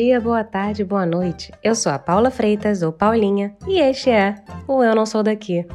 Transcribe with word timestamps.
dia, 0.00 0.20
boa 0.20 0.44
tarde, 0.44 0.84
boa 0.84 1.04
noite. 1.04 1.52
Eu 1.60 1.74
sou 1.74 1.90
a 1.90 1.98
Paula 1.98 2.30
Freitas, 2.30 2.82
ou 2.82 2.92
Paulinha, 2.92 3.56
e 3.66 3.80
este 3.80 4.10
é 4.10 4.36
o 4.68 4.80
Eu 4.80 4.94
Não 4.94 5.04
Sou 5.04 5.24
Daqui. 5.24 5.66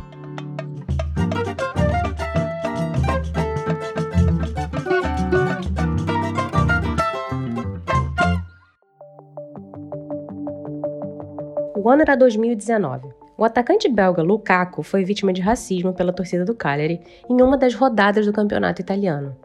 O 11.76 11.90
ano 11.90 12.04
era 12.04 12.16
2019. 12.16 13.10
O 13.38 13.44
atacante 13.44 13.90
belga 13.90 14.24
Lukaku 14.24 14.84
foi 14.84 15.04
vítima 15.04 15.34
de 15.34 15.42
racismo 15.42 15.92
pela 15.92 16.14
torcida 16.14 16.46
do 16.46 16.56
Cagliari 16.56 17.02
em 17.30 17.42
uma 17.42 17.58
das 17.58 17.76
rodadas 17.76 18.26
do 18.26 18.32
campeonato 18.32 18.80
italiano. 18.80 19.36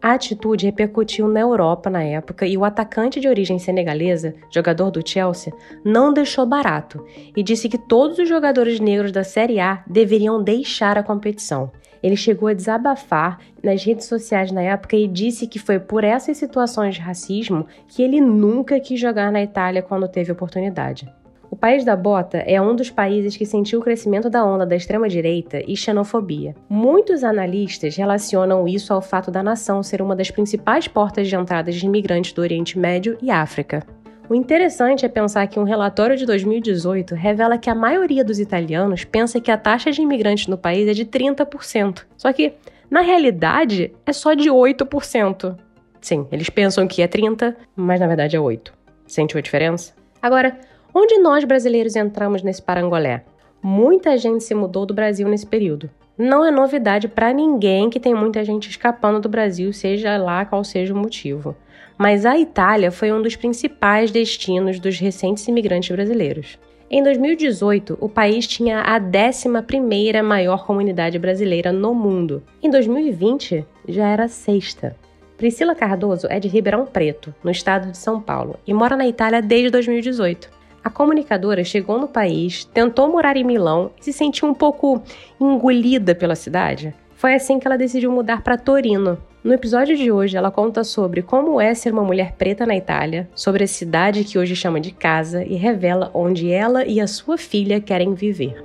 A 0.00 0.12
atitude 0.12 0.66
repercutiu 0.66 1.26
na 1.26 1.40
Europa 1.40 1.90
na 1.90 2.02
época 2.02 2.46
e 2.46 2.56
o 2.56 2.64
atacante 2.64 3.18
de 3.18 3.28
origem 3.28 3.58
senegalesa, 3.58 4.34
jogador 4.48 4.90
do 4.90 5.06
Chelsea, 5.06 5.52
não 5.84 6.12
deixou 6.12 6.46
barato 6.46 7.04
e 7.36 7.42
disse 7.42 7.68
que 7.68 7.76
todos 7.76 8.18
os 8.18 8.28
jogadores 8.28 8.78
negros 8.78 9.10
da 9.10 9.24
Série 9.24 9.58
A 9.58 9.82
deveriam 9.86 10.42
deixar 10.42 10.96
a 10.96 11.02
competição. 11.02 11.72
Ele 12.00 12.16
chegou 12.16 12.48
a 12.48 12.54
desabafar 12.54 13.40
nas 13.62 13.82
redes 13.82 14.06
sociais 14.06 14.52
na 14.52 14.62
época 14.62 14.96
e 14.96 15.08
disse 15.08 15.48
que 15.48 15.58
foi 15.58 15.80
por 15.80 16.04
essas 16.04 16.36
situações 16.36 16.94
de 16.94 17.00
racismo 17.00 17.66
que 17.88 18.02
ele 18.02 18.20
nunca 18.20 18.78
quis 18.78 19.00
jogar 19.00 19.32
na 19.32 19.42
Itália 19.42 19.82
quando 19.82 20.06
teve 20.06 20.30
oportunidade. 20.30 21.12
O 21.50 21.56
país 21.56 21.82
da 21.84 21.96
bota 21.96 22.38
é 22.38 22.60
um 22.60 22.76
dos 22.76 22.90
países 22.90 23.36
que 23.36 23.46
sentiu 23.46 23.80
o 23.80 23.82
crescimento 23.82 24.28
da 24.28 24.44
onda 24.44 24.66
da 24.66 24.76
extrema-direita 24.76 25.62
e 25.66 25.74
xenofobia. 25.74 26.54
Muitos 26.68 27.24
analistas 27.24 27.96
relacionam 27.96 28.68
isso 28.68 28.92
ao 28.92 29.00
fato 29.00 29.30
da 29.30 29.42
nação 29.42 29.82
ser 29.82 30.02
uma 30.02 30.14
das 30.14 30.30
principais 30.30 30.86
portas 30.86 31.26
de 31.26 31.34
entrada 31.34 31.72
de 31.72 31.86
imigrantes 31.86 32.32
do 32.32 32.42
Oriente 32.42 32.78
Médio 32.78 33.16
e 33.22 33.30
África. 33.30 33.82
O 34.28 34.34
interessante 34.34 35.06
é 35.06 35.08
pensar 35.08 35.46
que 35.46 35.58
um 35.58 35.64
relatório 35.64 36.14
de 36.14 36.26
2018 36.26 37.14
revela 37.14 37.56
que 37.56 37.70
a 37.70 37.74
maioria 37.74 38.22
dos 38.22 38.38
italianos 38.38 39.02
pensa 39.02 39.40
que 39.40 39.50
a 39.50 39.56
taxa 39.56 39.90
de 39.90 40.02
imigrantes 40.02 40.48
no 40.48 40.58
país 40.58 40.86
é 40.86 40.92
de 40.92 41.06
30%. 41.06 42.04
Só 42.14 42.30
que, 42.30 42.52
na 42.90 43.00
realidade, 43.00 43.90
é 44.04 44.12
só 44.12 44.34
de 44.34 44.50
8%. 44.50 45.56
Sim, 45.98 46.26
eles 46.30 46.50
pensam 46.50 46.86
que 46.86 47.00
é 47.00 47.06
30, 47.06 47.56
mas 47.74 47.98
na 47.98 48.06
verdade 48.06 48.36
é 48.36 48.40
8. 48.40 48.70
Sentiu 49.06 49.38
a 49.38 49.42
diferença? 49.42 49.94
Agora, 50.20 50.58
Onde 51.00 51.16
nós 51.16 51.44
brasileiros 51.44 51.94
entramos 51.94 52.42
nesse 52.42 52.60
parangolé? 52.60 53.22
Muita 53.62 54.18
gente 54.18 54.42
se 54.42 54.52
mudou 54.52 54.84
do 54.84 54.92
Brasil 54.92 55.28
nesse 55.28 55.46
período. 55.46 55.88
Não 56.18 56.44
é 56.44 56.50
novidade 56.50 57.06
para 57.06 57.32
ninguém 57.32 57.88
que 57.88 58.00
tem 58.00 58.12
muita 58.12 58.44
gente 58.44 58.68
escapando 58.68 59.20
do 59.20 59.28
Brasil, 59.28 59.72
seja 59.72 60.16
lá 60.16 60.44
qual 60.44 60.64
seja 60.64 60.92
o 60.92 60.96
motivo. 60.96 61.54
Mas 61.96 62.26
a 62.26 62.36
Itália 62.36 62.90
foi 62.90 63.12
um 63.12 63.22
dos 63.22 63.36
principais 63.36 64.10
destinos 64.10 64.80
dos 64.80 64.98
recentes 64.98 65.46
imigrantes 65.46 65.94
brasileiros. 65.94 66.58
Em 66.90 67.00
2018, 67.00 67.96
o 68.00 68.08
país 68.08 68.44
tinha 68.48 68.80
a 68.80 68.98
11ª 68.98 70.20
maior 70.24 70.66
comunidade 70.66 71.16
brasileira 71.16 71.70
no 71.70 71.94
mundo. 71.94 72.42
Em 72.60 72.68
2020, 72.68 73.64
já 73.86 74.08
era 74.08 74.24
a 74.24 74.28
sexta. 74.28 74.96
Priscila 75.36 75.76
Cardoso 75.76 76.26
é 76.28 76.40
de 76.40 76.48
Ribeirão 76.48 76.84
Preto, 76.84 77.32
no 77.44 77.52
estado 77.52 77.92
de 77.92 77.96
São 77.96 78.20
Paulo, 78.20 78.56
e 78.66 78.74
mora 78.74 78.96
na 78.96 79.06
Itália 79.06 79.40
desde 79.40 79.70
2018. 79.70 80.57
A 80.88 80.90
comunicadora 80.90 81.62
chegou 81.64 81.98
no 81.98 82.08
país, 82.08 82.64
tentou 82.64 83.10
morar 83.10 83.36
em 83.36 83.44
Milão 83.44 83.90
e 84.00 84.04
se 84.04 84.10
sentiu 84.10 84.48
um 84.48 84.54
pouco 84.54 85.02
engolida 85.38 86.14
pela 86.14 86.34
cidade. 86.34 86.94
Foi 87.14 87.34
assim 87.34 87.58
que 87.58 87.68
ela 87.68 87.76
decidiu 87.76 88.10
mudar 88.10 88.40
para 88.40 88.56
Torino. 88.56 89.18
No 89.44 89.52
episódio 89.52 89.94
de 89.94 90.10
hoje, 90.10 90.34
ela 90.34 90.50
conta 90.50 90.82
sobre 90.82 91.20
como 91.20 91.60
é 91.60 91.74
ser 91.74 91.92
uma 91.92 92.02
mulher 92.02 92.32
preta 92.38 92.64
na 92.64 92.74
Itália, 92.74 93.28
sobre 93.34 93.64
a 93.64 93.66
cidade 93.66 94.24
que 94.24 94.38
hoje 94.38 94.56
chama 94.56 94.80
de 94.80 94.90
casa 94.90 95.44
e 95.44 95.56
revela 95.56 96.10
onde 96.14 96.50
ela 96.50 96.86
e 96.86 97.02
a 97.02 97.06
sua 97.06 97.36
filha 97.36 97.82
querem 97.82 98.14
viver. 98.14 98.64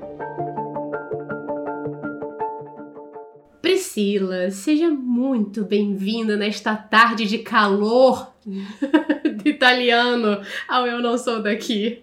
Priscila, 3.62 4.50
seja 4.50 4.90
muito 4.90 5.66
bem-vinda 5.66 6.38
nesta 6.38 6.74
tarde 6.74 7.26
de 7.26 7.40
calor 7.40 8.32
de 8.46 9.50
italiano 9.50 10.42
ao 10.70 10.88
Eu 10.88 11.02
Não 11.02 11.18
Sou 11.18 11.44
Daqui. 11.44 12.02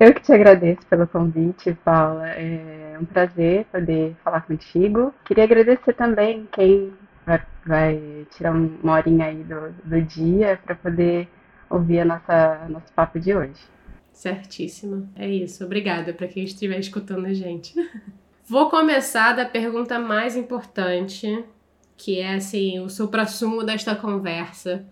Eu 0.00 0.14
que 0.14 0.22
te 0.22 0.32
agradeço 0.32 0.86
pelo 0.86 1.06
convite, 1.08 1.76
Paula. 1.84 2.28
É 2.28 2.96
um 3.00 3.04
prazer 3.04 3.64
poder 3.66 4.14
falar 4.22 4.42
contigo. 4.42 5.12
Queria 5.24 5.44
agradecer 5.44 5.92
também 5.92 6.48
quem 6.52 6.92
vai, 7.26 7.42
vai 7.66 8.26
tirar 8.30 8.52
uma 8.52 8.92
horinha 8.94 9.26
aí 9.26 9.42
do, 9.42 9.72
do 9.84 10.00
dia 10.02 10.60
para 10.64 10.74
poder 10.74 11.28
ouvir 11.68 12.00
a 12.00 12.04
nossa 12.04 12.66
nosso 12.68 12.92
papo 12.92 13.18
de 13.18 13.34
hoje. 13.34 13.60
Certíssimo. 14.12 15.08
É 15.14 15.28
isso. 15.28 15.64
Obrigada 15.64 16.12
para 16.12 16.28
quem 16.28 16.44
estiver 16.44 16.78
escutando 16.78 17.26
a 17.26 17.34
gente. 17.34 17.74
Vou 18.48 18.70
começar 18.70 19.32
da 19.32 19.44
pergunta 19.44 19.98
mais 19.98 20.36
importante, 20.36 21.44
que 21.96 22.18
é 22.18 22.34
assim, 22.34 22.80
o 22.80 22.88
supra-sumo 22.88 23.62
desta 23.62 23.94
conversa. 23.94 24.86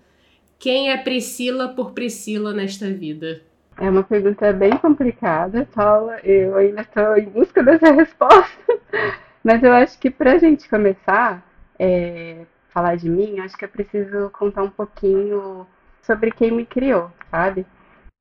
Quem 0.59 0.91
é 0.91 0.97
Priscila 0.97 1.69
por 1.69 1.93
Priscila 1.93 2.53
nesta 2.53 2.91
vida? 2.91 3.41
É 3.79 3.91
uma 3.91 4.03
pergunta 4.03 4.53
bem 4.55 4.77
complicada, 4.79 5.69
Paula. 5.75 6.19
Eu 6.25 6.57
ainda 6.57 6.81
estou 6.81 7.17
em 7.19 7.29
busca 7.29 7.63
dessa 7.63 7.93
resposta. 7.93 8.73
Mas 9.45 9.63
eu 9.63 9.73
acho 9.73 9.99
que 9.99 10.11
para 10.11 10.33
a 10.33 10.39
gente 10.39 10.69
começar 10.69 11.47
é, 11.79 12.47
falar 12.71 12.97
de 12.97 13.09
mim, 13.09 13.39
acho 13.41 13.57
que 13.57 13.65
eu 13.65 13.69
preciso 13.69 14.31
contar 14.31 14.63
um 14.63 14.71
pouquinho 14.71 15.67
sobre 16.03 16.31
quem 16.31 16.51
me 16.51 16.65
criou, 16.65 17.11
sabe? 17.31 17.67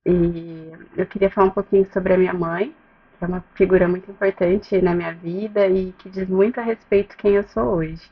E 0.05 0.71
eu 0.97 1.05
queria 1.05 1.29
falar 1.29 1.47
um 1.47 1.51
pouquinho 1.51 1.87
sobre 1.91 2.13
a 2.13 2.17
minha 2.17 2.33
mãe, 2.33 2.75
que 3.17 3.23
é 3.23 3.27
uma 3.27 3.43
figura 3.55 3.87
muito 3.87 4.11
importante 4.11 4.81
na 4.81 4.93
minha 4.93 5.13
vida 5.13 5.67
e 5.67 5.93
que 5.93 6.09
diz 6.09 6.27
muito 6.27 6.59
a 6.59 6.63
respeito 6.63 7.15
quem 7.17 7.35
eu 7.35 7.43
sou 7.47 7.77
hoje. 7.77 8.11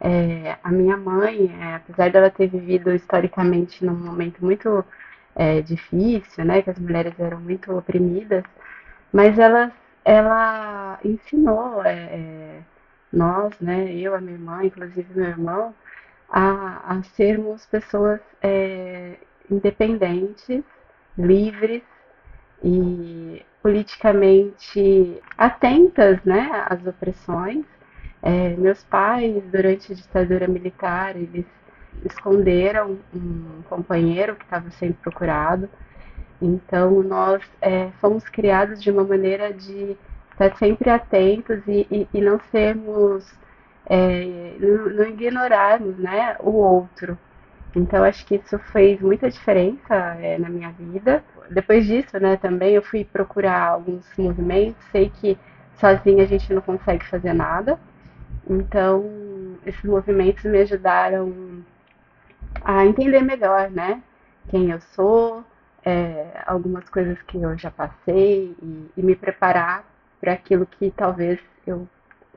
É, 0.00 0.58
a 0.62 0.70
minha 0.70 0.96
mãe, 0.98 1.50
é, 1.60 1.76
apesar 1.76 2.10
dela 2.10 2.28
ter 2.30 2.46
vivido 2.46 2.94
historicamente 2.94 3.84
num 3.84 3.94
momento 3.94 4.44
muito 4.44 4.84
é, 5.34 5.60
difícil, 5.60 6.44
né, 6.44 6.62
que 6.62 6.70
as 6.70 6.78
mulheres 6.78 7.18
eram 7.18 7.40
muito 7.40 7.76
oprimidas, 7.76 8.44
mas 9.12 9.38
ela, 9.38 9.72
ela 10.04 10.98
ensinou 11.04 11.84
é, 11.84 11.92
é, 11.92 12.60
nós, 13.12 13.52
né, 13.60 13.92
eu, 13.92 14.14
a 14.14 14.20
minha 14.20 14.34
irmã, 14.34 14.64
inclusive 14.64 15.06
meu 15.14 15.26
irmão, 15.26 15.74
a, 16.28 16.96
a 16.96 17.02
sermos 17.02 17.66
pessoas 17.66 18.20
é, 18.42 19.16
independentes, 19.50 20.64
livres 21.16 21.82
e 22.62 23.44
politicamente 23.62 25.20
atentas 25.38 26.22
né, 26.24 26.66
às 26.68 26.84
opressões. 26.86 27.64
É, 28.22 28.56
meus 28.56 28.82
pais, 28.84 29.42
durante 29.52 29.92
a 29.92 29.94
ditadura 29.94 30.48
militar, 30.48 31.14
eles 31.14 31.46
esconderam 32.04 32.98
um 33.14 33.62
companheiro 33.68 34.36
que 34.36 34.44
estava 34.44 34.70
sendo 34.70 34.94
procurado. 34.94 35.68
Então, 36.40 37.02
nós 37.02 37.42
é, 37.60 37.88
fomos 38.00 38.28
criados 38.28 38.82
de 38.82 38.90
uma 38.90 39.04
maneira 39.04 39.52
de 39.52 39.96
estar 40.32 40.56
sempre 40.56 40.90
atentos 40.90 41.62
e, 41.66 41.86
e, 41.90 42.08
e 42.12 42.20
não 42.20 42.38
sermos, 42.50 43.32
é, 43.86 44.54
não, 44.58 44.90
não, 44.90 45.04
ignorarmos 45.06 45.96
né, 45.96 46.36
o 46.40 46.50
outro. 46.50 47.16
Então, 47.74 48.04
acho 48.04 48.24
que 48.26 48.36
isso 48.36 48.58
fez 48.58 49.00
muita 49.00 49.30
diferença 49.30 49.94
é, 50.20 50.38
na 50.38 50.48
minha 50.48 50.70
vida. 50.70 51.24
Depois 51.50 51.86
disso, 51.86 52.18
né, 52.20 52.36
também 52.36 52.74
eu 52.74 52.82
fui 52.82 53.04
procurar 53.04 53.68
alguns 53.68 54.04
movimentos, 54.16 54.82
sei 54.92 55.10
que 55.10 55.38
sozinha 55.78 56.22
a 56.22 56.26
gente 56.26 56.52
não 56.52 56.62
consegue 56.62 57.04
fazer 57.06 57.32
nada. 57.32 57.78
Então, 58.48 59.04
esses 59.64 59.82
movimentos 59.84 60.44
me 60.44 60.58
ajudaram 60.58 61.64
a 62.62 62.84
entender 62.86 63.22
melhor, 63.22 63.70
né? 63.70 64.02
Quem 64.48 64.70
eu 64.70 64.80
sou, 64.94 65.44
é, 65.84 66.42
algumas 66.46 66.88
coisas 66.88 67.18
que 67.22 67.36
eu 67.36 67.56
já 67.58 67.70
passei 67.70 68.54
e, 68.62 68.90
e 68.96 69.02
me 69.02 69.14
preparar 69.14 69.84
para 70.20 70.32
aquilo 70.32 70.66
que 70.66 70.90
talvez 70.90 71.38
eu 71.66 71.86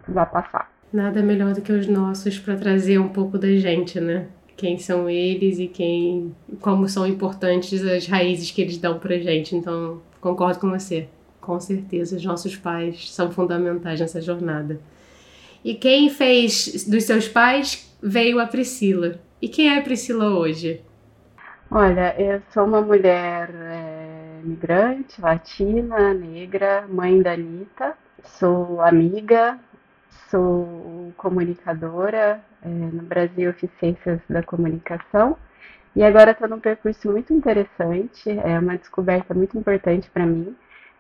vá 0.07 0.25
passar. 0.25 0.71
Nada 0.91 1.21
melhor 1.21 1.53
do 1.53 1.61
que 1.61 1.71
os 1.71 1.87
nossos 1.87 2.39
para 2.39 2.55
trazer 2.55 2.97
um 2.97 3.09
pouco 3.09 3.37
da 3.37 3.49
gente, 3.55 3.99
né? 3.99 4.27
Quem 4.55 4.77
são 4.77 5.09
eles 5.09 5.59
e 5.59 5.67
quem, 5.67 6.35
como 6.61 6.87
são 6.89 7.05
importantes 7.05 7.83
as 7.83 8.07
raízes 8.07 8.49
que 8.51 8.61
eles 8.61 8.77
dão 8.77 8.97
para 8.97 9.19
gente. 9.19 9.55
Então, 9.55 10.01
concordo 10.19 10.59
com 10.59 10.69
você. 10.69 11.07
Com 11.39 11.59
certeza, 11.59 12.15
os 12.15 12.25
nossos 12.25 12.55
pais 12.55 13.13
são 13.13 13.31
fundamentais 13.31 13.99
nessa 13.99 14.21
jornada. 14.21 14.79
E 15.63 15.75
quem 15.75 16.09
fez 16.09 16.85
dos 16.87 17.03
seus 17.03 17.27
pais 17.27 17.93
veio 18.01 18.39
a 18.39 18.47
Priscila. 18.47 19.19
E 19.41 19.49
quem 19.49 19.69
é 19.75 19.81
Priscila 19.81 20.29
hoje? 20.37 20.83
Olha, 21.69 22.15
eu 22.19 22.41
sou 22.53 22.65
uma 22.65 22.81
mulher 22.81 23.49
é, 23.53 24.41
migrante, 24.43 25.21
latina, 25.21 26.13
negra, 26.13 26.87
mãe 26.87 27.21
da 27.21 27.33
Anitta, 27.33 27.97
sou 28.23 28.81
amiga, 28.81 29.59
sou 30.29 31.13
comunicadora, 31.17 32.43
é, 32.61 32.67
no 32.69 33.03
Brasil 33.03 33.53
fiz 33.53 33.69
ciências 33.79 34.21
da 34.29 34.43
comunicação 34.43 35.37
E 35.95 36.03
agora 36.03 36.31
estou 36.31 36.47
num 36.49 36.59
percurso 36.59 37.11
muito 37.11 37.33
interessante, 37.33 38.29
é 38.29 38.59
uma 38.59 38.77
descoberta 38.77 39.33
muito 39.33 39.57
importante 39.57 40.09
para 40.11 40.25
mim. 40.25 40.55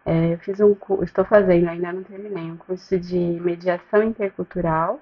É, 0.05 0.33
eu 0.33 0.39
fiz 0.39 0.59
um 0.59 0.75
estou 1.03 1.25
fazendo, 1.25 1.69
ainda 1.69 1.93
não 1.93 2.03
terminei, 2.03 2.51
um 2.51 2.57
curso 2.57 2.99
de 2.99 3.17
mediação 3.41 4.03
intercultural. 4.03 5.01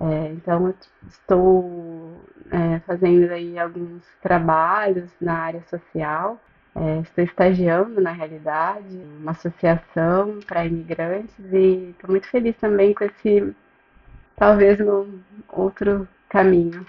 É, 0.00 0.32
então 0.32 0.74
estou 1.06 2.20
é, 2.50 2.78
fazendo 2.80 3.30
aí 3.30 3.58
alguns 3.58 4.02
trabalhos 4.22 5.10
na 5.20 5.34
área 5.34 5.62
social. 5.68 6.40
É, 6.74 7.00
estou 7.00 7.22
estagiando 7.22 8.00
na 8.00 8.12
realidade, 8.12 8.98
uma 9.20 9.32
associação 9.32 10.40
para 10.46 10.64
imigrantes 10.64 11.34
e 11.52 11.90
estou 11.90 12.10
muito 12.10 12.26
feliz 12.28 12.56
também 12.56 12.94
com 12.94 13.04
esse, 13.04 13.54
talvez, 14.36 14.78
no 14.78 15.20
outro 15.50 16.08
caminho. 16.30 16.86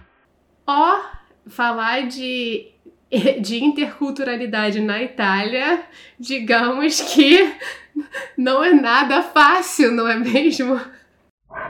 Ó, 0.66 0.96
oh, 0.96 1.50
falar 1.50 2.08
de, 2.08 2.72
de 3.42 3.62
interculturalidade 3.62 4.80
na 4.80 5.04
Itália, 5.04 5.84
digamos 6.18 7.02
que 7.02 7.54
não 8.38 8.64
é 8.64 8.72
nada 8.72 9.22
fácil, 9.22 9.92
não 9.92 10.08
é 10.08 10.16
mesmo? 10.16 10.80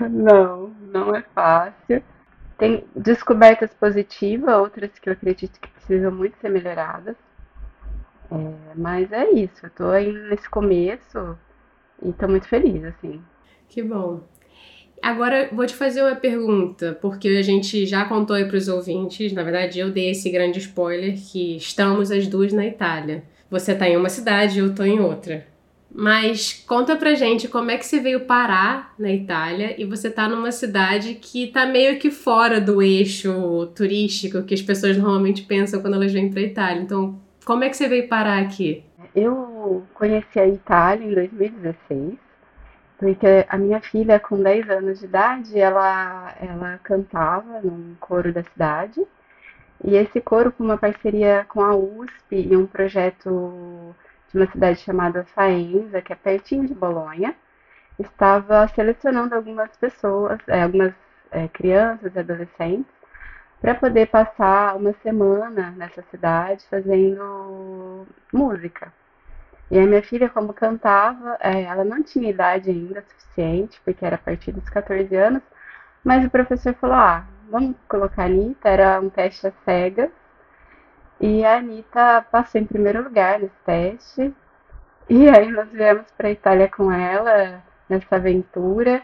Não, 0.09 0.73
não 0.93 1.15
é 1.15 1.23
fácil. 1.33 2.03
Tem 2.57 2.85
descobertas 2.95 3.73
positivas, 3.73 4.55
outras 4.55 4.91
que 4.99 5.09
eu 5.09 5.13
acredito 5.13 5.59
que 5.59 5.67
precisam 5.67 6.11
muito 6.11 6.37
ser 6.37 6.49
melhoradas. 6.49 7.15
É, 8.31 8.75
mas 8.75 9.11
é 9.11 9.29
isso, 9.31 9.65
eu 9.65 9.69
tô 9.71 9.85
aí 9.89 10.11
nesse 10.29 10.49
começo 10.49 11.37
e 12.01 12.13
tô 12.13 12.27
muito 12.27 12.47
feliz, 12.47 12.83
assim. 12.85 13.21
Que 13.67 13.81
bom. 13.81 14.21
Agora 15.01 15.49
vou 15.51 15.65
te 15.65 15.75
fazer 15.75 16.01
uma 16.01 16.15
pergunta, 16.15 16.97
porque 17.01 17.27
a 17.27 17.41
gente 17.41 17.85
já 17.85 18.05
contou 18.05 18.35
aí 18.35 18.45
para 18.45 18.55
os 18.55 18.69
ouvintes, 18.69 19.33
na 19.33 19.43
verdade 19.43 19.79
eu 19.79 19.91
dei 19.91 20.11
esse 20.11 20.29
grande 20.29 20.59
spoiler 20.59 21.15
que 21.15 21.57
estamos 21.57 22.09
as 22.09 22.27
duas 22.27 22.53
na 22.53 22.65
Itália. 22.65 23.23
Você 23.49 23.75
tá 23.75 23.87
em 23.87 23.97
uma 23.97 24.09
cidade, 24.09 24.59
eu 24.59 24.73
tô 24.73 24.83
em 24.83 24.99
outra. 24.99 25.45
Mas 25.93 26.63
conta 26.67 26.95
pra 26.95 27.13
gente 27.13 27.47
como 27.47 27.69
é 27.69 27.77
que 27.77 27.85
você 27.85 27.99
veio 27.99 28.21
parar 28.21 28.93
na 28.97 29.11
Itália 29.11 29.79
e 29.79 29.85
você 29.85 30.09
tá 30.09 30.27
numa 30.27 30.51
cidade 30.51 31.13
que 31.13 31.47
tá 31.47 31.67
meio 31.67 31.99
que 31.99 32.09
fora 32.09 32.59
do 32.59 32.81
eixo 32.81 33.67
turístico 33.75 34.41
que 34.43 34.55
as 34.55 34.61
pessoas 34.61 34.97
normalmente 34.97 35.43
pensam 35.43 35.81
quando 35.81 35.93
elas 35.93 36.11
vêm 36.11 36.31
pra 36.31 36.41
Itália. 36.41 36.81
Então, 36.81 37.21
como 37.45 37.63
é 37.63 37.69
que 37.69 37.77
você 37.77 37.87
veio 37.87 38.07
parar 38.07 38.41
aqui? 38.41 38.83
Eu 39.15 39.83
conheci 39.93 40.39
a 40.39 40.47
Itália 40.47 41.05
em 41.05 41.13
2016 41.13 42.23
porque 43.03 43.45
a 43.49 43.57
minha 43.57 43.81
filha, 43.81 44.17
com 44.17 44.41
10 44.41 44.69
anos 44.69 44.99
de 44.99 45.05
idade, 45.05 45.59
ela, 45.59 46.33
ela 46.39 46.79
cantava 46.81 47.59
num 47.61 47.95
coro 47.99 48.31
da 48.31 48.43
cidade. 48.43 49.05
E 49.83 49.97
esse 49.97 50.21
coro, 50.21 50.53
com 50.53 50.63
uma 50.63 50.77
parceria 50.77 51.45
com 51.49 51.61
a 51.61 51.75
USP 51.75 52.47
e 52.49 52.55
um 52.55 52.65
projeto 52.65 53.93
de 54.33 54.39
uma 54.39 54.51
cidade 54.51 54.79
chamada 54.79 55.23
Faenza, 55.35 56.01
que 56.01 56.11
é 56.11 56.15
pertinho 56.15 56.67
de 56.67 56.73
Bolonha, 56.73 57.35
estava 57.99 58.67
selecionando 58.69 59.35
algumas 59.35 59.69
pessoas, 59.77 60.39
é, 60.47 60.63
algumas 60.63 60.93
é, 61.31 61.47
crianças 61.47 62.15
e 62.15 62.19
adolescentes, 62.19 62.91
para 63.61 63.75
poder 63.75 64.07
passar 64.07 64.75
uma 64.75 64.93
semana 65.03 65.71
nessa 65.77 66.01
cidade 66.11 66.65
fazendo 66.69 68.05
música. 68.33 68.91
E 69.71 69.79
a 69.79 69.85
minha 69.85 70.03
filha, 70.03 70.29
como 70.29 70.53
cantava, 70.53 71.37
é, 71.39 71.63
ela 71.63 71.83
não 71.83 72.03
tinha 72.03 72.29
idade 72.29 72.69
ainda 72.69 73.01
suficiente, 73.01 73.79
porque 73.85 74.05
era 74.05 74.15
a 74.15 74.19
partir 74.19 74.51
dos 74.51 74.67
14 74.69 75.15
anos, 75.15 75.41
mas 76.03 76.25
o 76.25 76.29
professor 76.29 76.73
falou: 76.75 76.95
ah, 76.95 77.25
vamos 77.49 77.75
colocar 77.87 78.23
a 78.23 78.25
Anitta, 78.25 78.69
era 78.69 78.99
um 78.99 79.09
teste 79.09 79.47
a 79.47 79.51
cegas. 79.63 80.11
E 81.25 81.45
a 81.45 81.55
Anitta 81.55 82.25
passou 82.29 82.59
em 82.59 82.65
primeiro 82.65 83.01
lugar 83.01 83.39
nesse 83.39 83.55
teste. 83.65 84.35
E 85.09 85.29
aí 85.29 85.49
nós 85.49 85.69
viemos 85.69 86.05
para 86.17 86.27
a 86.27 86.31
Itália 86.31 86.67
com 86.67 86.91
ela, 86.91 87.63
nessa 87.87 88.17
aventura, 88.17 89.01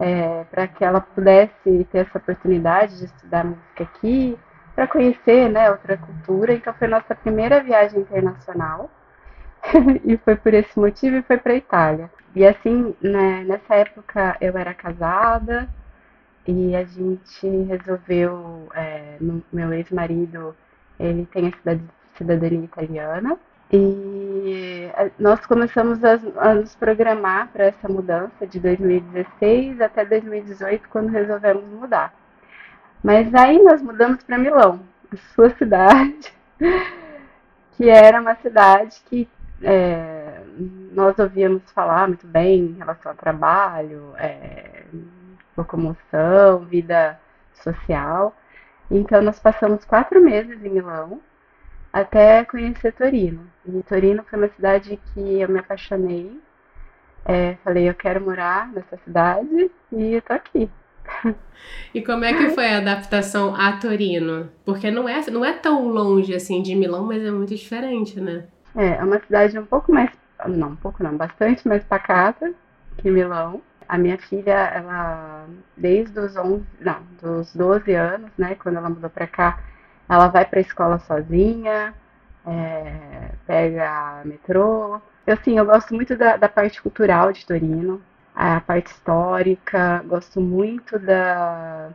é, 0.00 0.42
para 0.50 0.66
que 0.66 0.84
ela 0.84 1.00
pudesse 1.00 1.86
ter 1.92 1.98
essa 1.98 2.18
oportunidade 2.18 2.98
de 2.98 3.04
estudar 3.04 3.44
música 3.44 3.84
aqui, 3.84 4.36
para 4.74 4.88
conhecer 4.88 5.48
né, 5.50 5.70
outra 5.70 5.96
cultura. 5.96 6.52
Então 6.52 6.74
foi 6.74 6.88
nossa 6.88 7.14
primeira 7.14 7.62
viagem 7.62 8.00
internacional. 8.00 8.90
e 10.04 10.16
foi 10.16 10.34
por 10.34 10.52
esse 10.54 10.76
motivo 10.76 11.18
e 11.18 11.22
foi 11.22 11.36
para 11.36 11.54
Itália. 11.54 12.10
E 12.34 12.44
assim, 12.44 12.92
né, 13.00 13.44
nessa 13.44 13.76
época 13.76 14.36
eu 14.40 14.58
era 14.58 14.74
casada 14.74 15.68
e 16.44 16.74
a 16.74 16.82
gente 16.82 17.46
resolveu, 17.68 18.68
é, 18.74 19.16
meu 19.52 19.72
ex-marido, 19.72 20.56
ele 20.98 21.26
tem 21.26 21.48
a 21.48 21.78
cidadania 22.16 22.64
italiana 22.64 23.38
e 23.72 24.90
nós 25.18 25.44
começamos 25.46 25.98
a, 26.04 26.18
a 26.36 26.54
nos 26.54 26.74
programar 26.74 27.48
para 27.48 27.64
essa 27.64 27.88
mudança 27.88 28.46
de 28.46 28.60
2016 28.60 29.80
até 29.80 30.04
2018, 30.04 30.88
quando 30.90 31.08
resolvemos 31.08 31.64
mudar. 31.64 32.12
Mas 33.02 33.34
aí 33.34 33.62
nós 33.62 33.80
mudamos 33.80 34.22
para 34.22 34.36
Milão, 34.36 34.80
sua 35.34 35.50
cidade, 35.56 36.32
que 37.76 37.88
era 37.88 38.20
uma 38.20 38.34
cidade 38.36 39.00
que 39.06 39.26
é, 39.62 40.42
nós 40.92 41.18
ouvíamos 41.18 41.62
falar 41.72 42.08
muito 42.08 42.26
bem 42.26 42.66
em 42.66 42.72
relação 42.72 43.12
ao 43.12 43.16
trabalho, 43.16 44.12
é, 44.18 44.82
locomoção, 45.56 46.60
vida 46.66 47.18
social. 47.54 48.36
Então, 48.92 49.22
nós 49.22 49.38
passamos 49.40 49.86
quatro 49.86 50.22
meses 50.22 50.62
em 50.62 50.68
Milão 50.68 51.18
até 51.90 52.44
conhecer 52.44 52.92
Torino. 52.92 53.46
E 53.66 53.82
Torino 53.82 54.22
foi 54.28 54.38
uma 54.38 54.48
cidade 54.48 55.00
que 55.12 55.40
eu 55.40 55.48
me 55.48 55.58
apaixonei. 55.58 56.38
É, 57.24 57.56
falei, 57.64 57.88
eu 57.88 57.94
quero 57.94 58.20
morar 58.20 58.70
nessa 58.72 58.98
cidade 58.98 59.70
e 59.92 60.14
eu 60.14 60.22
tô 60.22 60.34
aqui. 60.34 60.70
E 61.94 62.02
como 62.02 62.24
é 62.24 62.32
que 62.32 62.50
foi 62.50 62.66
a 62.68 62.78
adaptação 62.78 63.54
a 63.54 63.72
Torino? 63.76 64.50
Porque 64.64 64.90
não 64.90 65.08
é, 65.08 65.20
não 65.30 65.44
é 65.44 65.52
tão 65.52 65.88
longe 65.88 66.34
assim 66.34 66.62
de 66.62 66.74
Milão, 66.74 67.04
mas 67.06 67.22
é 67.22 67.30
muito 67.30 67.54
diferente, 67.54 68.20
né? 68.20 68.44
É, 68.74 68.96
é 68.96 69.04
uma 69.04 69.20
cidade 69.20 69.58
um 69.58 69.66
pouco 69.66 69.92
mais, 69.92 70.10
não, 70.48 70.70
um 70.70 70.76
pouco 70.76 71.02
não, 71.02 71.16
bastante 71.16 71.66
mais 71.68 71.84
pacata 71.84 72.52
que 72.98 73.10
Milão. 73.10 73.62
A 73.88 73.98
minha 73.98 74.18
filha, 74.18 74.52
ela, 74.52 75.46
desde 75.76 76.18
os 76.18 76.36
11, 76.36 76.64
não, 76.80 77.02
dos 77.20 77.54
12 77.54 77.92
anos, 77.94 78.30
né, 78.38 78.54
quando 78.56 78.76
ela 78.76 78.88
mudou 78.88 79.10
para 79.10 79.26
cá, 79.26 79.58
ela 80.08 80.28
vai 80.28 80.44
para 80.44 80.58
a 80.60 80.62
escola 80.62 80.98
sozinha, 81.00 81.94
é, 82.46 83.30
pega 83.46 84.22
metrô. 84.24 85.00
Eu, 85.26 85.36
sim, 85.38 85.58
eu 85.58 85.64
gosto 85.64 85.94
muito 85.94 86.16
da, 86.16 86.36
da 86.36 86.48
parte 86.48 86.82
cultural 86.82 87.32
de 87.32 87.46
Torino, 87.46 88.02
a 88.34 88.60
parte 88.60 88.88
histórica, 88.88 90.02
gosto 90.06 90.40
muito 90.40 90.98
da, 90.98 91.90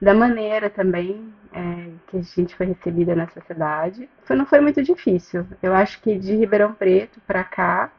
da 0.00 0.14
maneira 0.14 0.68
também 0.70 1.32
é, 1.52 1.90
que 2.08 2.18
a 2.18 2.22
gente 2.22 2.54
foi 2.56 2.66
recebida 2.66 3.14
nessa 3.14 3.40
cidade. 3.42 4.08
Foi, 4.24 4.36
não 4.36 4.46
foi 4.46 4.60
muito 4.60 4.82
difícil. 4.82 5.46
Eu 5.62 5.74
acho 5.74 6.00
que 6.00 6.18
de 6.18 6.34
Ribeirão 6.36 6.74
Preto 6.74 7.20
para 7.26 7.44
cá, 7.44 7.90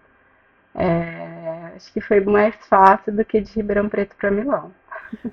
é, 0.76 1.72
acho 1.76 1.92
que 1.94 2.02
foi 2.02 2.20
mais 2.20 2.56
fácil 2.68 3.14
do 3.14 3.24
que 3.24 3.40
de 3.42 3.52
Ribeirão 3.54 3.90
Preto 3.90 4.16
para 4.16 4.30
Milão. 4.30 4.72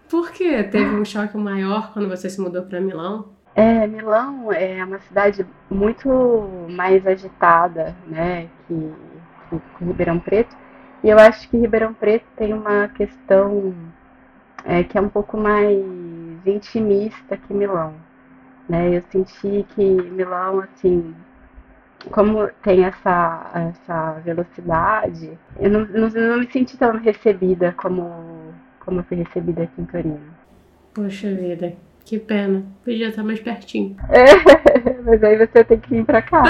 Por 0.09 0.31
quê? 0.31 0.63
Teve 0.63 0.95
um 0.95 1.05
choque 1.05 1.37
maior 1.37 1.93
quando 1.93 2.09
você 2.09 2.31
se 2.31 2.41
mudou 2.41 2.63
para 2.63 2.81
Milão? 2.81 3.31
É, 3.55 3.87
Milão 3.87 4.53
é 4.53 4.83
uma 4.85 4.99
cidade 5.01 5.45
muito 5.69 6.09
mais 6.71 7.07
agitada, 7.07 7.95
né, 8.07 8.49
que, 8.67 8.93
que 9.51 9.85
Ribeirão 9.85 10.19
Preto. 10.19 10.57
E 11.03 11.09
eu 11.11 11.19
acho 11.19 11.49
que 11.51 11.59
Ribeirão 11.59 11.93
Preto 11.93 12.25
tem 12.37 12.55
uma 12.55 12.89
questão 12.89 13.75
é, 14.65 14.85
que 14.85 14.97
é 14.97 15.01
um 15.01 15.09
pouco 15.09 15.37
mais 15.37 15.77
intimista 16.47 17.37
que 17.37 17.53
Milão. 17.53 17.95
Né? 18.69 18.97
Eu 18.97 19.03
senti 19.11 19.67
que 19.75 19.83
Milão, 19.83 20.61
assim, 20.61 21.15
como 22.11 22.49
tem 22.63 22.85
essa, 22.85 23.71
essa 23.71 24.13
velocidade, 24.25 25.39
eu 25.59 25.71
não, 25.71 25.87
não, 25.87 26.09
não 26.09 26.39
me 26.39 26.51
senti 26.51 26.77
tão 26.77 26.97
recebida 26.99 27.73
como, 27.77 28.53
como 28.81 29.01
eu 29.01 29.05
fui 29.05 29.19
recebida 29.19 29.63
aqui 29.65 29.81
em 29.81 29.85
Torino. 29.85 30.21
Poxa 30.95 31.33
vida, 31.35 31.75
que 32.05 32.19
pena. 32.19 32.65
Podia 32.85 33.09
estar 33.09 33.23
mais 33.23 33.41
pertinho. 33.41 33.97
É, 34.11 35.01
mas 35.05 35.23
aí 35.23 35.39
você 35.39 35.65
tem 35.65 35.79
que 35.79 35.91
vir 35.91 36.05
pra 36.05 36.21
cá. 36.23 36.43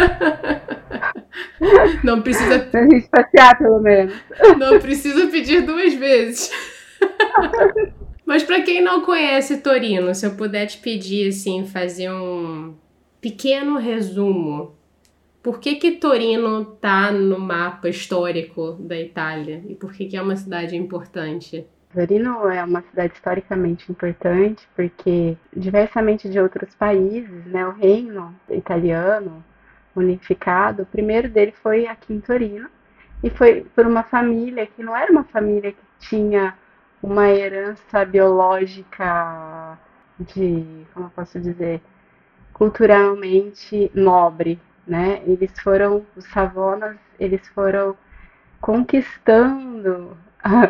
Não 2.03 2.21
precisa. 2.23 2.59
Pra 2.71 2.83
gente 2.83 3.09
passear, 3.09 3.57
pelo 3.59 3.81
menos. 3.81 4.15
Não 4.59 4.79
precisa 4.79 5.27
pedir 5.29 5.63
duas 5.63 5.95
vezes. 5.95 6.51
Mas 8.25 8.43
para 8.45 8.63
quem 8.63 8.81
não 8.81 9.03
conhece 9.03 9.59
Torino, 9.59 10.15
se 10.15 10.25
eu 10.25 10.37
puder 10.37 10.67
te 10.67 10.79
pedir 10.79 11.29
assim, 11.29 11.67
fazer 11.67 12.11
um 12.11 12.75
pequeno 13.21 13.79
resumo. 13.79 14.75
Por 15.43 15.59
que 15.59 15.75
que 15.75 15.93
Torino 15.93 16.65
tá 16.65 17.11
no 17.11 17.37
mapa 17.37 17.89
histórico 17.89 18.75
da 18.79 18.97
Itália 18.97 19.61
e 19.67 19.75
por 19.75 19.93
que 19.93 20.07
que 20.07 20.17
é 20.17 20.23
uma 20.23 20.37
cidade 20.37 20.77
importante? 20.77 21.67
Torino 21.93 22.49
é 22.49 22.63
uma 22.63 22.81
cidade 22.83 23.15
historicamente 23.15 23.91
importante 23.91 24.69
porque, 24.77 25.37
diversamente 25.55 26.29
de 26.29 26.39
outros 26.39 26.73
países, 26.77 27.45
né, 27.47 27.67
o 27.67 27.73
reino 27.73 28.33
italiano 28.49 29.45
unificado, 29.97 30.85
o 30.85 30.87
primeiro 30.87 31.29
dele 31.29 31.53
foi 31.61 31.89
aqui 31.89 32.15
em 32.15 32.21
Torino 32.21 32.69
e 33.23 33.29
foi 33.29 33.67
por 33.75 33.85
uma 33.85 34.05
família 34.05 34.65
que 34.65 34.83
não 34.83 34.97
era 34.97 35.11
uma 35.11 35.25
família 35.25 35.73
que 35.73 36.09
tinha 36.09 36.57
uma 37.03 37.29
herança 37.29 38.05
biológica 38.05 39.77
de, 40.21 40.87
como 40.95 41.07
eu 41.07 41.11
posso 41.11 41.41
dizer, 41.41 41.81
culturalmente 42.53 43.91
nobre, 43.93 44.59
né? 44.87 45.23
Eles 45.27 45.53
foram, 45.61 46.05
os 46.17 46.25
Savonas, 46.27 46.97
eles 47.19 47.47
foram 47.49 47.97
conquistando 48.61 50.17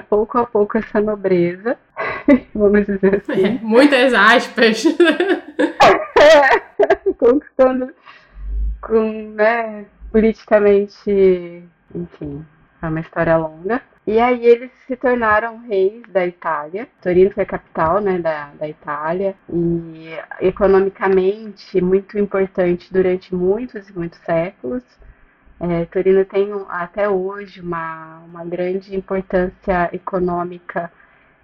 pouco 0.09 0.39
a 0.39 0.47
pouco 0.47 0.77
essa 0.77 1.01
nobreza, 1.01 1.79
vamos 2.55 2.87
dizer 2.87 3.17
assim. 3.17 3.45
É, 3.45 3.59
muitas 3.63 4.13
aspas. 4.13 4.85
é, 4.87 6.61
conquistando 7.19 7.93
com, 8.81 9.31
né, 9.31 9.87
politicamente, 10.11 11.65
enfim, 11.95 12.45
é 12.83 12.87
uma 12.87 13.01
história 13.01 13.37
longa. 13.37 13.81
E 14.05 14.19
aí 14.19 14.45
eles 14.45 14.71
se 14.87 14.97
tornaram 14.97 15.59
reis 15.59 16.03
da 16.09 16.27
Itália. 16.27 16.89
Torino 17.01 17.31
foi 17.31 17.45
a 17.45 17.47
capital 17.47 18.01
né, 18.01 18.19
da, 18.19 18.51
da 18.59 18.69
Itália 18.69 19.37
e 19.49 20.09
economicamente 20.41 21.81
muito 21.81 22.19
importante 22.19 22.93
durante 22.93 23.33
muitos 23.33 23.89
e 23.89 23.93
muitos 23.93 24.19
séculos. 24.21 24.83
É, 25.61 25.85
Torino 25.85 26.25
tem 26.25 26.51
até 26.69 27.09
hoje 27.09 27.61
uma, 27.61 28.19
uma 28.27 28.45
grande 28.45 28.97
importância 28.97 29.89
econômica 29.93 30.91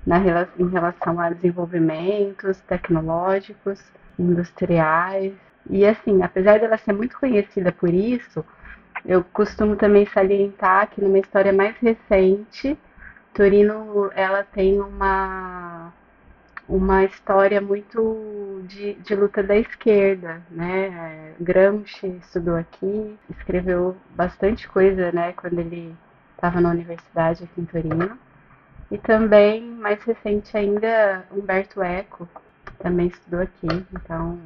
na, 0.05 0.19
em 0.59 0.69
relação 0.69 1.21
a 1.21 1.31
desenvolvimentos 1.31 2.61
tecnológicos, 2.63 3.81
industriais. 4.19 5.33
E 5.71 5.87
assim, 5.87 6.23
apesar 6.25 6.59
dela 6.59 6.77
ser 6.79 6.93
muito 6.93 7.17
conhecida 7.21 7.71
por 7.71 7.91
isso, 7.91 8.45
eu 9.05 9.25
costumo 9.25 9.77
também 9.77 10.07
salientar 10.07 10.89
que 10.91 11.01
numa 11.01 11.19
história 11.19 11.53
mais 11.53 11.77
recente, 11.79 12.79
Torino 13.35 14.11
ela 14.15 14.43
tem 14.45 14.81
uma 14.81 15.93
uma 16.69 17.03
história 17.05 17.61
muito 17.61 18.63
de, 18.65 18.95
de 18.95 19.15
luta 19.15 19.43
da 19.43 19.57
esquerda, 19.57 20.43
né? 20.51 21.33
Gramsci 21.41 22.07
estudou 22.23 22.57
aqui, 22.57 23.19
escreveu 23.31 23.97
bastante 24.15 24.69
coisa, 24.69 25.11
né? 25.11 25.33
Quando 25.33 25.59
ele 25.61 25.97
estava 26.35 26.61
na 26.61 26.71
universidade 26.71 27.45
aqui 27.45 27.61
em 27.61 27.65
Torino. 27.65 28.19
E 28.91 28.99
também, 28.99 29.63
mais 29.63 30.03
recente 30.03 30.57
ainda, 30.57 31.25
Humberto 31.33 31.83
Eco 31.83 32.29
também 32.79 33.09
estudou 33.09 33.41
aqui. 33.41 33.67
Então, 33.93 34.39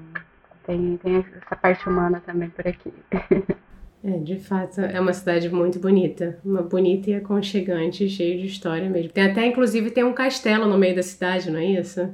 tem, 0.64 0.96
tem 0.98 1.16
essa 1.16 1.56
parte 1.56 1.88
humana 1.88 2.22
também 2.24 2.50
por 2.50 2.66
aqui. 2.66 2.92
É, 4.04 4.18
de 4.18 4.36
fato, 4.36 4.80
é 4.80 4.98
uma 4.98 5.12
cidade 5.12 5.48
muito 5.48 5.78
bonita. 5.78 6.36
Uma 6.44 6.62
bonita 6.62 7.10
e 7.10 7.14
aconchegante, 7.14 8.08
cheia 8.08 8.36
de 8.36 8.46
história 8.46 8.90
mesmo. 8.90 9.12
Tem 9.12 9.30
até, 9.30 9.46
inclusive, 9.46 9.92
tem 9.92 10.02
um 10.02 10.12
castelo 10.12 10.66
no 10.66 10.76
meio 10.76 10.96
da 10.96 11.02
cidade, 11.04 11.50
não 11.50 11.60
é 11.60 11.66
isso? 11.66 12.12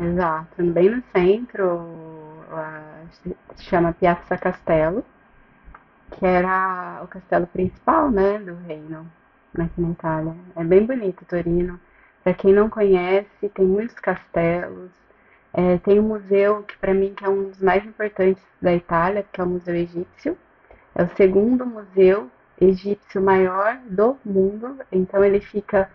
Exato. 0.00 0.62
Bem 0.62 0.88
no 0.88 1.02
centro, 1.12 1.80
se 3.54 3.64
chama 3.64 3.92
Piazza 3.92 4.38
Castello, 4.38 5.04
que 6.12 6.24
era 6.24 7.02
o 7.04 7.06
castelo 7.06 7.46
principal, 7.46 8.10
né, 8.10 8.38
do 8.38 8.54
reino 8.66 9.06
aqui 9.58 9.80
na 9.80 9.90
Itália. 9.90 10.34
É 10.56 10.64
bem 10.64 10.86
bonito 10.86 11.24
Torino. 11.26 11.78
Para 12.24 12.32
quem 12.32 12.54
não 12.54 12.70
conhece, 12.70 13.48
tem 13.54 13.66
muitos 13.66 13.96
castelos. 13.96 14.90
É, 15.52 15.76
tem 15.78 15.98
um 15.98 16.04
museu 16.04 16.62
que 16.62 16.78
para 16.78 16.94
mim 16.94 17.12
que 17.14 17.24
é 17.24 17.28
um 17.28 17.50
dos 17.50 17.60
mais 17.60 17.84
importantes 17.84 18.42
da 18.62 18.72
Itália, 18.72 19.24
que 19.30 19.40
é 19.40 19.44
o 19.44 19.48
Museu 19.48 19.74
Egípcio 19.74 20.38
é 20.94 21.02
o 21.02 21.16
segundo 21.16 21.64
museu 21.64 22.30
egípcio 22.60 23.22
maior 23.22 23.78
do 23.88 24.16
mundo, 24.24 24.78
então 24.92 25.24
ele 25.24 25.40
fica 25.40 25.90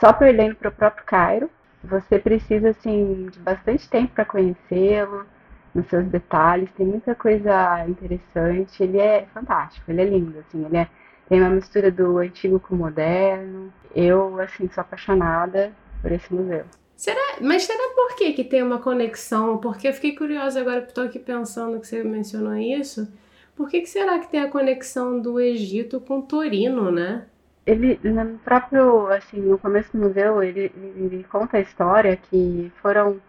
só 0.00 0.12
perdendo 0.12 0.56
para 0.56 0.70
o 0.70 0.72
próprio 0.72 1.04
Cairo. 1.04 1.50
Você 1.84 2.18
precisa 2.18 2.70
assim 2.70 3.28
de 3.30 3.38
bastante 3.40 3.88
tempo 3.88 4.14
para 4.14 4.24
conhecê-lo, 4.24 5.26
nos 5.74 5.86
seus 5.88 6.06
detalhes, 6.06 6.70
tem 6.76 6.86
muita 6.86 7.14
coisa 7.14 7.84
interessante. 7.86 8.82
Ele 8.82 8.98
é 8.98 9.26
fantástico, 9.32 9.90
ele 9.90 10.02
é 10.02 10.04
lindo, 10.04 10.38
assim, 10.38 10.64
ele 10.64 10.76
é, 10.76 10.88
tem 11.28 11.40
uma 11.40 11.50
mistura 11.50 11.90
do 11.90 12.18
antigo 12.18 12.60
com 12.60 12.74
o 12.74 12.78
moderno. 12.78 13.72
Eu 13.94 14.40
assim 14.40 14.68
sou 14.68 14.80
apaixonada 14.80 15.72
por 16.00 16.12
esse 16.12 16.32
museu. 16.32 16.64
Será, 16.96 17.38
mas 17.40 17.64
será 17.64 17.94
por 17.94 18.14
que, 18.14 18.32
que 18.32 18.44
tem 18.44 18.62
uma 18.62 18.78
conexão? 18.78 19.58
Porque 19.58 19.88
eu 19.88 19.92
fiquei 19.92 20.14
curiosa 20.14 20.60
agora, 20.60 20.84
estou 20.84 21.04
aqui 21.04 21.18
pensando 21.18 21.80
que 21.80 21.86
você 21.86 22.04
mencionou 22.04 22.54
isso 22.54 23.08
por 23.56 23.68
que, 23.68 23.80
que 23.80 23.88
será 23.88 24.18
que 24.18 24.30
tem 24.30 24.40
a 24.40 24.50
conexão 24.50 25.20
do 25.20 25.38
Egito 25.38 26.00
com 26.00 26.22
Torino, 26.22 26.90
né? 26.90 27.26
Ele, 27.64 27.98
no 28.02 28.38
próprio, 28.38 29.06
assim, 29.08 29.40
no 29.40 29.58
começo 29.58 29.92
do 29.92 30.02
museu, 30.02 30.42
ele, 30.42 30.72
ele 30.96 31.24
conta 31.30 31.58
a 31.58 31.60
história 31.60 32.16
que 32.16 32.72
foram 32.82 33.20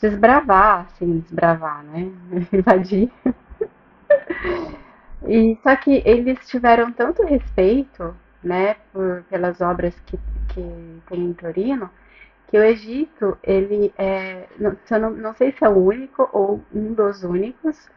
desbravar, 0.00 0.86
assim, 0.86 1.20
desbravar, 1.20 1.82
né? 1.84 2.10
Invadir. 2.52 3.10
e 5.26 5.58
só 5.62 5.76
que 5.76 6.02
eles 6.04 6.46
tiveram 6.46 6.92
tanto 6.92 7.22
respeito, 7.24 8.14
né, 8.42 8.76
por, 8.92 9.22
pelas 9.30 9.60
obras 9.60 9.94
que, 10.06 10.18
que 10.48 11.00
tem 11.08 11.20
em 11.20 11.32
Torino, 11.34 11.90
que 12.48 12.58
o 12.58 12.62
Egito, 12.62 13.38
ele 13.42 13.92
é, 13.96 14.46
não, 14.58 14.76
não, 14.98 15.10
não 15.10 15.34
sei 15.34 15.52
se 15.52 15.64
é 15.64 15.68
o 15.68 15.78
único 15.78 16.28
ou 16.32 16.60
um 16.74 16.92
dos 16.92 17.22
únicos, 17.22 17.88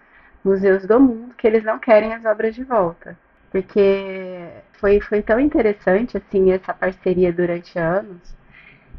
museus 0.44 0.86
do 0.86 1.00
mundo 1.00 1.36
que 1.36 1.48
eles 1.48 1.64
não 1.64 1.80
querem 1.80 2.14
as 2.14 2.26
obras 2.26 2.56
de 2.56 2.64
volta. 2.64 3.18
Porque 3.52 4.48
foi, 4.74 5.00
foi 5.00 5.22
tão 5.22 5.40
interessante 5.40 6.18
assim 6.18 6.52
essa 6.52 6.74
parceria 6.74 7.32
durante 7.32 7.78
anos. 7.78 8.36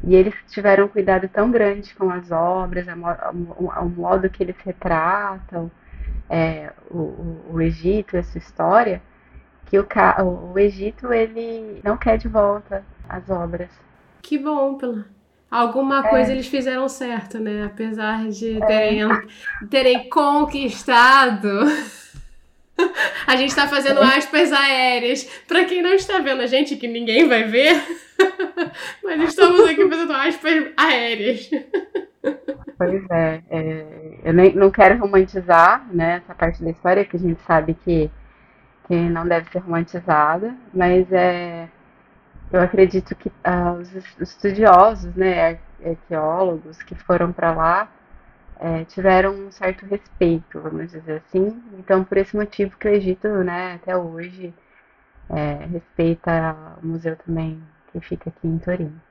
E 0.03 0.15
eles 0.15 0.33
tiveram 0.47 0.85
um 0.85 0.89
cuidado 0.89 1.27
tão 1.27 1.49
grande 1.49 1.93
com 1.95 2.09
as 2.09 2.31
obras, 2.31 2.85
o 2.87 3.85
modo 3.85 4.29
que 4.29 4.43
eles 4.43 4.57
retratam 4.63 5.71
é, 6.29 6.71
o, 6.89 7.43
o, 7.51 7.61
Egito, 7.61 8.17
essa 8.17 8.37
história, 8.37 9.01
que 9.65 9.79
o, 9.79 9.87
o 10.53 10.59
Egito 10.59 11.11
ele 11.13 11.81
não 11.83 11.97
quer 11.97 12.17
de 12.17 12.27
volta 12.27 12.83
as 13.07 13.29
obras. 13.29 13.69
Que 14.21 14.37
bom, 14.37 14.75
pela, 14.77 15.05
alguma 15.49 16.05
é. 16.05 16.09
coisa 16.09 16.31
eles 16.31 16.47
fizeram 16.47 16.87
certo, 16.89 17.39
né? 17.39 17.65
Apesar 17.65 18.27
de 18.29 18.59
terem, 18.65 19.03
é. 19.03 19.21
terem 19.69 20.09
conquistado. 20.09 21.49
A 23.25 23.35
gente 23.35 23.49
está 23.49 23.67
fazendo 23.67 24.01
aspas 24.01 24.51
aéreas. 24.51 25.23
Para 25.47 25.65
quem 25.65 25.81
não 25.81 25.93
está 25.93 26.19
vendo 26.19 26.41
a 26.41 26.45
gente, 26.45 26.75
que 26.75 26.87
ninguém 26.87 27.27
vai 27.27 27.45
ver, 27.45 27.81
mas 29.01 29.29
estamos 29.29 29.61
aqui 29.61 29.87
fazendo 29.87 30.11
aspas 30.11 30.67
aéreas. 30.75 31.49
Pois 32.77 33.03
é, 33.09 33.41
é 33.49 33.85
eu 34.25 34.33
nem, 34.33 34.53
não 34.53 34.71
quero 34.71 34.99
romantizar 34.99 35.87
né, 35.93 36.21
essa 36.23 36.35
parte 36.35 36.63
da 36.63 36.71
história, 36.71 37.05
que 37.05 37.15
a 37.15 37.19
gente 37.19 37.39
sabe 37.43 37.75
que, 37.75 38.09
que 38.87 38.95
não 38.95 39.27
deve 39.27 39.49
ser 39.51 39.59
romantizada, 39.59 40.53
mas 40.73 41.09
é, 41.13 41.69
eu 42.51 42.61
acredito 42.61 43.15
que 43.15 43.31
ah, 43.43 43.73
os 43.73 43.93
estudiosos, 44.19 45.13
né, 45.15 45.59
arqueólogos 45.83 46.81
que 46.83 46.95
foram 46.95 47.31
para 47.31 47.53
lá, 47.53 47.91
é, 48.59 48.85
tiveram 48.85 49.33
um 49.33 49.51
certo 49.51 49.85
respeito, 49.85 50.59
vamos 50.59 50.91
dizer 50.91 51.23
assim. 51.27 51.61
Então, 51.77 52.03
por 52.03 52.17
esse 52.17 52.35
motivo 52.35 52.77
que 52.77 52.87
o 52.87 52.91
Egito, 52.91 53.27
né, 53.27 53.73
até 53.73 53.97
hoje, 53.97 54.53
é, 55.29 55.65
respeita 55.65 56.55
o 56.81 56.87
museu 56.87 57.15
também 57.17 57.61
que 57.91 57.99
fica 57.99 58.29
aqui 58.29 58.47
em 58.47 58.57
Torino. 58.57 59.01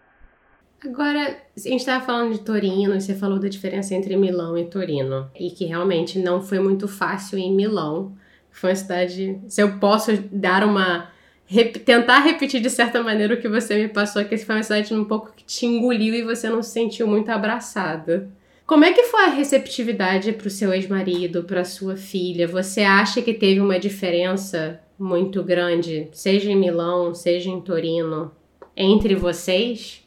Agora, 0.85 1.39
a 1.57 1.61
gente 1.61 1.81
estava 1.81 2.05
falando 2.05 2.33
de 2.33 2.41
Torino, 2.41 3.01
você 3.01 3.15
falou 3.15 3.39
da 3.39 3.49
diferença 3.49 3.95
entre 3.95 4.17
Milão 4.17 4.57
e 4.57 4.67
Torino, 4.67 5.31
e 5.35 5.51
que 5.51 5.65
realmente 5.65 6.19
não 6.19 6.43
foi 6.43 6.59
muito 6.59 6.87
fácil 6.87 7.39
em 7.39 7.55
Milão. 7.55 8.15
Foi 8.51 8.71
uma 8.71 8.77
cidade. 8.77 9.41
Se 9.49 9.63
eu 9.63 9.79
posso 9.79 10.13
dar 10.31 10.63
uma 10.63 11.09
rep 11.47 11.79
tentar 11.81 12.21
repetir 12.21 12.61
de 12.61 12.71
certa 12.71 13.03
maneira 13.03 13.35
o 13.35 13.41
que 13.41 13.49
você 13.49 13.77
me 13.77 13.89
passou, 13.89 14.25
que 14.25 14.37
foi 14.39 14.55
uma 14.57 14.63
cidade 14.63 14.95
um 14.95 15.05
pouco 15.05 15.33
que 15.35 15.45
te 15.45 15.67
engoliu 15.67 16.15
e 16.15 16.23
você 16.23 16.49
não 16.49 16.63
se 16.63 16.71
sentiu 16.71 17.07
muito 17.07 17.31
abraçada. 17.31 18.29
Como 18.67 18.85
é 18.85 18.93
que 18.93 19.03
foi 19.05 19.25
a 19.25 19.31
receptividade 19.31 20.33
para 20.33 20.47
o 20.47 20.51
seu 20.51 20.73
ex-marido, 20.73 21.45
para 21.45 21.65
sua 21.65 21.97
filha? 21.97 22.49
Você 22.49 22.81
acha 22.81 23.21
que 23.21 23.35
teve 23.35 23.61
uma 23.61 23.79
diferença 23.79 24.81
muito 24.99 25.43
grande, 25.43 26.09
seja 26.13 26.51
em 26.51 26.57
Milão, 26.57 27.15
seja 27.15 27.51
em 27.51 27.61
Torino, 27.61 28.33
entre 28.75 29.15
vocês? 29.15 30.03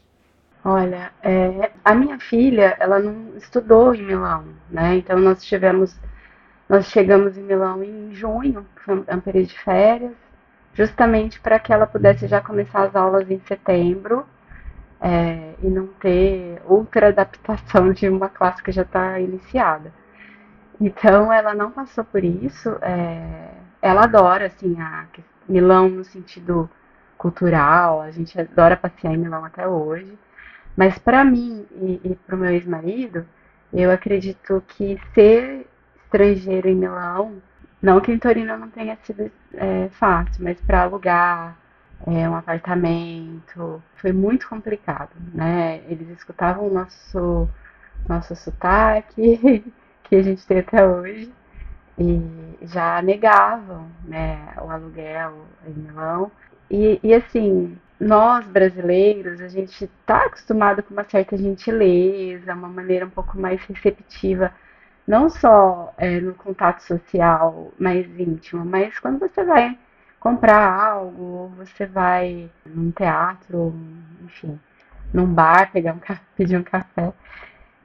Olha, 0.64 1.12
é, 1.22 1.70
a 1.84 1.94
minha 1.94 2.18
filha, 2.18 2.76
ela 2.80 2.98
não 2.98 3.36
estudou 3.36 3.94
em 3.94 4.02
Milão, 4.02 4.44
né? 4.68 4.96
Então 4.96 5.18
nós 5.20 5.44
tivemos, 5.44 5.94
nós 6.68 6.86
chegamos 6.86 7.38
em 7.38 7.42
Milão 7.42 7.82
em 7.84 8.12
junho, 8.12 8.66
foi 8.84 8.96
um 8.96 9.20
período 9.20 9.46
de 9.46 9.58
férias, 9.60 10.12
justamente 10.78 11.40
para 11.40 11.58
que 11.58 11.72
ela 11.72 11.88
pudesse 11.88 12.28
já 12.28 12.40
começar 12.40 12.84
as 12.84 12.94
aulas 12.94 13.28
em 13.28 13.40
setembro. 13.40 14.24
É, 15.00 15.54
e 15.62 15.66
não 15.68 15.86
ter 15.86 16.60
outra 16.64 17.08
adaptação 17.08 17.92
de 17.92 18.08
uma 18.08 18.28
classe 18.28 18.60
que 18.62 18.72
já 18.72 18.82
está 18.82 19.20
iniciada. 19.20 19.92
Então 20.80 21.32
ela 21.32 21.54
não 21.54 21.70
passou 21.70 22.04
por 22.04 22.22
isso. 22.24 22.68
É, 22.82 23.50
ela 23.82 24.04
adora 24.04 24.46
assim 24.46 24.80
a 24.80 25.06
Milão 25.48 25.88
no 25.88 26.04
sentido 26.04 26.68
cultural. 27.16 28.00
A 28.00 28.10
gente 28.10 28.40
adora 28.40 28.76
passear 28.76 29.14
em 29.14 29.18
Milão 29.18 29.44
até 29.44 29.66
hoje. 29.68 30.18
Mas 30.76 30.98
para 30.98 31.24
mim 31.24 31.66
e, 31.72 32.00
e 32.04 32.14
para 32.14 32.36
o 32.36 32.38
meu 32.38 32.50
ex-marido, 32.50 33.24
eu 33.72 33.90
acredito 33.90 34.62
que 34.68 34.98
ser 35.14 35.68
estrangeiro 36.04 36.68
em 36.68 36.74
Milão, 36.74 37.40
não 37.82 38.00
que 38.00 38.12
em 38.12 38.18
Torino 38.18 38.56
não 38.56 38.68
tenha 38.68 38.96
sido 39.04 39.30
é, 39.54 39.88
fácil, 39.92 40.44
mas 40.44 40.60
para 40.60 40.82
alugar 40.82 41.56
é, 42.06 42.28
um 42.28 42.36
apartamento 42.36 43.82
foi 43.96 44.12
muito 44.12 44.48
complicado, 44.48 45.10
né? 45.34 45.82
Eles 45.88 46.08
escutavam 46.10 46.68
o 46.68 46.72
nosso 46.72 47.48
nosso 48.08 48.34
sotaque 48.36 49.64
que 50.04 50.16
a 50.16 50.22
gente 50.22 50.46
tem 50.46 50.58
até 50.60 50.86
hoje 50.86 51.32
e 51.98 52.56
já 52.62 53.02
negavam, 53.02 53.88
né, 54.04 54.54
o 54.62 54.70
aluguel 54.70 55.34
em 55.66 55.72
Milão. 55.72 56.30
E, 56.70 57.00
e 57.02 57.12
assim, 57.12 57.76
nós 57.98 58.46
brasileiros, 58.46 59.40
a 59.40 59.48
gente 59.48 59.84
está 59.84 60.26
acostumado 60.26 60.82
com 60.82 60.94
uma 60.94 61.04
certa 61.04 61.36
gentileza, 61.36 62.54
uma 62.54 62.68
maneira 62.68 63.04
um 63.06 63.10
pouco 63.10 63.38
mais 63.38 63.60
receptiva, 63.64 64.52
não 65.08 65.30
só 65.30 65.94
é, 65.96 66.20
no 66.20 66.34
contato 66.34 66.80
social 66.82 67.72
mais 67.78 68.06
íntimo, 68.20 68.62
mas 68.62 68.98
quando 68.98 69.18
você 69.18 69.42
vai 69.42 69.76
comprar 70.20 70.70
algo, 70.70 71.22
ou 71.22 71.48
você 71.50 71.86
vai 71.86 72.50
num 72.66 72.90
teatro, 72.90 73.74
enfim, 74.22 74.60
num 75.14 75.26
bar, 75.26 75.72
pegar 75.72 75.94
um 75.94 76.00
pedir 76.36 76.58
um 76.58 76.62
café. 76.62 77.14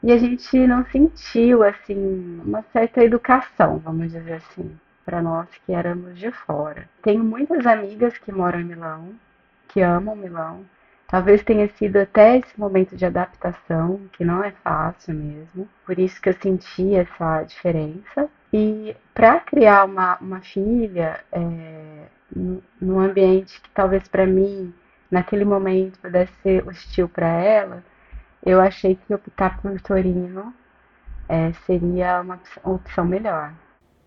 E 0.04 0.12
a 0.12 0.18
gente 0.18 0.68
não 0.68 0.86
sentiu 0.88 1.64
assim 1.64 2.42
uma 2.44 2.62
certa 2.74 3.02
educação, 3.02 3.80
vamos 3.80 4.12
dizer 4.12 4.34
assim, 4.34 4.78
para 5.06 5.22
nós 5.22 5.48
que 5.66 5.72
éramos 5.72 6.20
de 6.20 6.30
fora. 6.30 6.90
Tenho 7.02 7.24
muitas 7.24 7.66
amigas 7.66 8.18
que 8.18 8.34
moram 8.34 8.60
em 8.60 8.66
Milão, 8.66 9.14
que 9.70 9.82
amam 9.82 10.14
Milão. 10.14 10.66
Talvez 11.14 11.44
tenha 11.44 11.68
sido 11.78 11.98
até 11.98 12.40
esse 12.40 12.60
momento 12.60 12.96
de 12.96 13.06
adaptação, 13.06 14.02
que 14.14 14.26
não 14.26 14.44
é 14.44 14.50
fácil 14.50 15.14
mesmo. 15.14 15.70
Por 15.86 16.00
isso 16.00 16.20
que 16.20 16.30
eu 16.30 16.34
senti 16.34 16.96
essa 16.96 17.44
diferença. 17.44 18.28
E 18.52 18.96
para 19.14 19.40
criar 19.40 19.86
uma, 19.86 20.18
uma 20.18 20.42
filha 20.42 21.24
é, 21.32 22.06
num 22.82 23.00
ambiente 23.00 23.62
que 23.62 23.70
talvez 23.76 24.08
para 24.08 24.26
mim, 24.26 24.74
naquele 25.12 25.46
momento, 25.46 26.00
pudesse 26.00 26.34
ser 26.42 26.68
hostil 26.68 27.08
para 27.08 27.28
ela, 27.28 27.84
eu 28.44 28.60
achei 28.60 28.96
que 28.96 29.14
optar 29.14 29.62
por 29.62 29.80
Torino 29.82 30.52
é, 31.30 31.54
seria 31.68 32.22
uma 32.22 32.40
opção 32.64 33.06
melhor. 33.06 33.54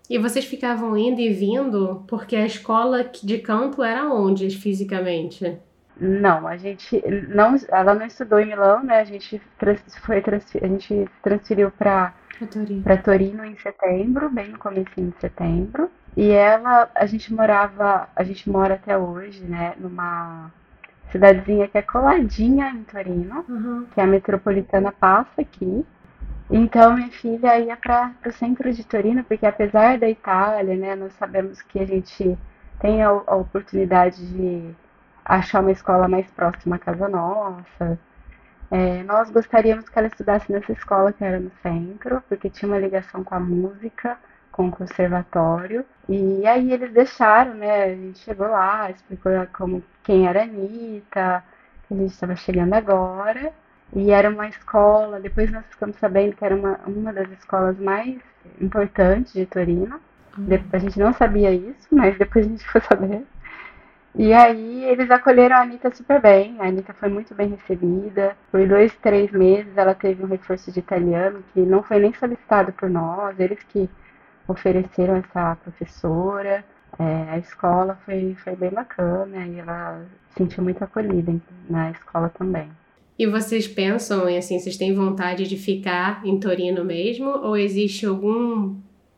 E 0.09 0.17
vocês 0.17 0.43
ficavam 0.43 0.97
indo 0.97 1.21
e 1.21 1.31
vindo 1.31 2.03
porque 2.05 2.35
a 2.35 2.45
escola 2.45 3.09
de 3.23 3.37
canto 3.37 3.81
era 3.81 4.09
onde 4.09 4.49
fisicamente? 4.49 5.57
Não, 5.99 6.47
a 6.47 6.57
gente 6.57 7.03
não, 7.27 7.55
ela 7.69 7.95
não 7.95 8.05
estudou 8.05 8.39
em 8.39 8.45
Milão, 8.45 8.83
né? 8.83 8.99
A 8.99 9.03
gente 9.03 9.41
trans, 9.57 9.81
foi 10.05 10.21
transfer, 10.21 10.63
a 10.63 10.67
gente 10.67 11.09
transferiu 11.23 11.71
para 11.71 12.13
Torino. 12.51 12.83
Torino 13.03 13.45
em 13.45 13.57
setembro, 13.57 14.29
bem 14.29 14.49
no 14.49 14.59
começo 14.59 14.91
de 14.95 15.13
setembro. 15.19 15.89
E 16.15 16.29
ela, 16.29 16.89
a 16.95 17.05
gente 17.05 17.33
morava, 17.33 18.09
a 18.15 18.23
gente 18.23 18.49
mora 18.49 18.75
até 18.75 18.97
hoje, 18.97 19.43
né, 19.43 19.73
numa 19.77 20.51
cidadezinha 21.11 21.67
que 21.67 21.77
é 21.77 21.81
coladinha 21.81 22.69
em 22.69 22.83
Torino, 22.83 23.45
uhum. 23.47 23.85
que 23.93 23.99
é 23.99 24.03
a 24.03 24.07
metropolitana 24.07 24.91
passa 24.91 25.41
aqui. 25.41 25.85
Então, 26.49 26.95
minha 26.95 27.09
filha 27.09 27.59
ia 27.59 27.75
para 27.75 28.13
o 28.25 28.31
centro 28.31 28.71
de 28.71 28.83
Torino, 28.83 29.23
porque 29.23 29.45
apesar 29.45 29.97
da 29.97 30.09
Itália, 30.09 30.75
né, 30.75 30.95
nós 30.95 31.13
sabemos 31.13 31.61
que 31.61 31.79
a 31.79 31.85
gente 31.85 32.37
tem 32.79 33.03
a, 33.03 33.09
a 33.09 33.35
oportunidade 33.35 34.25
de 34.27 34.75
achar 35.27 35.61
uma 35.61 35.71
escola 35.71 36.07
mais 36.07 36.25
próxima 36.31 36.77
à 36.77 36.79
casa 36.79 37.07
nossa. 37.09 37.99
É, 38.71 39.03
nós 39.03 39.29
gostaríamos 39.29 39.87
que 39.87 39.97
ela 39.97 40.07
estudasse 40.07 40.51
nessa 40.51 40.71
escola 40.71 41.13
que 41.13 41.23
era 41.23 41.39
no 41.39 41.51
centro, 41.61 42.21
porque 42.27 42.49
tinha 42.49 42.69
uma 42.69 42.79
ligação 42.79 43.23
com 43.23 43.35
a 43.35 43.39
música, 43.39 44.17
com 44.51 44.67
o 44.67 44.71
conservatório. 44.71 45.85
E 46.07 46.45
aí 46.47 46.71
eles 46.71 46.91
deixaram, 46.93 47.53
né? 47.53 47.83
A 47.83 47.95
gente 47.95 48.19
chegou 48.19 48.47
lá, 48.47 48.89
explicou 48.89 49.31
como 49.53 49.83
quem 50.03 50.27
era 50.27 50.41
a 50.41 50.43
Anitta, 50.43 51.43
que 51.87 51.93
a 51.93 51.97
gente 51.97 52.11
estava 52.11 52.35
chegando 52.35 52.73
agora. 52.73 53.53
E 53.93 54.11
era 54.11 54.29
uma 54.29 54.47
escola, 54.47 55.19
depois 55.19 55.49
nós 55.51 55.65
ficamos 55.67 55.95
sabendo 55.97 56.35
que 56.35 56.43
era 56.43 56.55
uma, 56.55 56.79
uma 56.85 57.13
das 57.13 57.29
escolas 57.31 57.77
mais 57.79 58.19
importantes 58.59 59.33
de 59.33 59.45
Torino. 59.45 59.99
Uhum. 60.37 60.47
A 60.73 60.77
gente 60.77 60.99
não 60.99 61.13
sabia 61.13 61.53
isso, 61.53 61.87
mas 61.91 62.17
depois 62.17 62.45
a 62.45 62.49
gente 62.49 62.65
ficou 62.65 62.81
sabendo. 62.81 63.25
E 64.17 64.33
aí 64.33 64.83
eles 64.85 65.11
acolheram 65.11 65.57
a 65.57 65.61
Anitta 65.61 65.93
super 65.93 66.19
bem. 66.19 66.55
A 66.59 66.65
Anitta 66.65 66.91
foi 66.91 67.07
muito 67.07 67.35
bem 67.35 67.49
recebida. 67.49 68.35
Por 68.51 68.67
dois, 68.67 68.91
três 68.95 69.31
meses 69.31 69.77
ela 69.77 69.93
teve 69.93 70.23
um 70.23 70.27
reforço 70.27 70.71
de 70.71 70.79
italiano 70.79 71.43
que 71.53 71.59
não 71.59 71.83
foi 71.83 71.99
nem 71.99 72.11
solicitado 72.13 72.71
por 72.73 72.89
nós. 72.89 73.39
Eles 73.39 73.61
que 73.63 73.87
ofereceram 74.47 75.17
essa 75.17 75.55
professora. 75.57 76.65
É, 76.97 77.29
a 77.29 77.37
escola 77.37 77.99
foi, 78.05 78.35
foi 78.43 78.55
bem 78.55 78.71
bacana 78.71 79.45
e 79.45 79.59
ela 79.59 80.03
se 80.29 80.37
sentiu 80.37 80.63
muito 80.63 80.83
acolhida 80.83 81.35
na 81.69 81.91
escola 81.91 82.29
também. 82.29 82.69
E 83.19 83.27
vocês 83.27 83.67
pensam, 83.67 84.25
assim, 84.35 84.57
vocês 84.57 84.77
têm 84.77 84.95
vontade 84.95 85.47
de 85.47 85.57
ficar 85.57 86.25
em 86.25 86.39
Torino 86.39 86.83
mesmo? 86.83 87.29
Ou 87.29 87.55
existe 87.55 88.07
algum 88.07 88.75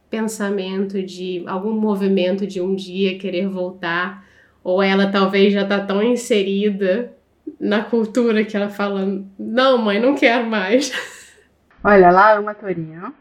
pensamento 0.10 1.02
de, 1.02 1.44
algum 1.48 1.72
movimento 1.72 2.46
de 2.46 2.60
um 2.60 2.76
dia 2.76 3.18
querer 3.18 3.48
voltar? 3.48 4.28
Ou 4.64 4.82
ela 4.84 5.12
talvez 5.12 5.54
já 5.54 5.66
tá 5.66 5.80
tão 5.80 6.04
inserida 6.04 7.14
na 7.60 7.84
cultura 7.84 8.44
que 8.44 8.56
ela 8.56 8.70
fala, 8.70 9.24
não 9.38 9.78
mãe, 9.78 10.00
não 10.00 10.16
quero 10.16 10.46
mais. 10.46 10.92
Olha, 11.84 12.08
ela 12.08 12.34
ama 12.34 12.54
Torino, 12.54 13.14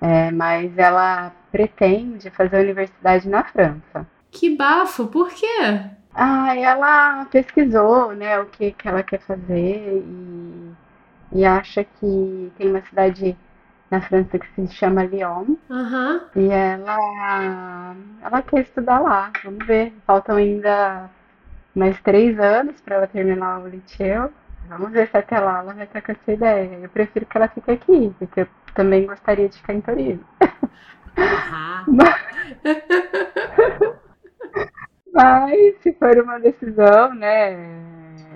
é, 0.00 0.30
mas 0.30 0.76
ela 0.76 1.32
pretende 1.50 2.30
fazer 2.30 2.56
a 2.56 2.60
universidade 2.60 3.28
na 3.28 3.44
França. 3.44 4.06
Que 4.30 4.54
bafo, 4.54 5.06
por 5.06 5.30
quê? 5.30 5.80
Ah, 6.14 6.54
ela 6.56 7.24
pesquisou, 7.26 8.12
né, 8.14 8.38
o 8.40 8.46
que, 8.46 8.72
que 8.72 8.88
ela 8.88 9.02
quer 9.02 9.20
fazer 9.20 10.02
e, 10.04 10.72
e 11.32 11.44
acha 11.44 11.84
que 11.84 12.52
tem 12.58 12.70
uma 12.70 12.82
cidade 12.82 13.36
na 13.92 14.00
França 14.00 14.38
que 14.38 14.46
se 14.54 14.66
chama 14.74 15.04
Lyon. 15.04 15.54
Uhum. 15.68 16.20
E 16.34 16.48
ela, 16.48 17.94
ela 18.22 18.42
quer 18.42 18.62
estudar 18.62 19.00
lá. 19.00 19.30
Vamos 19.44 19.66
ver. 19.66 19.92
Faltam 20.06 20.36
ainda 20.36 21.10
mais 21.74 22.00
três 22.00 22.40
anos 22.40 22.80
para 22.80 22.96
ela 22.96 23.06
terminar 23.06 23.60
o 23.60 23.68
liceu. 23.68 24.32
Vamos 24.66 24.92
ver 24.92 25.08
se 25.08 25.16
até 25.18 25.38
lá 25.38 25.58
ela 25.58 25.74
vai 25.74 25.84
estar 25.84 26.00
com 26.00 26.12
essa 26.12 26.32
ideia. 26.32 26.78
Eu 26.82 26.88
prefiro 26.88 27.26
que 27.26 27.36
ela 27.36 27.48
fique 27.48 27.70
aqui, 27.70 28.14
porque 28.18 28.40
eu 28.40 28.48
também 28.74 29.06
gostaria 29.06 29.48
de 29.48 29.58
ficar 29.58 29.74
em 29.74 29.82
Torino. 29.82 30.24
Uhum. 31.18 31.98
Mas 35.12 35.76
se 35.82 35.92
for 35.92 36.16
uma 36.18 36.40
decisão, 36.40 37.14
né, 37.14 37.54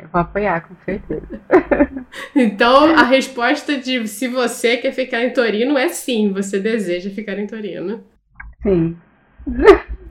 eu 0.07 0.11
vou 0.13 0.21
apoiar, 0.21 0.67
com 0.67 0.75
certeza. 0.85 1.41
Então, 2.35 2.95
a 2.97 3.03
resposta 3.03 3.77
de 3.77 4.07
se 4.07 4.29
você 4.29 4.77
quer 4.77 4.93
ficar 4.93 5.23
em 5.23 5.33
Torino 5.33 5.77
é 5.77 5.89
sim, 5.89 6.33
você 6.33 6.59
deseja 6.59 7.11
ficar 7.11 7.39
em 7.39 7.47
Torino. 7.47 8.03
Sim. 8.63 8.97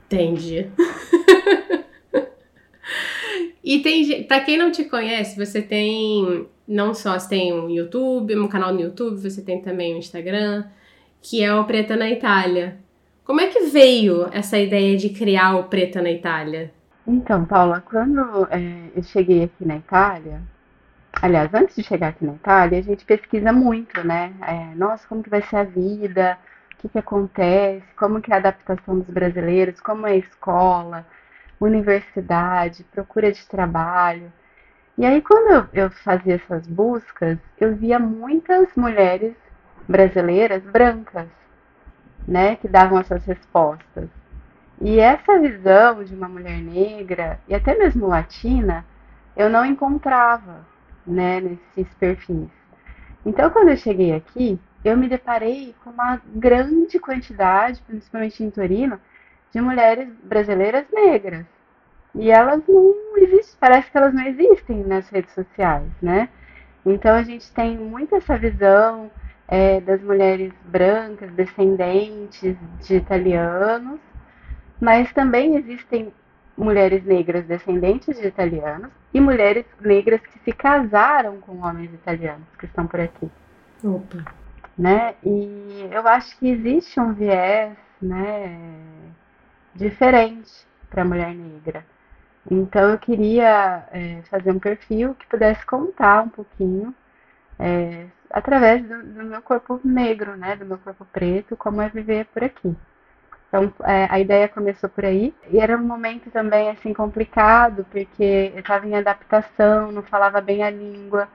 Entendi. 0.06 0.66
E 3.64 3.80
tem, 3.80 4.22
para 4.22 4.38
quem 4.42 4.56
não 4.56 4.70
te 4.70 4.84
conhece, 4.84 5.36
você 5.36 5.60
tem 5.60 6.46
não 6.68 6.94
só 6.94 7.18
você 7.18 7.28
tem 7.28 7.52
um 7.52 7.68
YouTube, 7.68 8.38
um 8.38 8.46
canal 8.46 8.72
no 8.72 8.80
YouTube, 8.80 9.20
você 9.20 9.42
tem 9.42 9.60
também 9.60 9.92
um 9.92 9.98
Instagram, 9.98 10.64
que 11.20 11.42
é 11.42 11.52
o 11.52 11.64
Preta 11.64 11.96
na 11.96 12.08
Itália. 12.08 12.78
Como 13.24 13.40
é 13.40 13.48
que 13.48 13.64
veio 13.64 14.28
essa 14.32 14.56
ideia 14.56 14.96
de 14.96 15.08
criar 15.08 15.56
o 15.56 15.64
Preta 15.64 16.00
na 16.00 16.12
Itália? 16.12 16.72
Então, 17.06 17.44
Paula, 17.44 17.80
quando 17.80 18.48
é, 18.50 18.90
eu 18.94 19.02
cheguei 19.04 19.44
aqui 19.44 19.64
na 19.64 19.76
Itália, 19.76 20.42
aliás, 21.22 21.52
antes 21.54 21.76
de 21.76 21.82
chegar 21.84 22.08
aqui 22.08 22.24
na 22.24 22.34
Itália, 22.34 22.80
a 22.80 22.82
gente 22.82 23.04
pesquisa 23.04 23.52
muito, 23.52 24.04
né? 24.04 24.34
É, 24.42 24.74
nossa, 24.74 25.06
como 25.06 25.22
que 25.22 25.30
vai 25.30 25.40
ser 25.42 25.56
a 25.56 25.64
vida, 25.64 26.36
o 26.74 26.76
que, 26.78 26.88
que 26.88 26.98
acontece, 26.98 27.86
como 27.96 28.20
que 28.20 28.32
é 28.32 28.34
a 28.34 28.38
adaptação 28.38 28.98
dos 28.98 29.08
brasileiros, 29.08 29.80
como 29.80 30.06
é 30.06 30.12
a 30.12 30.16
escola, 30.16 31.06
universidade, 31.60 32.84
procura 32.84 33.30
de 33.30 33.46
trabalho. 33.46 34.32
E 34.98 35.06
aí, 35.06 35.22
quando 35.22 35.68
eu 35.72 35.90
fazia 35.90 36.34
essas 36.34 36.66
buscas, 36.66 37.38
eu 37.60 37.76
via 37.76 38.00
muitas 38.00 38.74
mulheres 38.74 39.34
brasileiras 39.88 40.62
brancas 40.64 41.28
né, 42.26 42.56
que 42.56 42.66
davam 42.66 42.98
essas 42.98 43.24
respostas. 43.24 44.08
E 44.80 45.00
essa 45.00 45.38
visão 45.40 46.04
de 46.04 46.14
uma 46.14 46.28
mulher 46.28 46.58
negra 46.60 47.40
e 47.48 47.54
até 47.54 47.76
mesmo 47.76 48.06
latina, 48.06 48.84
eu 49.36 49.48
não 49.50 49.64
encontrava. 49.64 50.64
né, 51.06 51.40
nesses 51.40 51.92
perfis. 51.94 52.48
Então, 53.24 53.50
quando 53.50 53.68
eu 53.70 53.76
cheguei 53.76 54.12
aqui, 54.14 54.58
eu 54.84 54.96
me 54.96 55.08
deparei 55.08 55.74
com 55.84 55.90
uma 55.90 56.20
grande 56.26 56.98
quantidade, 56.98 57.82
principalmente 57.86 58.42
em 58.42 58.50
Torino, 58.50 59.00
de 59.52 59.60
mulheres 59.60 60.08
brasileiras 60.24 60.86
negras. 60.92 61.46
E 62.14 62.30
elas 62.30 62.62
não 62.68 62.94
existem, 63.18 63.56
parece 63.60 63.90
que 63.90 63.96
elas 63.98 64.14
não 64.14 64.26
existem 64.26 64.84
nas 64.84 65.08
redes 65.10 65.32
sociais, 65.34 65.90
né? 66.02 66.28
Então 66.84 67.14
a 67.14 67.22
gente 67.22 67.52
tem 67.52 67.76
muito 67.76 68.14
essa 68.16 68.38
visão 68.38 69.10
é, 69.48 69.80
das 69.80 70.02
mulheres 70.02 70.52
brancas, 70.64 71.30
descendentes 71.32 72.56
de 72.80 72.96
italianos, 72.96 74.00
mas 74.80 75.12
também 75.12 75.56
existem 75.56 76.12
mulheres 76.56 77.04
negras 77.04 77.44
descendentes 77.44 78.18
de 78.18 78.26
italianos 78.26 78.90
e 79.12 79.20
mulheres 79.20 79.66
negras 79.80 80.20
que 80.20 80.38
se 80.40 80.52
casaram 80.52 81.40
com 81.40 81.60
homens 81.60 81.92
italianos 81.92 82.46
que 82.58 82.66
estão 82.66 82.86
por 82.86 83.00
aqui. 83.00 83.30
Opa. 83.84 84.24
Né? 84.78 85.14
E 85.24 85.88
eu 85.90 86.06
acho 86.06 86.38
que 86.38 86.48
existe 86.48 86.98
um 87.00 87.12
viés, 87.12 87.76
né, 88.00 88.58
diferente 89.74 90.66
para 90.90 91.02
a 91.02 91.04
mulher 91.04 91.34
negra. 91.34 91.84
Então 92.50 92.90
eu 92.90 92.98
queria 92.98 93.84
é, 93.90 94.22
fazer 94.30 94.50
um 94.52 94.58
perfil 94.58 95.14
que 95.14 95.26
pudesse 95.26 95.64
contar 95.66 96.22
um 96.22 96.28
pouquinho, 96.28 96.94
é, 97.58 98.06
através 98.30 98.86
do, 98.86 99.02
do, 99.02 99.24
meu 99.24 99.42
corpo 99.42 99.80
negro, 99.82 100.36
né, 100.36 100.56
do 100.56 100.64
meu 100.64 100.78
corpo 100.78 101.04
preto, 101.06 101.56
como 101.56 101.80
é 101.80 101.88
viver 101.88 102.26
por 102.26 102.44
aqui. 102.44 102.76
Então 103.48 103.72
é, 103.84 104.06
a 104.10 104.18
ideia 104.18 104.48
começou 104.48 104.88
por 104.88 105.04
aí 105.04 105.34
e 105.50 105.58
era 105.58 105.76
um 105.76 105.82
momento 105.82 106.30
também 106.30 106.68
assim 106.68 106.92
complicado 106.92 107.86
porque 107.90 108.52
eu 108.54 108.60
estava 108.60 108.86
em 108.86 108.94
adaptação, 108.94 109.92
não 109.92 110.02
falava 110.02 110.40
bem 110.40 110.62
a 110.62 110.70
língua 110.70 111.28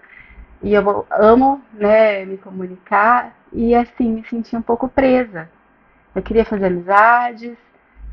e 0.62 0.74
eu 0.74 1.06
amo, 1.10 1.62
né, 1.74 2.24
me 2.26 2.38
comunicar 2.38 3.34
e 3.52 3.74
assim 3.74 4.12
me 4.12 4.26
sentia 4.26 4.60
um 4.60 4.62
pouco 4.62 4.88
presa. 4.88 5.50
Eu 6.14 6.22
queria 6.22 6.46
fazer 6.46 6.66
amizades, 6.66 7.58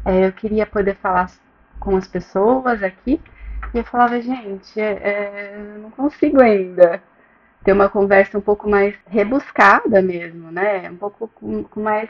é, 0.04 0.26
eu 0.26 0.32
queria 0.32 0.64
poder 0.66 0.94
falar 0.96 1.30
com 1.78 1.96
as 1.96 2.06
pessoas 2.06 2.82
aqui. 2.82 3.20
E 3.74 3.78
eu 3.78 3.84
falava, 3.84 4.20
gente, 4.20 4.80
é, 4.80 4.92
é, 5.02 5.58
não 5.78 5.90
consigo 5.90 6.40
ainda 6.40 7.02
ter 7.64 7.72
uma 7.72 7.88
conversa 7.88 8.38
um 8.38 8.40
pouco 8.40 8.68
mais 8.68 8.94
rebuscada 9.06 10.00
mesmo, 10.00 10.50
né? 10.50 10.88
Um 10.90 10.96
pouco 10.96 11.28
com, 11.28 11.64
com 11.64 11.80
mais 11.80 12.08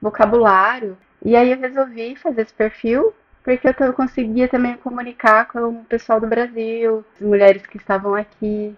vocabulário. 0.00 0.96
E 1.24 1.36
aí 1.36 1.52
eu 1.52 1.58
resolvi 1.58 2.16
fazer 2.16 2.42
esse 2.42 2.54
perfil 2.54 3.14
porque 3.42 3.68
eu 3.80 3.92
conseguia 3.92 4.48
também 4.48 4.76
comunicar 4.76 5.46
com 5.46 5.68
o 5.68 5.84
pessoal 5.84 6.20
do 6.20 6.26
Brasil, 6.28 7.04
as 7.14 7.20
mulheres 7.20 7.66
que 7.66 7.76
estavam 7.76 8.14
aqui. 8.14 8.74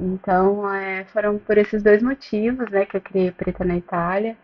Então, 0.00 0.72
é, 0.72 1.04
foram 1.06 1.38
por 1.38 1.58
esses 1.58 1.82
dois 1.82 2.02
motivos, 2.02 2.70
né, 2.70 2.86
que 2.86 2.96
eu 2.96 3.00
criei 3.00 3.32
Preta 3.32 3.64
na 3.64 3.76
Itália. 3.76 4.36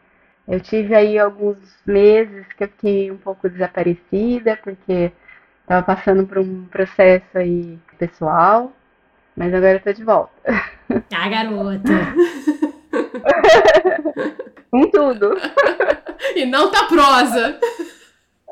Eu 0.46 0.60
tive 0.60 0.94
aí 0.94 1.18
alguns 1.18 1.58
meses 1.86 2.46
que 2.54 2.64
eu 2.64 2.68
fiquei 2.68 3.10
um 3.10 3.16
pouco 3.16 3.48
desaparecida, 3.48 4.58
porque 4.62 5.12
estava 5.62 5.82
passando 5.82 6.26
por 6.26 6.38
um 6.38 6.64
processo 6.66 7.38
aí 7.38 7.78
pessoal, 7.98 8.72
mas 9.36 9.54
agora 9.54 9.74
eu 9.74 9.80
tô 9.80 9.92
de 9.92 10.04
volta. 10.04 10.32
Ah, 11.12 11.28
garota! 11.28 11.88
Com 14.70 14.90
tudo. 14.90 15.36
E 16.34 16.44
não 16.44 16.70
tá 16.70 16.84
prosa. 16.84 17.58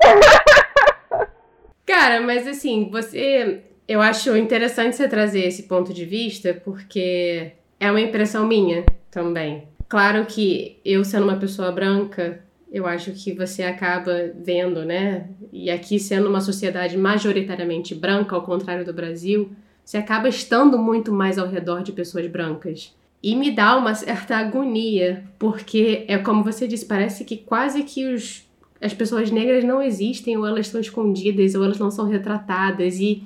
Cara, 1.87 2.21
mas 2.21 2.47
assim, 2.47 2.89
você. 2.91 3.63
Eu 3.89 4.01
acho 4.01 4.37
interessante 4.37 4.97
você 4.97 5.09
trazer 5.09 5.41
esse 5.41 5.65
ponto 5.65 5.93
de 5.93 6.05
vista, 6.05 6.55
porque 6.65 7.53
é 7.79 7.91
uma 7.91 8.01
impressão 8.01 8.47
minha 8.47 8.85
também. 9.11 9.69
Claro 9.89 10.25
que 10.25 10.81
eu 10.85 11.05
sendo 11.05 11.25
uma 11.25 11.37
pessoa 11.37 11.71
branca, 11.73 12.43
eu 12.73 12.87
acho 12.87 13.13
que 13.13 13.35
você 13.35 13.65
acaba 13.65 14.33
vendo, 14.35 14.85
né? 14.85 15.29
E 15.53 15.71
aqui 15.71 15.99
sendo 15.99 16.29
uma 16.31 16.41
sociedade 16.41 16.97
majoritariamente 16.97 17.95
branca, 17.95 18.35
ao 18.35 18.43
contrário 18.43 18.87
do 18.87 18.95
Brasil, 18.95 19.53
você 19.85 19.99
acaba 19.99 20.29
estando 20.29 20.79
muito 20.79 21.13
mais 21.13 21.39
ao 21.39 21.49
redor 21.49 21.83
de 21.83 21.93
pessoas 21.93 22.27
brancas. 22.27 22.95
E 23.23 23.37
me 23.37 23.53
dá 23.53 23.77
uma 23.77 23.95
certa 23.95 24.37
agonia, 24.37 25.25
porque 25.39 26.05
é 26.09 26.19
como 26.19 26.43
você 26.43 26.67
disse, 26.67 26.85
parece 26.85 27.25
que 27.25 27.37
quase 27.37 27.85
que 27.85 28.13
os, 28.13 28.45
as 28.81 28.93
pessoas 28.93 29.31
negras 29.31 29.63
não 29.63 29.81
existem, 29.81 30.37
ou 30.37 30.45
elas 30.45 30.67
estão 30.67 30.81
escondidas, 30.81 31.55
ou 31.55 31.65
elas 31.65 31.79
não 31.79 31.91
são 31.91 32.07
retratadas. 32.09 32.99
E 32.99 33.23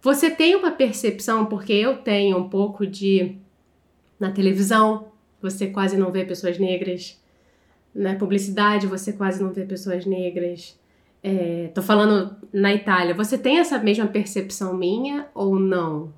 você 0.00 0.30
tem 0.30 0.54
uma 0.54 0.70
percepção, 0.70 1.46
porque 1.46 1.72
eu 1.72 1.98
tenho 1.98 2.38
um 2.38 2.48
pouco 2.48 2.86
de. 2.86 3.36
Na 4.18 4.30
televisão, 4.30 5.08
você 5.42 5.66
quase 5.66 5.98
não 5.98 6.10
vê 6.10 6.24
pessoas 6.24 6.58
negras. 6.58 7.20
Na 7.94 8.14
publicidade, 8.14 8.86
você 8.86 9.12
quase 9.12 9.42
não 9.42 9.52
vê 9.52 9.66
pessoas 9.66 10.06
negras. 10.06 10.78
É, 11.22 11.70
tô 11.74 11.82
falando 11.82 12.36
na 12.52 12.72
Itália. 12.72 13.14
Você 13.14 13.36
tem 13.36 13.58
essa 13.58 13.78
mesma 13.78 14.06
percepção 14.06 14.74
minha 14.74 15.26
ou 15.34 15.58
não? 15.58 16.12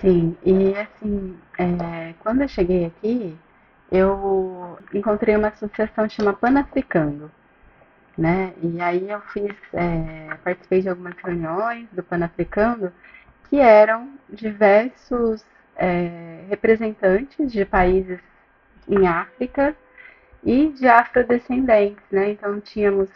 Sim, 0.00 0.36
e 0.44 0.74
assim, 0.76 1.36
é, 1.58 2.14
quando 2.20 2.42
eu 2.42 2.48
cheguei 2.48 2.86
aqui, 2.86 3.36
eu 3.90 4.78
encontrei 4.94 5.34
uma 5.36 5.48
associação 5.48 6.06
que 6.06 6.14
chama 6.14 6.32
Panafricando, 6.32 7.30
né? 8.18 8.54
E 8.62 8.80
aí 8.80 9.10
eu 9.10 9.20
fiz, 9.32 9.54
é, 9.74 10.36
participei 10.44 10.82
de 10.82 10.88
algumas 10.90 11.16
reuniões 11.18 11.88
do 11.92 12.02
Panafricando 12.02 12.92
que 13.50 13.60
eram 13.60 14.10
diversos 14.30 15.44
é, 15.76 16.44
representantes 16.50 17.52
de 17.52 17.64
países 17.64 18.20
em 18.88 19.06
África 19.06 19.76
e 20.44 20.68
de 20.70 20.88
afrodescendentes, 20.88 22.04
né? 22.10 22.32
Então 22.32 22.60
tínhamos 22.60 23.10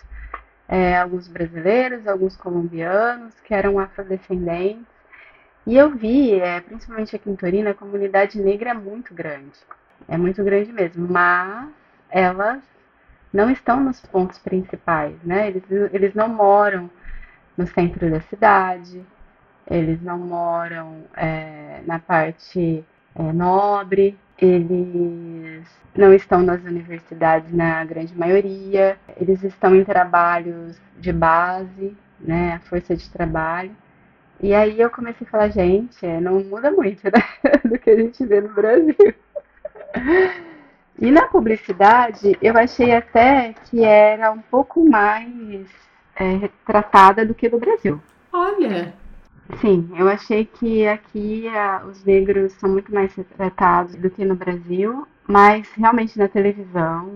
é, 0.68 0.96
alguns 0.98 1.28
brasileiros, 1.28 2.06
alguns 2.08 2.36
colombianos 2.36 3.34
que 3.44 3.54
eram 3.54 3.78
afrodescendentes. 3.78 4.91
E 5.66 5.76
eu 5.76 5.90
vi, 5.90 6.34
é, 6.40 6.60
principalmente 6.60 7.14
aqui 7.14 7.30
em 7.30 7.36
Torino, 7.36 7.70
a 7.70 7.74
comunidade 7.74 8.40
negra 8.40 8.70
é 8.70 8.74
muito 8.74 9.14
grande. 9.14 9.58
É 10.08 10.16
muito 10.16 10.42
grande 10.42 10.72
mesmo, 10.72 11.06
mas 11.08 11.68
elas 12.10 12.62
não 13.32 13.50
estão 13.50 13.80
nos 13.80 14.00
pontos 14.00 14.38
principais, 14.38 15.14
né? 15.22 15.48
Eles, 15.48 15.62
eles 15.92 16.14
não 16.14 16.28
moram 16.28 16.90
no 17.56 17.66
centro 17.66 18.10
da 18.10 18.20
cidade, 18.22 19.04
eles 19.70 20.02
não 20.02 20.18
moram 20.18 21.04
é, 21.16 21.80
na 21.86 21.98
parte 21.98 22.84
é, 23.14 23.32
nobre, 23.32 24.18
eles 24.38 25.64
não 25.94 26.12
estão 26.12 26.42
nas 26.42 26.62
universidades 26.64 27.52
na 27.52 27.84
grande 27.84 28.16
maioria, 28.18 28.98
eles 29.16 29.44
estão 29.44 29.76
em 29.76 29.84
trabalhos 29.84 30.76
de 30.98 31.12
base, 31.12 31.96
né, 32.20 32.54
a 32.54 32.60
força 32.60 32.96
de 32.96 33.08
trabalho. 33.10 33.70
E 34.42 34.52
aí 34.52 34.80
eu 34.80 34.90
comecei 34.90 35.24
a 35.24 35.30
falar, 35.30 35.48
gente, 35.50 36.04
é, 36.04 36.20
não 36.20 36.42
muda 36.42 36.70
muito 36.72 37.04
né, 37.04 37.22
do 37.64 37.78
que 37.78 37.90
a 37.90 37.96
gente 37.96 38.26
vê 38.26 38.40
no 38.40 38.52
Brasil. 38.52 39.14
E 41.00 41.10
na 41.10 41.26
publicidade, 41.28 42.36
eu 42.42 42.56
achei 42.58 42.92
até 42.92 43.54
que 43.64 43.84
era 43.84 44.32
um 44.32 44.42
pouco 44.42 44.84
mais 44.88 45.64
é, 46.16 46.36
retratada 46.36 47.24
do 47.24 47.34
que 47.34 47.48
no 47.48 47.60
Brasil. 47.60 48.00
Olha! 48.32 48.94
Sim, 49.60 49.90
eu 49.96 50.08
achei 50.08 50.44
que 50.44 50.86
aqui 50.86 51.46
a, 51.48 51.84
os 51.84 52.04
negros 52.04 52.52
são 52.54 52.70
muito 52.70 52.92
mais 52.92 53.14
retratados 53.14 53.94
do 53.96 54.10
que 54.10 54.24
no 54.24 54.34
Brasil, 54.34 55.06
mas 55.28 55.70
realmente 55.72 56.18
na 56.18 56.26
televisão 56.26 57.10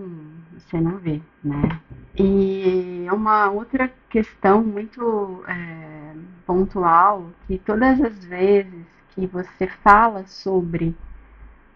você 0.57 0.79
não 0.79 0.97
vê, 0.97 1.21
né? 1.43 1.79
E 2.19 3.07
uma 3.11 3.51
outra 3.51 3.91
questão 4.09 4.63
muito 4.63 5.43
é, 5.47 6.13
pontual, 6.47 7.29
que 7.45 7.59
todas 7.59 8.01
as 8.01 8.25
vezes 8.25 8.85
que 9.11 9.27
você 9.27 9.67
fala 9.83 10.25
sobre 10.25 10.95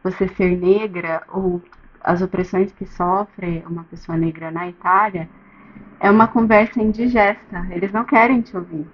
você 0.03 0.27
ser 0.29 0.57
negra 0.57 1.21
ou 1.27 1.61
as 2.03 2.23
opressões 2.23 2.71
que 2.71 2.87
sofre 2.87 3.63
uma 3.69 3.83
pessoa 3.83 4.17
negra 4.17 4.49
na 4.49 4.67
Itália, 4.67 5.29
é 5.99 6.09
uma 6.09 6.27
conversa 6.27 6.81
indigesta. 6.81 7.67
Eles 7.69 7.91
não 7.91 8.03
querem 8.03 8.41
te 8.41 8.57
ouvir. 8.57 8.87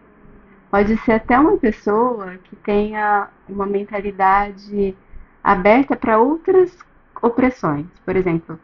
Pode 0.70 0.98
ser 0.98 1.14
até 1.14 1.40
uma 1.40 1.58
pessoa 1.58 2.38
que 2.44 2.58
tenha 2.58 3.30
uma 3.48 3.66
mentalidade 3.66 4.94
aberta 5.42 5.96
para 5.96 6.20
outras 6.20 6.78
opressões. 7.22 7.86
Por 8.04 8.18
exemplo, 8.18 8.60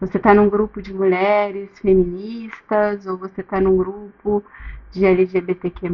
você 0.00 0.16
está 0.16 0.34
num 0.34 0.48
grupo 0.48 0.82
de 0.82 0.92
mulheres 0.92 1.70
feministas 1.78 3.06
ou 3.06 3.16
você 3.16 3.40
está 3.40 3.60
num 3.60 3.76
grupo 3.76 4.42
de 4.92 5.04
LGBTQ+, 5.04 5.88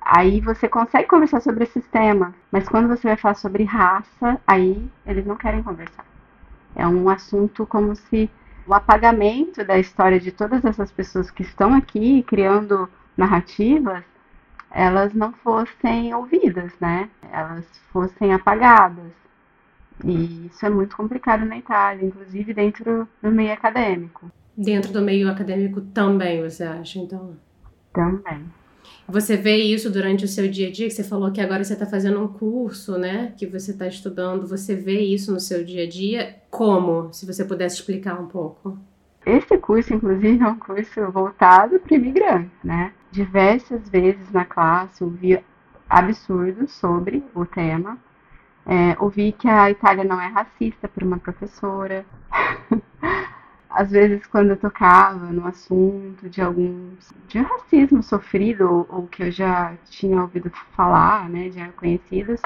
aí 0.00 0.40
você 0.40 0.68
consegue 0.68 1.08
conversar 1.08 1.40
sobre 1.40 1.64
esses 1.64 1.86
temas, 1.88 2.32
mas 2.50 2.68
quando 2.68 2.88
você 2.88 3.08
vai 3.08 3.16
falar 3.16 3.34
sobre 3.34 3.64
raça, 3.64 4.40
aí 4.46 4.88
eles 5.06 5.26
não 5.26 5.36
querem 5.36 5.62
conversar. 5.62 6.04
É 6.76 6.86
um 6.86 7.08
assunto 7.08 7.66
como 7.66 7.96
se 7.96 8.30
o 8.66 8.74
apagamento 8.74 9.64
da 9.64 9.78
história 9.78 10.20
de 10.20 10.30
todas 10.30 10.64
essas 10.64 10.92
pessoas 10.92 11.30
que 11.30 11.42
estão 11.42 11.74
aqui 11.74 12.22
criando 12.24 12.88
narrativas 13.16 14.04
elas 14.70 15.14
não 15.14 15.32
fossem 15.32 16.14
ouvidas, 16.14 16.72
né? 16.80 17.08
Elas 17.32 17.66
fossem 17.92 18.32
apagadas. 18.32 19.12
E 20.04 20.46
isso 20.46 20.64
é 20.64 20.70
muito 20.70 20.96
complicado 20.96 21.44
na 21.44 21.58
Itália, 21.58 22.06
inclusive 22.06 22.54
dentro 22.54 23.08
do 23.22 23.30
meio 23.30 23.52
acadêmico. 23.52 24.30
Dentro 24.56 24.92
do 24.92 25.02
meio 25.02 25.30
acadêmico 25.30 25.80
também, 25.80 26.42
você 26.42 26.64
acha, 26.64 26.98
então? 26.98 27.36
Também. 27.92 28.44
Você 29.08 29.36
vê 29.36 29.56
isso 29.56 29.90
durante 29.90 30.24
o 30.24 30.28
seu 30.28 30.48
dia 30.48 30.68
a 30.68 30.70
dia? 30.70 30.86
Que 30.86 30.94
você 30.94 31.04
falou 31.04 31.32
que 31.32 31.40
agora 31.40 31.64
você 31.64 31.72
está 31.72 31.86
fazendo 31.86 32.22
um 32.22 32.28
curso, 32.28 32.98
né? 32.98 33.32
Que 33.36 33.46
você 33.46 33.70
está 33.70 33.86
estudando. 33.86 34.46
Você 34.46 34.74
vê 34.74 35.00
isso 35.00 35.32
no 35.32 35.40
seu 35.40 35.64
dia 35.64 35.84
a 35.84 35.88
dia? 35.88 36.36
Como? 36.50 37.12
Se 37.12 37.24
você 37.24 37.44
pudesse 37.44 37.76
explicar 37.76 38.20
um 38.20 38.26
pouco. 38.26 38.78
Esse 39.24 39.56
curso, 39.58 39.94
inclusive, 39.94 40.42
é 40.42 40.46
um 40.46 40.58
curso 40.58 41.10
voltado 41.10 41.78
para 41.80 41.94
imigrantes, 41.96 42.52
né? 42.62 42.92
Diversas 43.10 43.88
vezes 43.88 44.30
na 44.30 44.44
classe 44.44 45.02
ouvi 45.02 45.42
absurdos 45.88 46.72
sobre 46.72 47.24
o 47.34 47.46
tema. 47.46 47.98
É, 48.68 48.94
ouvi 49.02 49.32
que 49.32 49.48
a 49.48 49.70
Itália 49.70 50.04
não 50.04 50.20
é 50.20 50.26
racista 50.26 50.86
por 50.86 51.02
uma 51.02 51.18
professora. 51.18 52.04
Às 53.70 53.90
vezes, 53.90 54.26
quando 54.26 54.50
eu 54.50 54.56
tocava 54.58 55.26
no 55.32 55.46
assunto 55.46 56.28
de 56.28 56.42
algum 56.42 56.90
de 57.28 57.38
racismo 57.38 58.02
sofrido 58.02 58.70
ou, 58.70 58.86
ou 58.90 59.06
que 59.06 59.22
eu 59.22 59.30
já 59.30 59.74
tinha 59.86 60.20
ouvido 60.20 60.50
falar, 60.76 61.30
né, 61.30 61.48
de 61.48 61.66
conhecidos, 61.72 62.42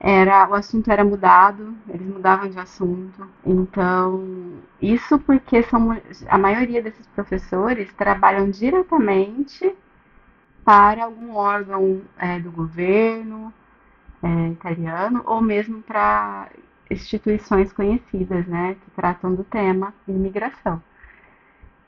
era 0.00 0.48
o 0.48 0.54
assunto 0.54 0.90
era 0.90 1.04
mudado, 1.04 1.74
eles 1.88 2.06
mudavam 2.06 2.48
de 2.50 2.58
assunto. 2.58 3.28
Então, 3.46 4.54
isso 4.82 5.18
porque 5.20 5.62
são 5.62 5.96
a 6.28 6.38
maioria 6.38 6.82
desses 6.82 7.06
professores 7.08 7.92
trabalham 7.94 8.50
diretamente 8.50 9.72
para 10.64 11.04
algum 11.04 11.34
órgão 11.36 12.02
é, 12.18 12.40
do 12.40 12.50
governo 12.50 13.52
é, 14.24 14.48
italiano 14.48 15.22
ou 15.26 15.40
mesmo 15.42 15.82
para 15.82 16.48
instituições 16.90 17.72
conhecidas, 17.72 18.46
né, 18.46 18.76
que 18.82 18.90
tratam 18.92 19.34
do 19.34 19.44
tema 19.44 19.92
imigração. 20.08 20.82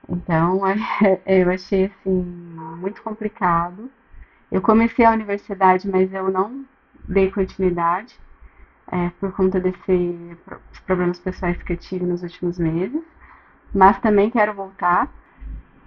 Então, 0.08 0.60
eu 1.26 1.50
achei 1.50 1.86
assim 1.86 2.22
muito 2.78 3.02
complicado. 3.02 3.90
Eu 4.52 4.60
comecei 4.60 5.04
a 5.04 5.10
universidade, 5.10 5.88
mas 5.88 6.12
eu 6.12 6.30
não 6.30 6.64
dei 7.08 7.30
continuidade 7.30 8.14
é, 8.88 9.10
por 9.18 9.32
conta 9.32 9.58
desses 9.58 10.38
problemas 10.84 11.18
pessoais 11.18 11.60
que 11.62 11.72
eu 11.72 11.76
tive 11.76 12.04
nos 12.04 12.22
últimos 12.22 12.58
meses, 12.58 13.02
mas 13.74 13.98
também 14.00 14.30
quero 14.30 14.54
voltar. 14.54 15.10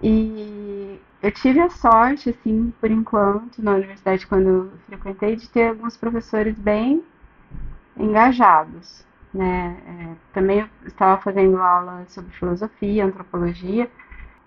E 0.02 1.00
eu 1.22 1.30
tive 1.30 1.60
a 1.60 1.70
sorte, 1.70 2.30
assim, 2.30 2.72
por 2.80 2.90
enquanto, 2.90 3.62
na 3.62 3.72
universidade, 3.72 4.26
quando 4.26 4.48
eu 4.48 4.72
frequentei, 4.86 5.36
de 5.36 5.48
ter 5.48 5.68
alguns 5.68 5.96
professores 5.96 6.58
bem 6.58 7.02
engajados. 7.96 9.04
Né? 9.32 9.76
É, 9.86 10.14
também 10.32 10.68
estava 10.86 11.20
fazendo 11.20 11.58
aula 11.58 12.04
sobre 12.08 12.32
filosofia, 12.32 13.04
antropologia, 13.04 13.88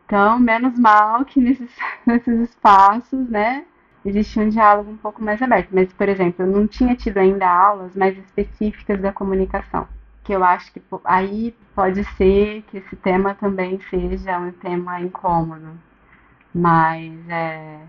então, 0.05 0.37
menos 0.39 0.77
mal 0.77 1.25
que 1.25 1.39
nesses, 1.39 1.71
nesses 2.05 2.49
espaços, 2.49 3.27
né, 3.29 3.65
existia 4.05 4.43
um 4.43 4.49
diálogo 4.49 4.91
um 4.91 4.97
pouco 4.97 5.23
mais 5.23 5.41
aberto. 5.41 5.69
Mas, 5.71 5.91
por 5.93 6.07
exemplo, 6.09 6.45
eu 6.45 6.51
não 6.51 6.67
tinha 6.67 6.95
tido 6.95 7.17
ainda 7.17 7.49
aulas 7.49 7.95
mais 7.95 8.17
específicas 8.17 8.99
da 9.01 9.13
comunicação. 9.13 9.87
Que 10.23 10.33
eu 10.33 10.43
acho 10.43 10.71
que 10.71 10.81
aí 11.03 11.55
pode 11.75 12.03
ser 12.15 12.61
que 12.67 12.77
esse 12.77 12.95
tema 12.97 13.33
também 13.33 13.79
seja 13.89 14.39
um 14.39 14.51
tema 14.51 15.01
incômodo. 15.01 15.71
Mas, 16.53 17.11
é, 17.29 17.79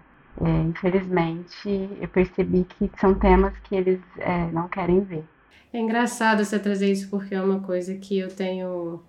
é, 0.40 0.50
infelizmente, 0.62 1.88
eu 2.00 2.08
percebi 2.08 2.64
que 2.64 2.90
são 2.98 3.14
temas 3.14 3.56
que 3.58 3.74
eles 3.74 4.00
é, 4.18 4.50
não 4.52 4.68
querem 4.68 5.00
ver. 5.00 5.24
É 5.72 5.78
engraçado 5.78 6.44
você 6.44 6.58
trazer 6.58 6.90
isso 6.90 7.10
porque 7.10 7.34
é 7.34 7.42
uma 7.42 7.60
coisa 7.60 7.94
que 7.96 8.18
eu 8.18 8.28
tenho 8.28 9.02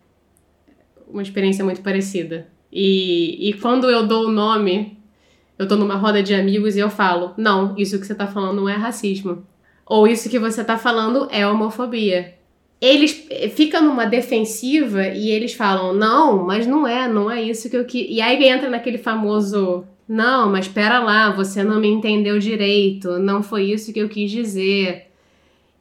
uma 1.07 1.21
experiência 1.21 1.63
muito 1.63 1.81
parecida. 1.81 2.47
E, 2.71 3.49
e 3.49 3.53
quando 3.53 3.89
eu 3.89 4.05
dou 4.05 4.27
o 4.27 4.31
nome 4.31 4.95
eu 5.57 5.67
tô 5.67 5.77
numa 5.77 5.95
roda 5.95 6.21
de 6.21 6.33
amigos 6.33 6.75
e 6.75 6.79
eu 6.79 6.89
falo: 6.89 7.33
não, 7.37 7.75
isso 7.77 7.99
que 7.99 8.05
você 8.05 8.13
tá 8.13 8.27
falando 8.27 8.57
não 8.57 8.69
é 8.69 8.75
racismo. 8.75 9.45
Ou 9.85 10.07
isso 10.07 10.29
que 10.29 10.39
você 10.39 10.63
tá 10.63 10.77
falando 10.77 11.27
é 11.31 11.47
homofobia. 11.47 12.35
Eles 12.81 13.25
eh, 13.29 13.49
ficam 13.49 13.83
numa 13.83 14.05
defensiva 14.05 15.07
e 15.07 15.29
eles 15.29 15.53
falam: 15.53 15.93
não, 15.93 16.45
mas 16.45 16.67
não 16.67 16.87
é, 16.87 17.07
não 17.07 17.29
é 17.29 17.41
isso 17.41 17.69
que 17.69 17.77
eu 17.77 17.85
quis. 17.85 18.07
E 18.09 18.21
aí 18.21 18.43
entra 18.45 18.69
naquele 18.69 18.97
famoso: 18.97 19.85
não, 20.07 20.51
mas 20.51 20.65
espera 20.65 20.99
lá, 20.99 21.31
você 21.31 21.63
não 21.63 21.79
me 21.79 21.87
entendeu 21.87 22.37
direito, 22.37 23.17
não 23.19 23.41
foi 23.41 23.65
isso 23.65 23.91
que 23.91 23.99
eu 23.99 24.09
quis 24.09 24.29
dizer. 24.29 25.07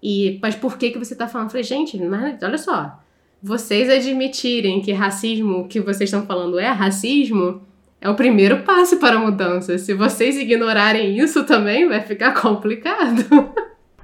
E, 0.03 0.39
mas 0.43 0.55
por 0.55 0.77
que, 0.77 0.91
que 0.91 0.99
você 0.99 1.15
tá 1.15 1.27
falando? 1.27 1.47
Eu 1.47 1.51
falei, 1.53 1.65
gente, 1.65 1.97
mas 1.99 2.43
olha 2.43 2.59
só, 2.59 2.99
vocês 3.43 3.89
admitirem 3.89 4.81
que 4.81 4.93
racismo 4.93 5.67
que 5.67 5.81
vocês 5.81 6.09
estão 6.09 6.27
falando 6.27 6.59
é 6.59 6.69
racismo 6.69 7.63
é 8.01 8.09
o 8.11 8.15
primeiro 8.15 8.63
passo 8.65 8.99
para 8.99 9.17
a 9.17 9.19
mudança. 9.19 9.79
Se 9.79 9.95
vocês 9.95 10.37
ignorarem 10.37 11.19
isso 11.19 11.45
também, 11.45 11.89
vai 11.89 12.03
ficar 12.03 12.33
complicado. 12.39 13.25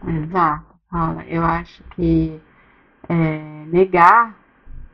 Exato, 0.06 0.74
Paula. 0.90 1.22
Eu 1.28 1.44
acho 1.44 1.82
que 1.94 2.32
é, 3.10 3.66
negar 3.66 4.34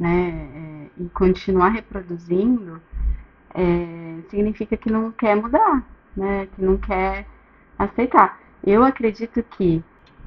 né, 0.00 0.88
é, 0.98 1.02
e 1.02 1.08
continuar 1.10 1.68
reproduzindo 1.68 2.80
é, 3.54 4.18
significa 4.30 4.76
que 4.76 4.90
não 4.90 5.12
quer 5.12 5.36
mudar, 5.36 5.84
né, 6.16 6.48
que 6.54 6.62
não 6.62 6.76
quer 6.78 7.26
aceitar. 7.78 8.40
Eu 8.64 8.82
acredito 8.82 9.42
que 9.42 9.84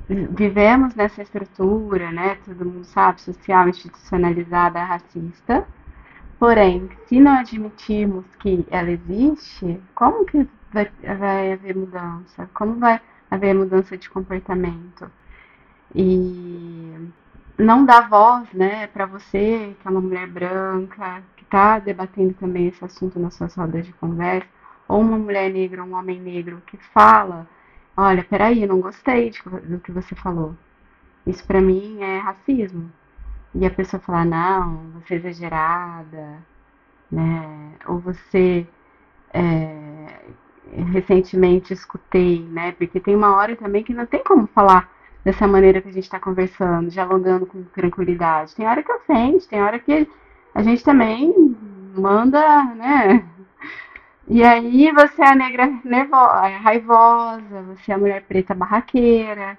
vivemos 0.08 0.96
nessa 0.96 1.22
estrutura, 1.22 2.12
né, 2.12 2.38
todo 2.46 2.66
mundo 2.66 2.86
sabe, 2.86 3.22
social, 3.22 3.68
institucionalizada, 3.68 4.84
racista, 4.84 5.68
Porém, 6.40 6.90
se 7.06 7.20
não 7.20 7.34
admitirmos 7.34 8.24
que 8.40 8.66
ela 8.72 8.90
existe, 8.90 9.78
como 9.94 10.24
que 10.26 10.48
vai, 10.72 10.90
vai 11.18 11.52
haver 11.52 11.76
mudança? 11.76 12.50
Como 12.54 12.80
vai 12.80 13.02
haver 13.30 13.54
mudança 13.54 13.98
de 13.98 14.10
comportamento? 14.10 15.12
E 15.94 16.96
não 17.60 17.86
dar 17.86 18.10
voz, 18.10 18.52
né, 18.54 18.88
para 18.88 19.06
você, 19.06 19.76
que 19.80 19.88
é 19.88 19.92
uma 19.92 20.02
mulher 20.02 20.28
branca, 20.28 21.22
que 21.36 21.44
está 21.44 21.78
debatendo 21.78 22.34
também 22.36 22.68
esse 22.68 22.84
assunto 22.84 23.20
nas 23.20 23.34
suas 23.34 23.54
rodas 23.54 23.86
de 23.86 23.94
conversa, 23.94 24.48
ou 24.88 25.02
uma 25.02 25.18
mulher 25.18 25.52
negra, 25.52 25.84
um 25.84 25.94
homem 25.94 26.20
negro 26.20 26.62
que 26.66 26.78
fala, 26.78 27.48
olha, 27.96 28.24
peraí, 28.24 28.66
não 28.66 28.80
gostei 28.80 29.30
de, 29.30 29.42
do 29.44 29.80
que 29.80 29.92
você 29.92 30.16
falou. 30.16 30.56
Isso 31.28 31.46
para 31.46 31.62
mim 31.62 32.02
é 32.02 32.18
racismo 32.20 32.92
e 33.54 33.66
a 33.66 33.70
pessoa 33.70 34.00
falar, 34.00 34.26
não, 34.26 34.92
você 34.94 35.16
é 35.16 35.18
exagerada, 35.18 36.38
né? 37.12 37.74
Ou 37.88 38.00
você 38.00 38.66
é, 39.34 40.08
recentemente 40.92 41.74
escutei, 41.74 42.42
né? 42.50 42.72
Porque 42.72 43.00
tem 43.00 43.16
uma 43.16 43.36
hora 43.36 43.56
também 43.56 43.84
que 43.84 43.94
não 43.94 44.06
tem 44.06 44.24
como 44.24 44.48
falar 44.48 44.90
dessa 45.24 45.48
maneira 45.48 45.82
que 45.82 45.90
a 45.90 45.92
gente 45.92 46.04
está 46.04 46.20
conversando, 46.20 46.90
dialogando 46.90 47.46
com 47.46 47.64
tranquilidade. 47.64 48.56
Tem 48.56 48.68
hora 48.68 48.84
que 48.84 48.92
ofende, 48.92 49.48
tem 49.48 49.62
hora 49.62 49.80
que 49.80 50.08
a 50.54 50.64
gente 50.64 50.84
também 50.84 51.34
manda, 51.96 52.64
né? 52.76 53.26
E 54.28 54.44
aí 54.44 54.92
você 54.92 55.24
é 55.24 55.30
a 55.30 55.36
negra 55.36 55.68
nervosa, 55.84 56.58
raivosa, 56.58 57.64
você 57.64 57.92
é 57.92 57.96
a 57.96 57.98
mulher 57.98 58.24
preta 58.24 58.54
barraqueira, 58.54 59.58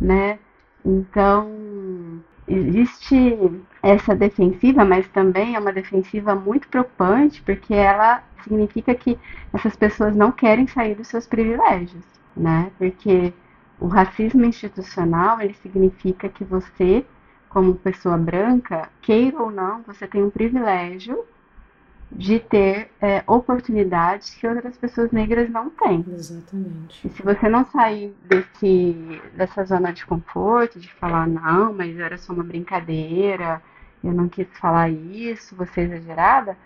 né? 0.00 0.38
Então, 0.84 2.22
existe 2.46 3.38
essa 3.82 4.14
defensiva, 4.14 4.84
mas 4.84 5.08
também 5.08 5.54
é 5.56 5.58
uma 5.58 5.72
defensiva 5.72 6.34
muito 6.34 6.68
preocupante, 6.68 7.42
porque 7.42 7.74
ela 7.74 8.22
significa 8.44 8.94
que 8.94 9.18
essas 9.52 9.74
pessoas 9.74 10.14
não 10.14 10.30
querem 10.30 10.66
sair 10.66 10.94
dos 10.94 11.08
seus 11.08 11.26
privilégios, 11.26 12.04
né? 12.36 12.70
Porque 12.78 13.32
o 13.78 13.86
racismo 13.86 14.44
institucional, 14.44 15.40
ele 15.40 15.54
significa 15.54 16.28
que 16.28 16.44
você, 16.44 17.04
como 17.48 17.74
pessoa 17.74 18.16
branca, 18.16 18.88
queira 19.02 19.42
ou 19.42 19.50
não, 19.50 19.82
você 19.82 20.06
tem 20.06 20.22
um 20.22 20.30
privilégio 20.30 21.24
de 22.10 22.38
ter 22.38 22.90
é, 23.00 23.22
oportunidades 23.26 24.34
que 24.34 24.46
outras 24.46 24.76
pessoas 24.76 25.10
negras 25.10 25.50
não 25.50 25.68
têm. 25.68 26.04
Exatamente. 26.08 27.06
E 27.06 27.10
se 27.10 27.22
você 27.22 27.48
não 27.48 27.66
sair 27.66 28.14
desse, 28.24 29.20
dessa 29.34 29.64
zona 29.64 29.92
de 29.92 30.06
conforto, 30.06 30.78
de 30.78 30.92
falar, 30.94 31.26
não, 31.26 31.72
mas 31.72 31.98
era 31.98 32.16
só 32.16 32.32
uma 32.32 32.44
brincadeira, 32.44 33.60
eu 34.02 34.12
não 34.12 34.28
quis 34.28 34.46
falar 34.58 34.88
isso, 34.88 35.56
você 35.56 35.80
é 35.80 35.84
exagerada, 35.84 36.56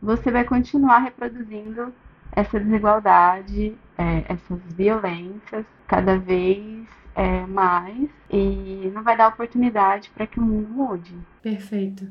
você 0.00 0.30
vai 0.30 0.44
continuar 0.44 0.98
reproduzindo 0.98 1.92
essa 2.36 2.60
desigualdade, 2.60 3.74
é, 3.96 4.24
essas 4.28 4.60
violências 4.76 5.64
cada 5.88 6.18
vez 6.18 6.86
é, 7.14 7.46
mais 7.46 8.08
e 8.30 8.90
não 8.94 9.02
vai 9.02 9.16
dar 9.16 9.28
oportunidade 9.28 10.10
para 10.14 10.26
que 10.26 10.38
o 10.38 10.42
mundo 10.42 10.68
mude. 10.68 11.14
Perfeito. 11.42 12.06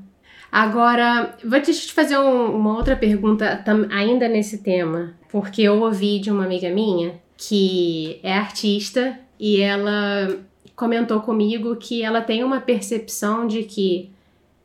Agora, 0.52 1.38
vou 1.46 1.62
te 1.62 1.94
fazer 1.94 2.18
um, 2.18 2.56
uma 2.56 2.76
outra 2.76 2.96
pergunta 2.96 3.64
ainda 3.92 4.28
nesse 4.28 4.64
tema, 4.64 5.14
porque 5.30 5.62
eu 5.62 5.80
ouvi 5.82 6.20
de 6.20 6.32
uma 6.32 6.44
amiga 6.46 6.70
minha 6.70 7.20
que 7.38 8.20
é 8.24 8.34
artista 8.34 9.20
e 9.40 9.62
ela 9.62 10.40
comentou 10.76 11.22
comigo 11.22 11.76
que 11.76 12.02
ela 12.02 12.22
tem 12.22 12.44
uma 12.44 12.62
percepção 12.62 13.46
de 13.46 13.64
que, 13.64 14.12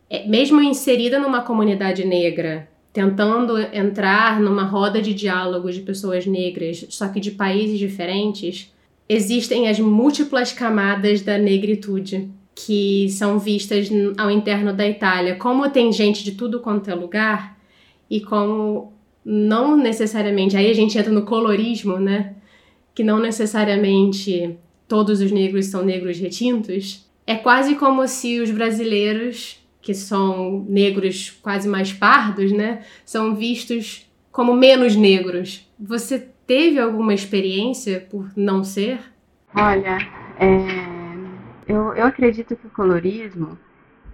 é, 0.09 0.27
mesmo 0.27 0.61
inserida 0.63 1.19
numa 1.19 1.43
comunidade 1.43 2.05
negra, 2.05 2.69
tentando 2.93 3.59
entrar 3.59 4.41
numa 4.41 4.65
roda 4.65 5.01
de 5.01 5.15
diálogo 5.15 5.71
de 5.71 5.81
pessoas 5.81 6.27
negras, 6.27 6.87
só 6.91 7.09
que 7.09 7.21
de 7.21 7.31
países 7.31 7.79
diferentes, 7.79 8.73
existem 9.09 9.69
as 9.69 9.79
múltiplas 9.79 10.53
camadas 10.53 11.23
da 11.23 11.39
negritude 11.39 12.31
que 12.55 13.09
são 13.11 13.39
vistas 13.39 13.89
ao 14.19 14.31
interno 14.31 14.73
da 14.73 14.87
Itália. 14.87 15.37
Como 15.37 15.71
tem 15.71 15.93
gente 15.93 16.23
de 16.25 16.33
tudo 16.33 16.61
quanto 16.61 16.91
é 16.91 16.95
lugar 16.95 17.57
e 18.09 18.21
como 18.21 18.93
não 19.25 19.77
necessariamente, 19.77 20.57
aí 20.57 20.71
a 20.71 20.75
gente 20.75 20.99
entra 20.99 21.13
no 21.13 21.23
colorismo, 21.23 21.99
né? 21.99 22.35
Que 22.95 23.05
não 23.05 23.21
necessariamente 23.21 24.57
todos 24.89 25.21
os 25.21 25.31
negros 25.31 25.67
são 25.67 25.85
negros 25.85 26.19
retintos, 26.19 27.09
é 27.27 27.37
quase 27.37 27.77
como 27.77 28.07
se 28.09 28.41
os 28.41 28.51
brasileiros, 28.51 29.60
que 29.91 29.95
são 29.95 30.65
negros 30.69 31.31
quase 31.43 31.69
mais 31.69 31.93
pardos, 31.93 32.53
né, 32.53 32.85
são 33.05 33.35
vistos 33.35 34.09
como 34.31 34.55
menos 34.55 34.95
negros. 34.95 35.69
Você 35.79 36.29
teve 36.47 36.79
alguma 36.79 37.13
experiência 37.13 38.07
por 38.09 38.31
não 38.37 38.63
ser? 38.63 39.01
Olha, 39.53 39.99
é, 40.39 40.47
eu, 41.67 41.93
eu 41.95 42.07
acredito 42.07 42.55
que 42.55 42.69
o 42.69 42.71
colorismo 42.71 43.59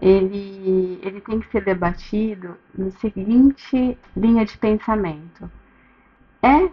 ele, 0.00 0.98
ele 1.02 1.20
tem 1.20 1.40
que 1.40 1.50
ser 1.50 1.62
debatido 1.62 2.56
no 2.74 2.90
seguinte 2.92 3.98
linha 4.16 4.46
de 4.46 4.56
pensamento. 4.56 5.50
É, 6.42 6.70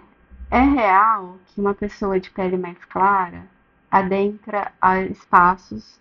é 0.49 0.61
real 0.61 1.39
que 1.47 1.59
uma 1.59 1.73
pessoa 1.73 2.21
de 2.21 2.29
pele 2.29 2.55
mais 2.55 2.77
clara 2.85 3.47
adentra 3.91 4.71
a 4.81 5.01
espaços 5.01 5.99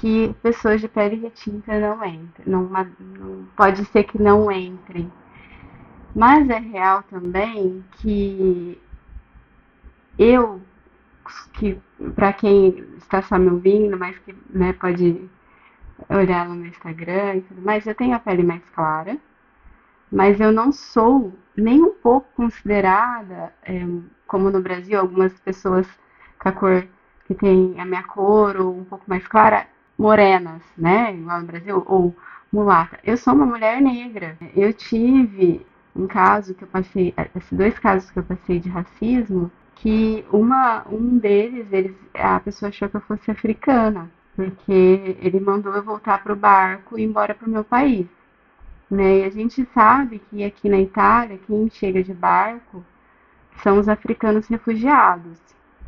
que 0.00 0.34
pessoas 0.42 0.80
de 0.80 0.88
pele 0.88 1.16
retinta 1.16 1.78
não 1.78 2.02
entram. 2.04 2.44
Não, 2.46 2.62
não, 2.62 3.44
pode 3.54 3.84
ser 3.86 4.04
que 4.04 4.20
não 4.20 4.50
entrem. 4.50 5.12
Mas 6.14 6.48
é 6.48 6.58
real 6.58 7.02
também 7.04 7.84
que 7.98 8.80
eu, 10.18 10.60
que 11.52 11.78
para 12.14 12.32
quem 12.32 12.78
está 12.96 13.20
só 13.20 13.38
me 13.38 13.50
ouvindo, 13.50 13.96
mas 13.98 14.18
que 14.20 14.34
né, 14.48 14.72
pode 14.72 15.28
olhar 16.08 16.48
no 16.48 16.54
meu 16.54 16.68
Instagram 16.68 17.36
e 17.36 17.40
tudo 17.42 17.60
mais, 17.60 17.86
eu 17.86 17.94
tenho 17.94 18.16
a 18.16 18.18
pele 18.18 18.42
mais 18.42 18.62
clara, 18.74 19.18
mas 20.10 20.40
eu 20.40 20.50
não 20.50 20.72
sou 20.72 21.32
nem 21.54 21.82
um 21.82 21.92
pouco 21.92 22.26
considerada, 22.34 23.52
é, 23.62 23.86
como 24.26 24.50
no 24.50 24.62
Brasil, 24.62 24.98
algumas 24.98 25.38
pessoas 25.40 25.86
com 26.38 26.48
a 26.48 26.52
cor 26.52 26.86
que 27.26 27.34
tem 27.34 27.78
a 27.78 27.84
minha 27.84 28.02
cor 28.02 28.56
ou 28.56 28.76
um 28.76 28.84
pouco 28.84 29.04
mais 29.06 29.28
clara, 29.28 29.66
morenas, 30.00 30.62
né? 30.78 31.14
Igual 31.14 31.40
no 31.40 31.46
Brasil, 31.46 31.82
ou 31.86 32.16
mulata. 32.50 32.98
Eu 33.04 33.18
sou 33.18 33.34
uma 33.34 33.44
mulher 33.44 33.82
negra. 33.82 34.36
Eu 34.56 34.72
tive 34.72 35.66
um 35.94 36.06
caso 36.06 36.54
que 36.54 36.62
eu 36.64 36.68
passei, 36.68 37.14
esses 37.36 37.52
dois 37.52 37.78
casos 37.78 38.10
que 38.10 38.18
eu 38.18 38.22
passei 38.22 38.58
de 38.58 38.70
racismo, 38.70 39.50
que 39.74 40.24
uma, 40.32 40.86
um 40.90 41.18
deles, 41.18 41.66
eles, 41.70 41.94
a 42.14 42.40
pessoa 42.40 42.70
achou 42.70 42.88
que 42.88 42.96
eu 42.96 43.00
fosse 43.02 43.30
africana, 43.30 44.10
porque 44.34 45.16
ele 45.20 45.38
mandou 45.38 45.74
eu 45.74 45.82
voltar 45.82 46.22
para 46.22 46.32
o 46.32 46.36
barco 46.36 46.98
e 46.98 47.02
ir 47.02 47.04
embora 47.04 47.34
para 47.34 47.46
o 47.46 47.50
meu 47.50 47.64
país. 47.64 48.06
Né? 48.90 49.18
E 49.18 49.24
a 49.24 49.30
gente 49.30 49.68
sabe 49.74 50.20
que 50.30 50.42
aqui 50.42 50.68
na 50.68 50.80
Itália, 50.80 51.38
quem 51.46 51.68
chega 51.70 52.02
de 52.02 52.14
barco 52.14 52.82
são 53.62 53.78
os 53.78 53.88
africanos 53.88 54.46
refugiados 54.48 55.38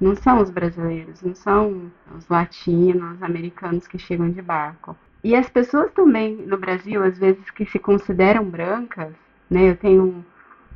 não 0.03 0.17
são 0.17 0.43
os 0.43 0.51
brasileiros, 0.51 1.23
não 1.23 1.35
são 1.35 1.91
os 2.17 2.29
latinos, 2.29 3.15
os 3.15 3.23
americanos 3.23 3.87
que 3.87 3.99
chegam 3.99 4.29
de 4.31 4.43
barco. 4.43 4.97
E 5.23 5.37
as 5.37 5.49
pessoas 5.49 5.93
também 5.93 6.35
no 6.45 6.59
Brasil, 6.59 7.05
às 7.05 7.17
vezes 7.17 7.49
que 7.51 7.65
se 7.65 7.79
consideram 7.79 8.45
brancas, 8.45 9.13
né? 9.49 9.71
Eu 9.71 9.77
tenho 9.77 10.25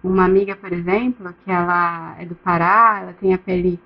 uma 0.03 0.25
amiga, 0.25 0.55
por 0.55 0.73
exemplo, 0.73 1.35
que 1.45 1.51
ela 1.51 2.15
é 2.21 2.25
do 2.25 2.37
Pará, 2.37 3.01
ela 3.03 3.12
tem 3.15 3.35
a 3.35 3.39
pele, 3.39 3.81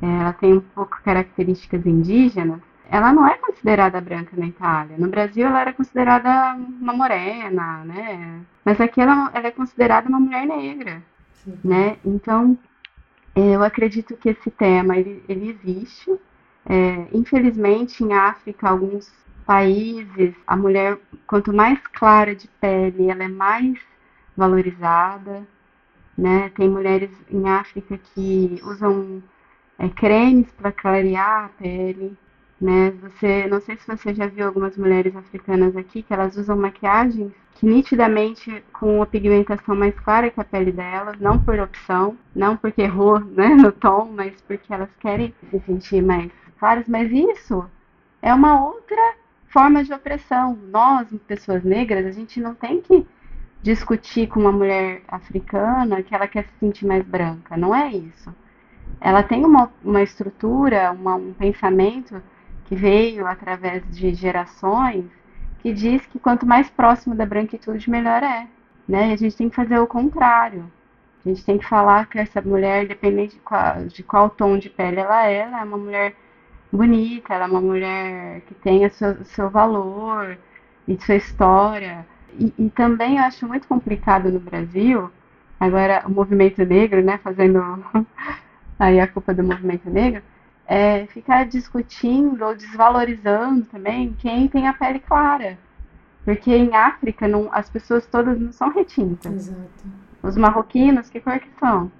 é, 0.00 0.06
ela 0.06 0.32
tem 0.32 0.52
um 0.54 0.60
pouco 0.60 1.02
características 1.02 1.84
indígenas. 1.84 2.60
Ela 2.88 3.12
não 3.12 3.26
é 3.26 3.36
considerada 3.38 4.00
branca 4.00 4.36
na 4.36 4.46
Itália. 4.46 4.96
No 4.96 5.08
Brasil, 5.08 5.44
ela 5.48 5.60
era 5.62 5.72
considerada 5.72 6.54
uma 6.80 6.92
morena, 6.92 7.84
né? 7.84 8.40
Mas 8.64 8.80
aqui 8.80 9.00
ela, 9.00 9.32
ela 9.34 9.48
é 9.48 9.50
considerada 9.50 10.08
uma 10.08 10.20
mulher 10.20 10.46
negra, 10.46 11.02
né? 11.64 11.96
Então, 12.04 12.56
eu 13.36 13.62
acredito 13.62 14.16
que 14.16 14.30
esse 14.30 14.50
tema 14.50 14.96
ele, 14.96 15.22
ele 15.28 15.50
existe. 15.50 16.10
É, 16.64 17.06
infelizmente, 17.12 18.02
em 18.02 18.12
África, 18.12 18.68
alguns 18.68 19.12
países, 19.44 20.34
a 20.46 20.56
mulher, 20.56 20.98
quanto 21.26 21.52
mais 21.52 21.78
clara 21.88 22.34
de 22.34 22.48
pele, 22.60 23.10
ela 23.10 23.24
é 23.24 23.28
mais 23.28 23.78
valorizada. 24.36 25.46
Né? 26.16 26.50
Tem 26.56 26.68
mulheres 26.68 27.10
em 27.30 27.46
África 27.46 27.98
que 27.98 28.58
usam 28.64 29.22
é, 29.78 29.88
cremes 29.90 30.50
para 30.52 30.72
clarear 30.72 31.44
a 31.44 31.48
pele. 31.50 32.16
Né? 32.60 32.90
Você, 33.02 33.46
não 33.48 33.60
sei 33.60 33.76
se 33.76 33.86
você 33.86 34.14
já 34.14 34.26
viu 34.26 34.46
algumas 34.46 34.76
mulheres 34.76 35.14
africanas 35.14 35.76
aqui 35.76 36.02
que 36.02 36.12
elas 36.12 36.36
usam 36.36 36.56
maquiagens 36.56 37.32
que 37.56 37.66
nitidamente 37.66 38.62
com 38.72 38.96
uma 38.96 39.06
pigmentação 39.06 39.74
mais 39.74 39.98
clara 40.00 40.30
que 40.30 40.40
a 40.40 40.44
pele 40.44 40.72
delas, 40.72 41.18
não 41.18 41.38
por 41.38 41.58
opção, 41.58 42.16
não 42.34 42.56
porque 42.56 42.82
errou 42.82 43.18
né, 43.18 43.48
no 43.56 43.72
tom, 43.72 44.10
mas 44.14 44.40
porque 44.42 44.72
elas 44.72 44.90
querem 45.00 45.34
se 45.50 45.60
sentir 45.60 46.02
mais 46.02 46.30
claras. 46.58 46.86
Mas 46.86 47.10
isso 47.10 47.64
é 48.20 48.32
uma 48.32 48.62
outra 48.62 49.14
forma 49.48 49.82
de 49.82 49.92
opressão. 49.92 50.58
Nós, 50.70 51.08
pessoas 51.26 51.64
negras, 51.64 52.04
a 52.04 52.10
gente 52.10 52.40
não 52.40 52.54
tem 52.54 52.80
que 52.82 53.06
discutir 53.62 54.28
com 54.28 54.40
uma 54.40 54.52
mulher 54.52 55.02
africana 55.08 56.02
que 56.02 56.14
ela 56.14 56.28
quer 56.28 56.44
se 56.44 56.58
sentir 56.60 56.86
mais 56.86 57.04
branca. 57.04 57.56
Não 57.56 57.74
é 57.74 57.90
isso. 57.90 58.34
Ela 59.00 59.22
tem 59.22 59.44
uma, 59.44 59.72
uma 59.82 60.02
estrutura, 60.02 60.92
uma, 60.92 61.14
um 61.16 61.32
pensamento 61.32 62.22
que 62.66 62.74
veio 62.74 63.26
através 63.26 63.82
de 63.90 64.14
gerações 64.14 65.04
que 65.60 65.72
diz 65.72 66.04
que 66.06 66.18
quanto 66.18 66.46
mais 66.46 66.68
próximo 66.70 67.14
da 67.14 67.26
branquitude, 67.26 67.90
melhor 67.90 68.22
é. 68.22 68.46
Né? 68.88 69.10
E 69.10 69.12
a 69.12 69.16
gente 69.16 69.36
tem 69.36 69.48
que 69.48 69.56
fazer 69.56 69.78
o 69.78 69.86
contrário. 69.86 70.70
A 71.24 71.28
gente 71.28 71.44
tem 71.44 71.58
que 71.58 71.68
falar 71.68 72.06
que 72.06 72.18
essa 72.18 72.40
mulher, 72.40 72.84
independente 72.84 73.34
de 73.34 73.40
qual, 73.40 73.84
de 73.86 74.02
qual 74.04 74.30
tom 74.30 74.58
de 74.58 74.70
pele 74.70 75.00
ela 75.00 75.26
é, 75.26 75.38
ela 75.38 75.60
é 75.60 75.64
uma 75.64 75.76
mulher 75.76 76.14
bonita, 76.72 77.34
ela 77.34 77.46
é 77.46 77.48
uma 77.48 77.60
mulher 77.60 78.42
que 78.42 78.54
tem 78.54 78.86
o 78.86 78.90
seu, 78.90 79.24
seu 79.24 79.50
valor 79.50 80.38
e 80.86 80.96
sua 81.02 81.16
história. 81.16 82.06
E, 82.38 82.52
e, 82.56 82.70
também 82.70 83.16
eu 83.16 83.24
acho 83.24 83.46
muito 83.46 83.66
complicado 83.66 84.30
no 84.30 84.38
Brasil, 84.38 85.10
agora 85.58 86.04
o 86.06 86.10
movimento 86.10 86.64
negro, 86.64 87.02
né, 87.02 87.18
fazendo 87.18 87.60
aí 88.78 89.00
a 89.00 89.08
culpa 89.08 89.34
do 89.34 89.42
movimento 89.42 89.90
negro, 89.90 90.22
é, 90.66 91.06
ficar 91.06 91.46
discutindo 91.46 92.44
ou 92.44 92.54
desvalorizando 92.54 93.64
também 93.66 94.14
quem 94.18 94.48
tem 94.48 94.66
a 94.66 94.72
pele 94.72 94.98
clara. 94.98 95.58
Porque 96.24 96.52
em 96.52 96.74
África 96.74 97.28
não, 97.28 97.48
as 97.52 97.70
pessoas 97.70 98.06
todas 98.06 98.38
não 98.38 98.52
são 98.52 98.70
retintas. 98.70 99.48
Exato. 99.48 99.84
Os 100.22 100.36
marroquinos, 100.36 101.08
que 101.08 101.20
cor 101.20 101.38
que 101.38 101.50
são? 101.60 101.90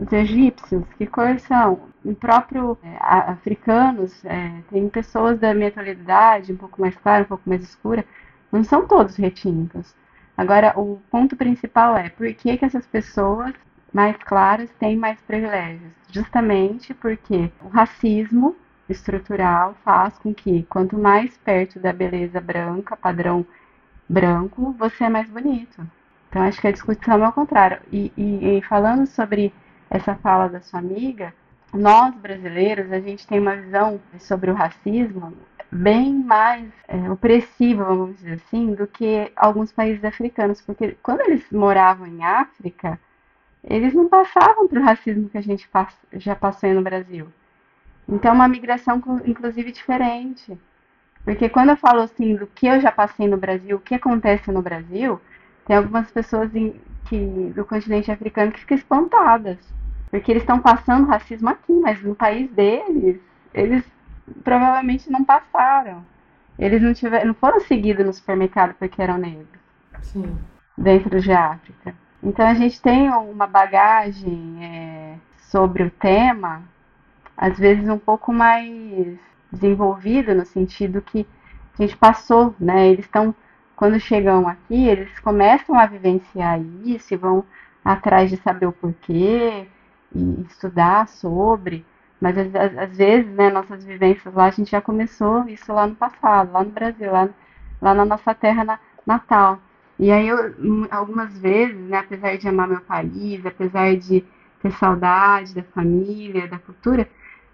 Os 0.00 0.12
egípcios, 0.12 0.84
que 0.98 1.06
cor 1.06 1.38
são? 1.38 1.88
O 2.04 2.14
próprio 2.14 2.76
é, 2.82 2.96
africanos, 2.98 4.24
é, 4.24 4.50
tem 4.70 4.88
pessoas 4.88 5.38
da 5.38 5.54
minha 5.54 5.70
tonalidade, 5.70 6.52
um 6.52 6.56
pouco 6.56 6.80
mais 6.80 6.96
clara, 6.96 7.22
um 7.22 7.26
pouco 7.26 7.48
mais 7.48 7.62
escura, 7.62 8.04
não 8.50 8.64
são 8.64 8.86
todos 8.86 9.16
retintos. 9.16 9.94
Agora, 10.36 10.72
o 10.76 11.00
ponto 11.10 11.36
principal 11.36 11.96
é 11.96 12.08
por 12.08 12.26
que, 12.34 12.56
que 12.56 12.64
essas 12.64 12.86
pessoas 12.86 13.52
mais 13.92 14.16
claras 14.18 14.70
têm 14.78 14.96
mais 14.96 15.20
privilégios, 15.20 15.92
justamente 16.10 16.94
porque 16.94 17.50
o 17.62 17.68
racismo 17.68 18.56
estrutural 18.88 19.74
faz 19.84 20.18
com 20.18 20.34
que 20.34 20.64
quanto 20.64 20.98
mais 20.98 21.36
perto 21.38 21.78
da 21.78 21.92
beleza 21.92 22.40
branca, 22.40 22.96
padrão 22.96 23.46
branco, 24.08 24.74
você 24.78 25.04
é 25.04 25.08
mais 25.08 25.28
bonito. 25.30 25.86
Então 26.28 26.42
acho 26.42 26.60
que 26.60 26.68
a 26.68 26.72
discussão 26.72 27.24
é 27.24 27.28
o 27.28 27.32
contrário. 27.32 27.80
E, 27.92 28.12
e, 28.16 28.58
e 28.58 28.62
falando 28.62 29.06
sobre 29.06 29.52
essa 29.88 30.14
fala 30.16 30.48
da 30.48 30.60
sua 30.60 30.80
amiga, 30.80 31.34
nós 31.72 32.14
brasileiros 32.16 32.90
a 32.92 33.00
gente 33.00 33.26
tem 33.26 33.38
uma 33.38 33.56
visão 33.56 34.00
sobre 34.18 34.50
o 34.50 34.54
racismo 34.54 35.32
bem 35.70 36.12
mais 36.12 36.68
é, 36.88 37.10
opressiva, 37.10 37.84
vamos 37.84 38.16
dizer 38.16 38.34
assim, 38.34 38.74
do 38.74 38.86
que 38.86 39.30
alguns 39.36 39.70
países 39.72 40.04
africanos, 40.04 40.60
porque 40.60 40.96
quando 41.02 41.20
eles 41.20 41.44
moravam 41.52 42.06
em 42.06 42.24
África, 42.24 42.98
eles 43.64 43.92
não 43.92 44.08
passavam 44.08 44.66
para 44.66 44.80
o 44.80 44.82
racismo 44.82 45.28
que 45.28 45.38
a 45.38 45.42
gente 45.42 45.68
já 46.14 46.34
passou 46.34 46.70
no 46.70 46.82
Brasil. 46.82 47.28
Então, 48.08 48.32
é 48.32 48.34
uma 48.34 48.48
migração, 48.48 49.02
inclusive, 49.24 49.70
diferente. 49.70 50.58
Porque 51.24 51.48
quando 51.48 51.70
eu 51.70 51.76
falo 51.76 52.00
assim 52.00 52.34
do 52.34 52.46
que 52.46 52.66
eu 52.66 52.80
já 52.80 52.90
passei 52.90 53.28
no 53.28 53.36
Brasil, 53.36 53.76
o 53.76 53.80
que 53.80 53.94
acontece 53.94 54.50
no 54.50 54.62
Brasil, 54.62 55.20
tem 55.66 55.76
algumas 55.76 56.10
pessoas 56.10 56.54
em, 56.54 56.74
que, 57.08 57.52
do 57.54 57.64
continente 57.64 58.10
africano 58.10 58.52
que 58.52 58.60
ficam 58.60 58.76
espantadas. 58.76 59.58
Porque 60.10 60.32
eles 60.32 60.42
estão 60.42 60.58
passando 60.58 61.06
racismo 61.06 61.48
aqui, 61.48 61.72
mas 61.72 62.02
no 62.02 62.14
país 62.14 62.50
deles, 62.50 63.20
eles 63.54 63.84
provavelmente 64.42 65.10
não 65.10 65.22
passaram. 65.24 66.04
Eles 66.58 66.82
não, 66.82 66.92
tiveram, 66.92 67.28
não 67.28 67.34
foram 67.34 67.60
seguidos 67.60 68.04
no 68.04 68.12
supermercado 68.12 68.74
porque 68.74 69.00
eram 69.00 69.18
negros. 69.18 69.60
Sim. 70.02 70.36
Dentro 70.76 71.20
de 71.20 71.32
África. 71.32 71.94
Então 72.22 72.46
a 72.46 72.54
gente 72.54 72.80
tem 72.80 73.08
uma 73.08 73.46
bagagem 73.46 74.58
é, 74.62 75.16
sobre 75.38 75.82
o 75.82 75.90
tema, 75.90 76.62
às 77.36 77.58
vezes 77.58 77.88
um 77.88 77.98
pouco 77.98 78.32
mais 78.32 79.18
desenvolvida, 79.50 80.34
no 80.34 80.44
sentido 80.44 81.00
que 81.02 81.26
a 81.78 81.82
gente 81.82 81.96
passou, 81.96 82.54
né? 82.60 82.88
Eles 82.88 83.06
estão, 83.06 83.34
quando 83.74 83.98
chegam 83.98 84.46
aqui, 84.46 84.86
eles 84.86 85.18
começam 85.20 85.74
a 85.78 85.86
vivenciar 85.86 86.60
isso 86.84 87.14
e 87.14 87.16
vão 87.16 87.44
atrás 87.84 88.28
de 88.30 88.36
saber 88.36 88.66
o 88.66 88.72
porquê 88.72 89.66
e 90.14 90.42
estudar 90.42 91.08
sobre. 91.08 91.84
Mas 92.20 92.36
às, 92.36 92.96
vezes, 92.96 93.32
né, 93.32 93.48
nossas 93.50 93.82
vivências 93.82 94.34
lá, 94.34 94.46
a 94.46 94.50
gente 94.50 94.70
já 94.70 94.80
começou 94.82 95.48
isso 95.48 95.72
lá 95.72 95.86
no 95.86 95.94
passado, 95.96 96.52
lá 96.52 96.62
no 96.62 96.70
Brasil, 96.70 97.10
lá, 97.10 97.28
lá 97.80 97.94
na 97.94 98.04
nossa 98.04 98.34
terra 98.34 98.62
na, 98.62 98.78
natal. 99.06 99.58
E 100.00 100.10
aí, 100.10 100.28
eu, 100.28 100.38
algumas 100.90 101.38
vezes, 101.38 101.76
né, 101.76 101.98
apesar 101.98 102.38
de 102.38 102.48
amar 102.48 102.66
meu 102.66 102.80
país, 102.80 103.44
apesar 103.44 103.94
de 103.98 104.24
ter 104.62 104.72
saudade 104.72 105.54
da 105.54 105.62
família, 105.62 106.48
da 106.48 106.58
cultura, 106.58 107.06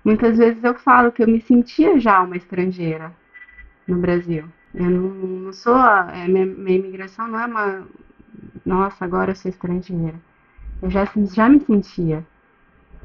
muitas 0.05 0.39
vezes 0.39 0.63
eu 0.63 0.75
falo 0.77 1.11
que 1.11 1.25
eu 1.25 1.27
me 1.27 1.41
sentia 1.41 1.99
já 1.99 2.23
uma 2.23 2.37
estrangeira 2.37 3.13
no 3.85 3.99
Brasil. 3.99 4.45
Eu 4.73 4.89
não, 4.89 5.09
não 5.09 5.53
sou. 5.53 5.77
É, 5.77 6.29
minha, 6.29 6.47
minha 6.47 6.79
imigração 6.79 7.27
não 7.27 7.41
é 7.41 7.47
uma. 7.47 7.89
Nossa, 8.65 9.05
agora 9.05 9.33
eu 9.33 9.35
sou 9.35 9.49
estrangeira. 9.51 10.15
Eu 10.81 10.89
já, 10.89 11.05
já 11.35 11.49
me 11.49 11.59
sentia 11.59 12.25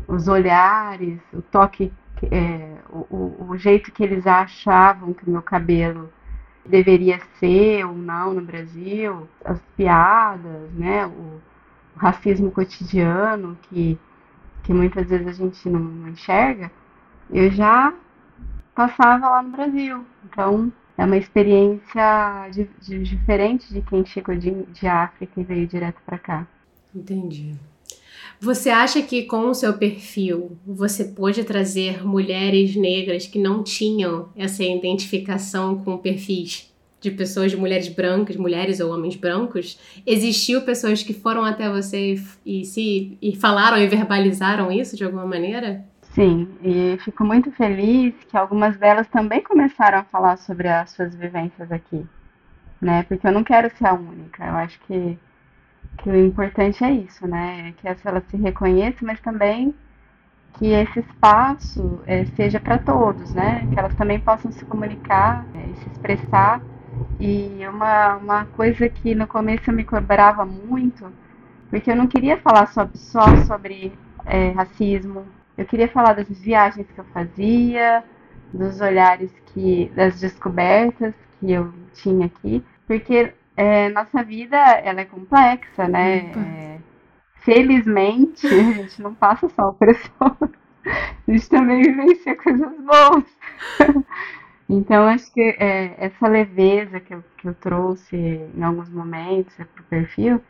os 0.07 0.27
olhares, 0.27 1.19
o 1.33 1.41
toque, 1.41 1.91
é, 2.31 2.77
o, 2.91 3.47
o, 3.49 3.57
jeito 3.57 3.91
que 3.91 4.03
eles 4.03 4.27
achavam 4.27 5.13
que 5.13 5.27
o 5.27 5.31
meu 5.31 5.41
cabelo 5.41 6.13
deveria 6.65 7.19
ser 7.39 7.85
ou 7.85 7.93
não 7.93 8.33
no 8.33 8.41
Brasil, 8.41 9.27
as 9.43 9.59
piadas, 9.75 10.71
né, 10.73 11.05
o, 11.05 11.41
racismo 11.95 12.49
cotidiano 12.51 13.57
que, 13.63 13.97
que 14.63 14.73
muitas 14.73 15.07
vezes 15.07 15.27
a 15.27 15.31
gente 15.33 15.69
não, 15.69 15.79
não 15.79 16.09
enxerga, 16.09 16.71
eu 17.29 17.51
já 17.51 17.93
passava 18.73 19.29
lá 19.29 19.43
no 19.43 19.49
Brasil. 19.49 20.05
Então, 20.25 20.71
é 20.97 21.05
uma 21.05 21.17
experiência 21.17 22.49
de, 22.51 22.69
de, 22.79 23.03
diferente 23.03 23.73
de 23.73 23.81
quem 23.81 24.05
chegou 24.05 24.35
de, 24.35 24.51
de 24.51 24.87
África 24.87 25.39
e 25.39 25.43
veio 25.43 25.67
direto 25.67 26.01
para 26.05 26.17
cá. 26.17 26.47
Entendi. 26.93 27.55
Você 28.43 28.71
acha 28.71 29.03
que 29.03 29.21
com 29.25 29.49
o 29.49 29.53
seu 29.53 29.71
perfil 29.77 30.57
você 30.65 31.05
pôde 31.05 31.43
trazer 31.43 32.03
mulheres 32.03 32.75
negras 32.75 33.27
que 33.27 33.37
não 33.37 33.63
tinham 33.63 34.29
essa 34.35 34.63
identificação 34.63 35.77
com 35.83 35.95
perfis 35.95 36.73
de 36.99 37.11
pessoas, 37.11 37.51
de 37.51 37.57
mulheres 37.57 37.87
brancas, 37.87 38.35
mulheres 38.35 38.79
ou 38.79 38.91
homens 38.91 39.15
brancos? 39.15 39.79
Existiu 40.07 40.63
pessoas 40.63 41.03
que 41.03 41.13
foram 41.13 41.45
até 41.45 41.69
você 41.69 42.15
e, 42.43 42.61
e 42.61 42.65
se 42.65 43.15
e 43.21 43.35
falaram 43.35 43.77
e 43.77 43.87
verbalizaram 43.87 44.71
isso 44.71 44.97
de 44.97 45.03
alguma 45.03 45.27
maneira? 45.27 45.85
Sim, 46.01 46.47
e 46.63 46.97
fico 47.05 47.23
muito 47.23 47.51
feliz 47.51 48.15
que 48.27 48.35
algumas 48.35 48.75
delas 48.75 49.07
também 49.09 49.43
começaram 49.43 49.99
a 49.99 50.03
falar 50.03 50.37
sobre 50.37 50.67
as 50.67 50.89
suas 50.89 51.13
vivências 51.13 51.71
aqui, 51.71 52.03
né? 52.81 53.03
Porque 53.03 53.27
eu 53.27 53.31
não 53.31 53.43
quero 53.43 53.69
ser 53.77 53.85
a 53.85 53.93
única. 53.93 54.43
Eu 54.43 54.55
acho 54.55 54.79
que 54.87 55.15
que 55.97 56.09
o 56.09 56.15
importante 56.25 56.83
é 56.83 56.91
isso, 56.91 57.27
né? 57.27 57.73
Que 57.77 57.87
ela 57.87 58.21
se 58.29 58.37
reconheça, 58.37 58.97
mas 59.05 59.19
também 59.21 59.75
que 60.53 60.67
esse 60.67 60.99
espaço 60.99 62.01
é, 62.05 62.25
seja 62.25 62.59
para 62.59 62.77
todos, 62.77 63.33
né? 63.33 63.67
Que 63.71 63.79
elas 63.79 63.95
também 63.95 64.19
possam 64.19 64.51
se 64.51 64.65
comunicar 64.65 65.45
é, 65.55 65.67
e 65.69 65.75
se 65.75 65.89
expressar. 65.89 66.61
E 67.19 67.65
uma, 67.67 68.17
uma 68.17 68.45
coisa 68.45 68.89
que 68.89 69.15
no 69.15 69.27
começo 69.27 69.69
eu 69.69 69.73
me 69.75 69.83
cobrava 69.83 70.45
muito, 70.45 71.11
porque 71.69 71.91
eu 71.91 71.95
não 71.95 72.07
queria 72.07 72.37
falar 72.37 72.67
só, 72.67 72.89
só 72.93 73.35
sobre 73.45 73.93
é, 74.25 74.49
racismo, 74.51 75.25
eu 75.57 75.65
queria 75.65 75.87
falar 75.87 76.13
das 76.13 76.27
viagens 76.29 76.87
que 76.91 76.99
eu 76.99 77.05
fazia, 77.05 78.03
dos 78.53 78.81
olhares 78.81 79.31
que, 79.47 79.91
das 79.95 80.19
descobertas 80.19 81.13
que 81.39 81.51
eu 81.51 81.73
tinha 81.93 82.25
aqui, 82.25 82.63
porque 82.87 83.33
é, 83.61 83.89
nossa 83.89 84.23
vida 84.23 84.57
ela 84.57 85.01
é 85.01 85.05
complexa, 85.05 85.87
né? 85.87 86.31
É, 86.35 86.77
felizmente, 87.41 88.47
a 88.47 88.71
gente 88.73 89.01
não 89.03 89.13
passa 89.13 89.47
só 89.49 89.69
opressão, 89.69 90.35
a 90.41 91.31
gente 91.31 91.47
também 91.47 91.83
vivencia 91.83 92.35
coisas 92.35 92.71
boas. 92.81 93.23
Então, 94.67 95.05
acho 95.05 95.31
que 95.33 95.41
é, 95.59 95.95
essa 95.97 96.29
leveza 96.29 96.99
que 97.01 97.13
eu, 97.13 97.21
que 97.37 97.45
eu 97.45 97.53
trouxe 97.53 98.15
em 98.15 98.63
alguns 98.63 98.89
momentos 98.89 99.53
para 99.53 99.81
o 99.81 99.83
perfil, 99.83 100.41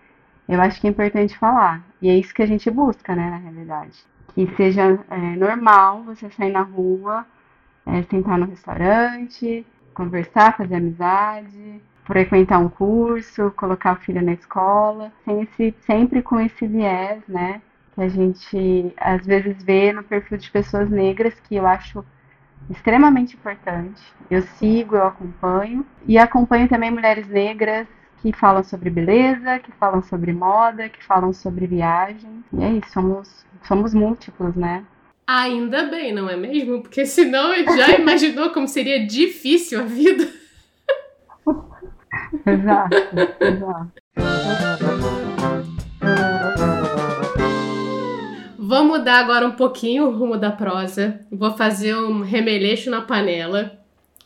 eu 0.47 0.61
acho 0.61 0.79
que 0.79 0.85
é 0.85 0.91
importante 0.91 1.37
falar. 1.37 1.83
E 1.99 2.07
é 2.07 2.15
isso 2.15 2.33
que 2.33 2.43
a 2.43 2.45
gente 2.45 2.69
busca, 2.69 3.15
né, 3.15 3.31
na 3.31 3.37
realidade. 3.37 4.05
Que 4.35 4.47
seja 4.55 4.99
é, 5.09 5.17
normal 5.35 6.03
você 6.03 6.29
sair 6.29 6.51
na 6.51 6.61
rua, 6.61 7.25
é, 7.83 8.03
sentar 8.03 8.37
no 8.37 8.45
restaurante, 8.45 9.65
conversar, 9.95 10.55
fazer 10.55 10.75
amizade, 10.75 11.81
frequentar 12.11 12.59
um 12.59 12.67
curso, 12.67 13.53
colocar 13.55 13.93
o 13.93 14.01
filho 14.01 14.21
na 14.21 14.33
escola, 14.33 15.13
sem 15.23 15.43
esse, 15.43 15.73
sempre 15.85 16.21
com 16.21 16.41
esse 16.41 16.67
viés, 16.67 17.21
né? 17.25 17.61
Que 17.95 18.01
a 18.01 18.09
gente 18.09 18.93
às 18.97 19.25
vezes 19.25 19.63
vê 19.63 19.93
no 19.93 20.03
perfil 20.03 20.37
de 20.37 20.51
pessoas 20.51 20.89
negras, 20.89 21.33
que 21.47 21.55
eu 21.55 21.65
acho 21.65 22.03
extremamente 22.69 23.37
importante. 23.37 24.01
Eu 24.29 24.41
sigo, 24.41 24.97
eu 24.97 25.07
acompanho. 25.07 25.85
E 26.05 26.17
acompanho 26.17 26.67
também 26.67 26.91
mulheres 26.91 27.29
negras 27.29 27.87
que 28.21 28.33
falam 28.33 28.61
sobre 28.61 28.89
beleza, 28.89 29.59
que 29.59 29.71
falam 29.79 30.03
sobre 30.03 30.33
moda, 30.33 30.89
que 30.89 31.01
falam 31.05 31.31
sobre 31.31 31.65
viagem. 31.65 32.43
E 32.51 32.61
é 32.61 32.71
isso, 32.73 32.91
somos, 32.91 33.45
somos 33.63 33.93
múltiplos, 33.93 34.53
né? 34.53 34.83
Ainda 35.25 35.83
bem, 35.83 36.13
não 36.13 36.29
é 36.29 36.35
mesmo? 36.35 36.81
Porque 36.81 37.05
senão 37.05 37.53
já 37.77 37.95
imaginou 37.97 38.49
como 38.49 38.67
seria 38.67 39.07
difícil 39.07 39.79
a 39.79 39.83
vida. 39.83 40.40
Exato, 42.53 42.97
exato. 43.41 43.91
Vamos 48.57 48.99
mudar 48.99 49.19
agora 49.19 49.45
um 49.45 49.51
pouquinho 49.51 50.05
o 50.05 50.17
rumo 50.17 50.37
da 50.37 50.51
prosa. 50.51 51.19
Vou 51.31 51.57
fazer 51.57 51.95
um 51.95 52.21
remeleixo 52.21 52.89
na 52.89 53.01
panela. 53.01 53.79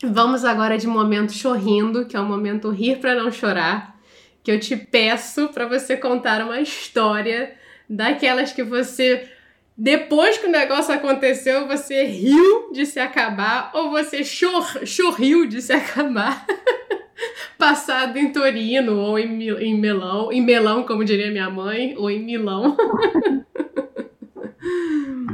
Vamos 0.03 0.45
agora 0.45 0.77
de 0.77 0.87
momento 0.87 1.33
chorrindo, 1.33 2.05
que 2.05 2.15
é 2.15 2.19
o 2.19 2.25
momento 2.25 2.69
rir 2.69 2.99
para 2.99 3.15
não 3.15 3.31
chorar, 3.31 3.95
que 4.43 4.51
eu 4.51 4.59
te 4.59 4.75
peço 4.75 5.47
para 5.49 5.67
você 5.67 5.97
contar 5.97 6.43
uma 6.43 6.59
história 6.61 7.55
daquelas 7.89 8.51
que 8.51 8.63
você 8.63 9.29
depois 9.77 10.37
que 10.37 10.47
o 10.47 10.51
negócio 10.51 10.93
aconteceu, 10.93 11.67
você 11.67 12.05
riu 12.05 12.71
de 12.71 12.85
se 12.85 12.97
acabar 12.97 13.71
ou 13.73 13.89
você 13.89 14.23
chor 14.23 14.85
chorriu 14.85 15.45
de 15.45 15.61
se 15.61 15.73
acabar. 15.73 16.45
passado 17.57 18.17
em 18.17 18.31
Torino 18.31 18.97
ou 18.97 19.17
em, 19.17 19.49
em 19.49 19.79
Melão, 19.79 20.31
em 20.31 20.41
Melão, 20.41 20.83
como 20.83 21.05
diria 21.05 21.31
minha 21.31 21.49
mãe, 21.49 21.95
ou 21.97 22.09
em 22.09 22.23
Milão. 22.23 22.75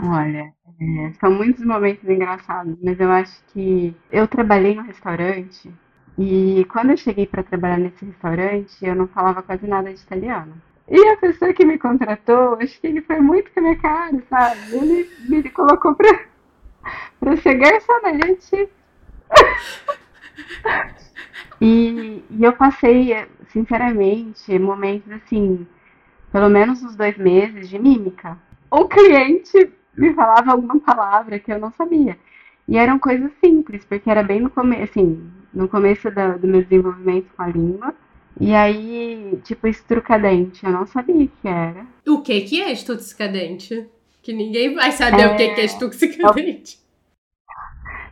Olha, 0.03 0.53
é, 0.82 1.13
são 1.19 1.32
muitos 1.32 1.63
momentos 1.63 2.07
engraçados, 2.09 2.75
mas 2.82 2.99
eu 2.99 3.11
acho 3.11 3.43
que 3.53 3.93
eu 4.11 4.27
trabalhei 4.27 4.75
no 4.75 4.82
restaurante 4.82 5.71
e 6.17 6.65
quando 6.65 6.91
eu 6.91 6.97
cheguei 6.97 7.25
para 7.25 7.43
trabalhar 7.43 7.77
nesse 7.77 8.03
restaurante, 8.05 8.86
eu 8.86 8.95
não 8.95 9.07
falava 9.07 9.41
quase 9.41 9.65
nada 9.67 9.93
de 9.93 9.99
italiano. 9.99 10.53
E 10.89 11.07
a 11.07 11.17
pessoa 11.17 11.53
que 11.53 11.65
me 11.65 11.77
contratou, 11.77 12.55
acho 12.55 12.79
que 12.82 12.88
ele 12.88 13.01
foi 13.01 13.19
muito 13.19 13.49
com 13.51 13.59
a 13.59 13.63
minha 13.63 13.79
cara, 13.79 14.21
sabe? 14.29 14.75
Ele 14.75 15.09
me 15.29 15.49
colocou 15.49 15.95
para 15.95 16.25
pra 17.19 17.38
ser 17.38 17.55
garçonete. 17.55 18.69
E, 21.61 22.23
e 22.31 22.43
eu 22.43 22.53
passei, 22.53 23.15
sinceramente, 23.49 24.57
momentos 24.57 25.11
assim, 25.11 25.67
pelo 26.31 26.49
menos 26.49 26.81
uns 26.81 26.95
dois 26.95 27.15
meses 27.17 27.69
de 27.69 27.77
mímica. 27.77 28.35
O 28.69 28.85
cliente 28.85 29.71
me 29.95 30.13
falava 30.13 30.51
alguma 30.51 30.79
palavra 30.79 31.37
que 31.37 31.51
eu 31.51 31.59
não 31.59 31.71
sabia. 31.73 32.17
E 32.67 32.77
eram 32.77 32.97
coisas 32.97 33.31
simples, 33.43 33.85
porque 33.85 34.09
era 34.09 34.23
bem 34.23 34.39
no 34.39 34.49
começo, 34.49 34.83
assim, 34.83 35.29
no 35.53 35.67
começo 35.67 36.09
do, 36.09 36.39
do 36.39 36.47
meu 36.47 36.63
desenvolvimento 36.63 37.27
com 37.35 37.43
a 37.43 37.47
língua. 37.47 37.93
E 38.39 38.55
aí, 38.55 39.39
tipo, 39.43 39.67
estrucadente, 39.67 40.65
eu 40.65 40.71
não 40.71 40.87
sabia 40.87 41.25
o 41.25 41.27
que 41.27 41.47
era. 41.47 41.85
O 42.07 42.21
que 42.21 42.41
que 42.41 42.61
é 42.61 42.71
estuxcadente? 42.71 43.87
Que 44.23 44.33
ninguém 44.33 44.73
vai 44.73 44.91
saber 44.91 45.21
é... 45.21 45.27
o 45.27 45.35
que 45.35 45.49
que 45.49 45.61
é 45.61 45.65
estuxcadente. 45.65 46.79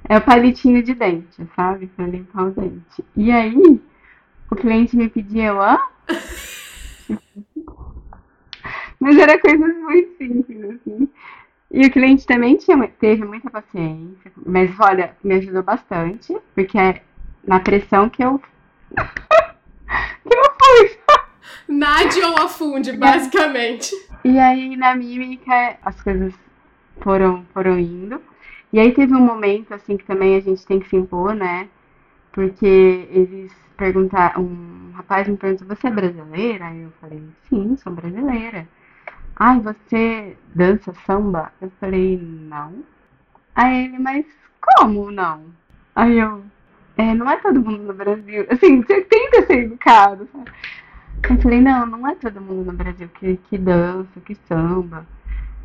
É 0.10 0.18
o 0.18 0.22
palitinho 0.22 0.82
de 0.82 0.95
dente, 0.95 1.47
sabe? 1.55 1.86
Pra 1.88 2.07
limpar 2.07 2.47
o 2.47 2.51
dente. 2.51 3.05
E 3.16 3.32
aí, 3.32 3.80
o 4.49 4.55
cliente 4.55 4.97
me 4.97 5.07
pediu, 5.07 5.62
hã? 5.62 5.80
Mas 8.99 9.18
era 9.18 9.39
coisas 9.39 9.78
muito 9.78 10.18
simples, 10.18 10.64
assim. 10.66 11.07
E 11.72 11.86
o 11.86 11.91
cliente 11.91 12.26
também 12.26 12.57
tinha, 12.57 12.76
teve 12.99 13.24
muita 13.24 13.49
paciência, 13.49 14.32
mas 14.43 14.72
olha, 14.80 15.16
me 15.24 15.36
ajudou 15.36 15.62
bastante, 15.62 16.36
porque 16.55 16.78
é 16.78 17.01
na 17.45 17.60
pressão 17.60 18.10
que 18.10 18.24
eu. 18.24 18.41
que 18.97 20.36
eu 20.36 20.43
fui. 20.60 20.97
Nade 21.68 22.20
ou 22.24 22.36
afunde, 22.38 22.91
basicamente. 22.93 23.91
E 24.26 24.39
aí, 24.39 24.76
na 24.76 24.95
mímica, 24.95 25.78
as 25.84 26.01
coisas 26.01 26.34
foram, 27.01 27.45
foram 27.53 27.78
indo. 27.80 28.20
E 28.72 28.80
aí 28.80 28.91
teve 28.93 29.13
um 29.13 29.26
momento, 29.26 29.74
assim, 29.74 29.97
que 29.97 30.05
também 30.05 30.36
a 30.36 30.39
gente 30.39 30.65
tem 30.65 30.80
que 30.80 30.89
se 30.89 30.95
impor, 30.95 31.34
né? 31.34 31.67
Porque 32.32 33.07
eles 33.11 33.51
perguntaram, 33.76 34.43
um 34.43 34.91
rapaz 34.93 35.28
me 35.28 35.38
perguntou, 35.38 35.67
você 35.67 35.88
é 35.88 35.91
brasileira? 35.91 36.74
Eu 36.76 36.91
falei, 37.01 37.24
sim, 37.49 37.76
sou 37.78 37.93
brasileira. 37.93 38.67
Ai, 39.36 39.59
você 39.61 40.38
dança 40.53 40.93
samba? 41.05 41.51
Eu 41.61 41.72
falei, 41.80 42.17
não. 42.17 42.84
Aí 43.55 43.86
ele, 43.86 43.97
mas 43.97 44.26
como 44.61 45.09
não? 45.09 45.45
Aí 45.95 46.20
eu, 46.20 46.43
é, 46.97 47.13
não 47.13 47.30
é 47.30 47.38
todo 47.38 47.61
mundo 47.61 47.84
no 47.84 47.93
Brasil. 47.93 48.45
Assim, 48.49 48.82
você 48.82 49.01
tenta 49.01 49.47
ser 49.47 49.63
educado? 49.65 50.30
Eu 51.30 51.38
falei, 51.41 51.61
não, 51.61 51.86
não 51.86 52.07
é 52.07 52.15
todo 52.15 52.41
mundo 52.41 52.72
no 52.72 52.78
Brasil 52.78 53.09
que, 53.20 53.38
que 53.49 53.57
dança, 53.57 54.20
que 54.26 54.36
samba. 54.47 55.05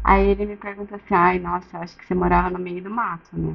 Aí 0.04 0.28
ele 0.28 0.44
me 0.44 0.56
pergunta 0.56 0.96
assim, 0.96 1.14
ai, 1.14 1.38
nossa, 1.38 1.78
acho 1.78 1.96
que 1.96 2.04
você 2.04 2.14
morava 2.14 2.50
no 2.50 2.58
meio 2.58 2.82
do 2.82 2.90
mato, 2.90 3.30
né? 3.32 3.54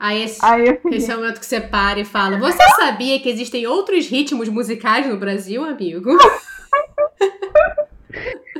Aí 0.00 0.22
esse, 0.22 0.42
Aí 0.44 0.80
esse 0.90 1.12
é 1.12 1.14
o 1.14 1.20
momento 1.20 1.38
que 1.38 1.46
você 1.46 1.60
para 1.60 2.00
e 2.00 2.04
fala, 2.04 2.38
você 2.38 2.62
sabia 2.76 3.20
que 3.20 3.28
existem 3.28 3.66
outros 3.66 4.08
ritmos 4.08 4.48
musicais 4.48 5.06
no 5.06 5.18
Brasil, 5.18 5.62
amigo? 5.62 6.10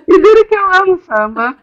e 0.06 0.18
duro 0.20 0.46
que 0.46 0.54
eu 0.54 0.72
amo 0.74 1.00
samba. 1.00 1.56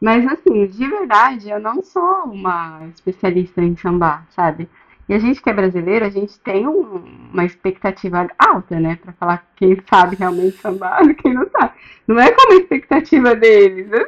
Mas 0.00 0.26
assim, 0.26 0.66
de 0.66 0.86
verdade, 0.88 1.50
eu 1.50 1.60
não 1.60 1.82
sou 1.82 2.22
uma 2.24 2.86
especialista 2.94 3.60
em 3.60 3.76
samba, 3.76 4.22
sabe? 4.30 4.68
E 5.10 5.14
a 5.14 5.18
gente 5.18 5.42
que 5.42 5.50
é 5.50 5.52
brasileiro, 5.52 6.04
a 6.04 6.08
gente 6.08 6.38
tem 6.38 6.68
um, 6.68 7.02
uma 7.32 7.44
expectativa 7.44 8.28
alta, 8.38 8.78
né? 8.78 8.96
Pra 9.02 9.12
falar 9.14 9.44
quem 9.56 9.76
sabe 9.90 10.14
realmente 10.14 10.56
sambar 10.58 11.02
e 11.10 11.14
quem 11.14 11.34
não 11.34 11.50
sabe. 11.50 11.72
Não 12.06 12.16
é 12.16 12.30
como 12.30 12.52
a 12.52 12.56
expectativa 12.56 13.34
deles. 13.34 13.88
Né? 13.88 14.04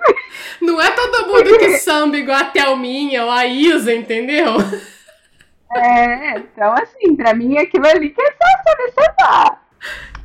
Não 0.61 0.80
é 0.80 0.92
todo 0.92 1.26
mundo 1.26 1.59
que 1.59 1.76
samba 1.78 2.16
igual 2.16 2.38
a 2.38 2.44
Thelminha 2.44 3.24
ou 3.24 3.32
a 3.32 3.44
Isa, 3.44 3.92
entendeu? 3.92 4.55
É, 5.74 6.36
então 6.36 6.70
assim, 6.74 7.16
pra 7.16 7.32
mim 7.32 7.57
aquilo 7.57 7.86
ali 7.86 8.11
que 8.11 8.20
é 8.20 8.26
só 8.32 8.62
saber 8.62 8.92
sambar. 8.92 9.62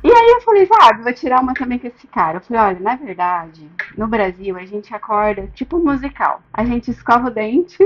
E 0.04 0.12
aí 0.12 0.28
eu 0.32 0.42
falei, 0.42 0.66
sabe, 0.66 1.02
vou 1.02 1.12
tirar 1.14 1.40
uma 1.40 1.54
também 1.54 1.78
com 1.78 1.86
esse 1.86 2.06
cara. 2.06 2.36
Eu 2.36 2.40
falei, 2.42 2.62
olha, 2.62 2.80
na 2.80 2.96
verdade, 2.96 3.66
no 3.96 4.06
Brasil 4.06 4.58
a 4.58 4.66
gente 4.66 4.94
acorda 4.94 5.48
tipo 5.54 5.78
musical. 5.78 6.42
A 6.52 6.66
gente 6.66 6.90
escova 6.90 7.28
o 7.28 7.30
dente 7.30 7.78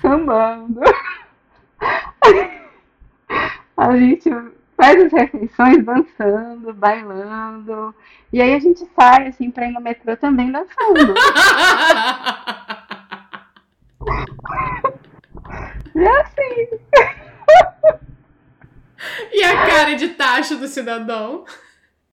sambando. 0.00 0.80
A 3.76 3.96
gente 3.96 4.30
faz 4.76 5.04
as 5.04 5.12
refeições 5.12 5.84
dançando, 5.84 6.72
bailando. 6.74 7.94
E 8.32 8.40
aí 8.40 8.54
a 8.54 8.58
gente 8.58 8.84
sai, 8.94 9.28
assim, 9.28 9.50
pra 9.50 9.66
ir 9.66 9.72
no 9.72 9.80
metrô 9.80 10.16
também 10.16 10.52
dançando. 10.52 11.14
e 15.94 16.06
assim. 16.06 16.68
E 19.32 19.42
a 19.42 19.66
cara 19.66 19.94
de 19.94 20.10
taxa 20.10 20.54
do 20.56 20.68
cidadão? 20.68 21.44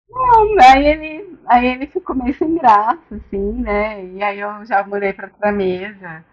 Não, 0.10 0.56
aí 0.60 0.88
ele, 0.88 1.38
aí 1.46 1.68
ele 1.68 1.86
ficou 1.88 2.16
meio 2.16 2.34
sem 2.36 2.56
graça, 2.56 3.00
assim, 3.12 3.52
né? 3.62 4.06
E 4.06 4.24
aí 4.24 4.40
eu 4.40 4.66
já 4.66 4.84
mudei 4.84 5.14
pra 5.14 5.28
outra 5.28 5.52
mesa. 5.52 6.26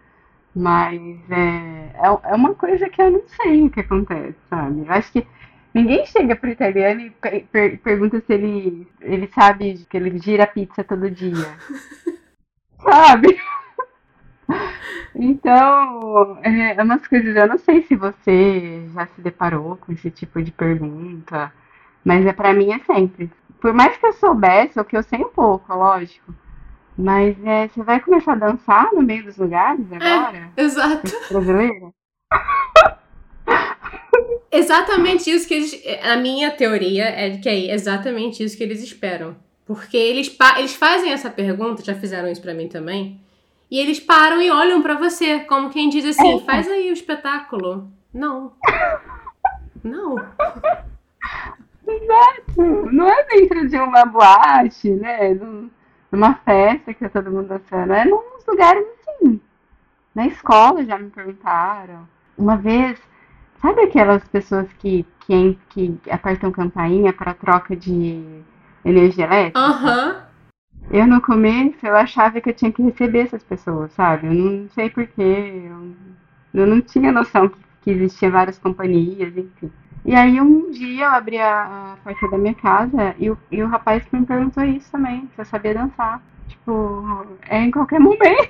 Mas 0.57 0.99
é, 1.29 1.91
é, 1.93 2.31
é 2.31 2.35
uma 2.35 2.55
coisa 2.55 2.89
que 2.89 2.99
eu 2.99 3.11
não 3.11 3.21
sei 3.27 3.63
o 3.63 3.69
que 3.69 3.81
acontece, 3.81 4.35
sabe? 4.49 4.87
Eu 4.87 4.91
acho 4.91 5.11
que 5.11 5.27
ninguém 5.71 6.03
chega 6.07 6.35
pro 6.35 6.49
italiano 6.49 7.01
e 7.01 7.11
per 7.11 7.77
pergunta 7.77 8.19
se 8.19 8.33
ele, 8.33 8.87
ele 8.99 9.27
sabe 9.27 9.85
que 9.87 9.95
ele 9.95 10.17
gira 10.17 10.47
pizza 10.47 10.83
todo 10.83 11.11
dia. 11.11 11.47
sabe? 12.81 13.39
Então, 15.15 16.39
é, 16.41 16.75
é 16.75 16.83
umas 16.83 17.05
coisas, 17.05 17.35
eu 17.35 17.47
não 17.47 17.57
sei 17.59 17.83
se 17.83 17.95
você 17.95 18.89
já 18.95 19.05
se 19.07 19.21
deparou 19.21 19.77
com 19.77 19.91
esse 19.91 20.09
tipo 20.09 20.41
de 20.41 20.51
pergunta, 20.51 21.53
mas 22.03 22.25
é 22.25 22.33
para 22.33 22.53
mim 22.53 22.71
é 22.71 22.79
sempre. 22.79 23.31
Por 23.61 23.73
mais 23.73 23.95
que 23.97 24.07
eu 24.07 24.13
soubesse, 24.13 24.79
ou 24.79 24.85
que 24.85 24.97
eu 24.97 25.03
sei 25.03 25.19
um 25.19 25.29
pouco, 25.29 25.71
lógico, 25.73 26.33
mas 26.97 27.37
é, 27.45 27.67
você 27.67 27.83
vai 27.83 27.99
começar 27.99 28.31
a 28.31 28.35
dançar 28.35 28.91
no 28.91 29.03
meio 29.03 29.23
dos 29.23 29.37
lugares 29.37 29.85
é, 29.91 29.95
agora? 29.95 30.51
É, 30.57 30.61
exato. 30.63 31.11
Brasileira? 31.29 31.93
exatamente 34.51 35.29
isso 35.29 35.47
que 35.47 35.53
eles. 35.53 35.83
A 36.03 36.15
minha 36.17 36.49
teoria 36.49 37.05
é 37.05 37.37
que 37.37 37.47
é 37.47 37.73
exatamente 37.73 38.43
isso 38.43 38.57
que 38.57 38.63
eles 38.63 38.81
esperam. 38.81 39.35
Porque 39.65 39.97
eles, 39.97 40.35
eles 40.57 40.73
fazem 40.73 41.11
essa 41.11 41.29
pergunta, 41.29 41.83
já 41.83 41.93
fizeram 41.93 42.29
isso 42.29 42.41
para 42.41 42.53
mim 42.53 42.67
também. 42.67 43.21
E 43.69 43.79
eles 43.79 43.99
param 43.99 44.41
e 44.41 44.49
olham 44.49 44.81
para 44.81 44.95
você, 44.95 45.41
como 45.41 45.69
quem 45.69 45.89
diz 45.89 46.05
assim: 46.05 46.37
é. 46.37 46.39
faz 46.39 46.67
aí 46.67 46.89
o 46.89 46.93
espetáculo. 46.93 47.91
Não. 48.13 48.53
Não. 49.83 50.15
Exato. 51.87 52.91
Não 52.91 53.07
é 53.07 53.23
dentro 53.25 53.67
de 53.67 53.77
uma 53.77 54.05
boate, 54.05 54.89
né? 54.89 55.33
Não 55.35 55.76
numa 56.11 56.35
festa 56.35 56.93
que 56.93 56.99
tá 56.99 57.09
todo 57.09 57.31
mundo 57.31 57.47
dançando. 57.47 57.93
É 57.93 58.05
nos 58.05 58.45
lugares 58.47 58.85
assim. 58.99 59.41
Na 60.15 60.27
escola 60.27 60.83
já 60.83 60.97
me 60.97 61.09
perguntaram. 61.09 62.07
Uma 62.37 62.57
vez, 62.57 62.99
sabe 63.61 63.81
aquelas 63.81 64.23
pessoas 64.27 64.71
que, 64.73 65.05
que, 65.21 65.57
que 65.69 65.99
apertam 66.09 66.51
campainha 66.51 67.13
para 67.13 67.33
troca 67.33 67.75
de 67.75 68.41
energia 68.83 69.25
elétrica? 69.25 69.59
Aham. 69.59 70.07
Uhum. 70.07 70.27
Eu 70.89 71.05
no 71.05 71.21
começo 71.21 71.85
eu 71.85 71.95
achava 71.97 72.39
que 72.39 72.49
eu 72.49 72.53
tinha 72.53 72.71
que 72.71 72.81
receber 72.81 73.19
essas 73.19 73.43
pessoas, 73.43 73.91
sabe? 73.91 74.27
Eu 74.27 74.33
não 74.33 74.69
sei 74.69 74.89
porquê. 74.89 75.69
Eu, 75.69 75.93
eu 76.53 76.65
não 76.65 76.81
tinha 76.81 77.11
noção 77.11 77.49
que, 77.49 77.59
que 77.81 77.91
existiam 77.91 78.31
várias 78.31 78.57
companhias, 78.57 79.35
enfim. 79.35 79.71
E 80.05 80.15
aí 80.15 80.39
um 80.39 80.71
dia 80.71 81.05
eu 81.05 81.11
abri 81.11 81.37
a, 81.37 81.93
a 81.93 81.97
porta 82.03 82.29
da 82.29 82.37
minha 82.37 82.53
casa 82.55 83.15
e 83.19 83.29
o, 83.29 83.37
e 83.51 83.61
o 83.61 83.67
rapaz 83.67 84.03
me 84.11 84.25
perguntou 84.25 84.63
isso 84.63 84.91
também, 84.91 85.29
se 85.35 85.41
eu 85.41 85.45
sabia 85.45 85.73
dançar. 85.73 86.21
Tipo, 86.47 87.27
é 87.49 87.59
em 87.59 87.71
qualquer 87.71 87.99
momento. 87.99 88.49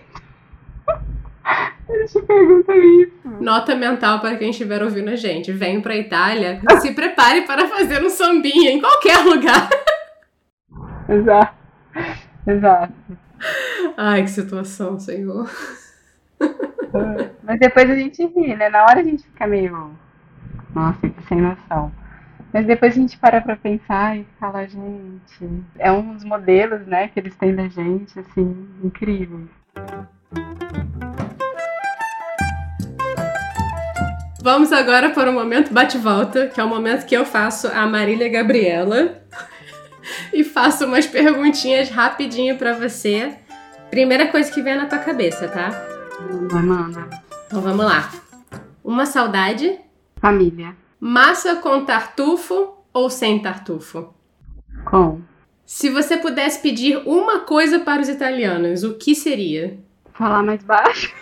Ele 1.89 2.05
te 2.05 2.21
pergunta 2.21 2.75
isso. 2.75 3.29
Nota 3.39 3.75
mental 3.75 4.19
para 4.19 4.35
quem 4.35 4.49
estiver 4.49 4.83
ouvindo 4.83 5.09
a 5.09 5.15
gente. 5.15 5.51
Venho 5.51 5.81
pra 5.81 5.95
Itália, 5.95 6.61
se 6.81 6.93
prepare 6.93 7.43
para 7.43 7.67
fazer 7.67 8.03
um 8.03 8.09
sambinha 8.09 8.71
em 8.71 8.79
qualquer 8.81 9.19
lugar. 9.19 9.69
Exato. 11.09 11.55
Exato. 12.45 12.93
Ai, 13.95 14.23
que 14.23 14.29
situação, 14.29 14.99
senhor. 14.99 15.49
Mas 17.43 17.59
depois 17.59 17.89
a 17.89 17.95
gente 17.95 18.25
ri, 18.25 18.55
né? 18.55 18.69
Na 18.69 18.83
hora 18.83 18.99
a 18.99 19.03
gente 19.03 19.23
fica 19.23 19.47
meio 19.47 19.91
nossa, 20.77 21.11
sem 21.27 21.41
noção. 21.41 21.91
Mas 22.53 22.67
depois 22.67 22.93
a 22.93 22.95
gente 22.95 23.17
para 23.17 23.41
pra 23.41 23.55
pensar 23.55 24.15
e 24.15 24.25
fala, 24.39 24.67
gente, 24.67 25.63
é 25.79 25.91
um 25.91 26.13
dos 26.13 26.23
modelos, 26.23 26.85
né, 26.85 27.07
que 27.07 27.19
eles 27.19 27.35
têm 27.35 27.55
da 27.55 27.67
gente, 27.67 28.17
assim, 28.19 28.69
incrível. 28.83 29.41
Vamos 34.41 34.71
agora 34.71 35.09
para 35.09 35.29
o 35.29 35.33
momento 35.33 35.73
bate-volta, 35.73 36.47
que 36.47 36.61
é 36.61 36.63
o 36.63 36.69
momento 36.69 37.05
que 37.05 37.17
eu 37.17 37.25
faço 37.25 37.67
a 37.67 37.85
Marília 37.85 38.29
Gabriela 38.29 39.21
e 40.31 40.43
faço 40.43 40.85
umas 40.85 41.05
perguntinhas 41.07 41.89
rapidinho 41.89 42.55
para 42.57 42.73
você. 42.73 43.33
Primeira 43.89 44.27
coisa 44.27 44.51
que 44.51 44.61
vem 44.61 44.77
na 44.77 44.85
tua 44.85 44.99
cabeça, 44.99 45.47
tá? 45.49 45.71
Manda. 46.63 47.09
Então 47.47 47.61
vamos 47.61 47.85
lá. 47.85 48.09
Uma 48.83 49.05
saudade 49.05 49.77
Família. 50.19 50.75
Massa 50.99 51.57
com 51.57 51.85
tartufo 51.85 52.75
ou 52.93 53.09
sem 53.09 53.41
tartufo? 53.41 54.13
Com. 54.85 55.21
Se 55.65 55.89
você 55.89 56.17
pudesse 56.17 56.61
pedir 56.61 56.97
uma 57.05 57.41
coisa 57.41 57.79
para 57.79 58.01
os 58.01 58.09
italianos, 58.09 58.83
o 58.83 58.97
que 58.97 59.13
seria? 59.13 59.77
Falar 60.13 60.41
mais 60.41 60.63
baixo. 60.63 61.13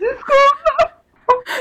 desculpa. 0.00 0.94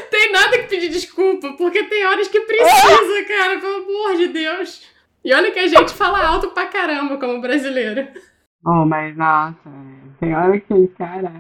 Tem 0.10 0.32
nada 0.32 0.58
que 0.60 0.68
pedir 0.68 0.90
desculpa, 0.90 1.54
porque 1.54 1.84
tem 1.84 2.06
horas 2.06 2.28
que 2.28 2.42
precisa, 2.42 3.26
cara, 3.28 3.60
pelo 3.60 3.84
amor 3.84 4.18
de 4.18 4.28
Deus. 4.28 4.82
E 5.24 5.34
olha 5.34 5.52
que 5.52 5.60
a 5.60 5.68
gente 5.68 5.94
fala 5.94 6.26
alto 6.26 6.50
pra 6.50 6.66
caramba 6.66 7.18
como 7.18 7.40
brasileiro. 7.40 8.08
Oh, 8.66 8.86
mas 8.86 9.16
nossa, 9.16 9.70
tem 10.20 10.36
hora 10.36 10.60
que, 10.60 10.88
cara. 10.98 11.32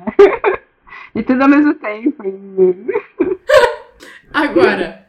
E 1.15 1.21
tudo 1.21 1.43
ao 1.43 1.49
mesmo 1.49 1.75
tempo. 1.75 2.23
Agora, 4.33 5.07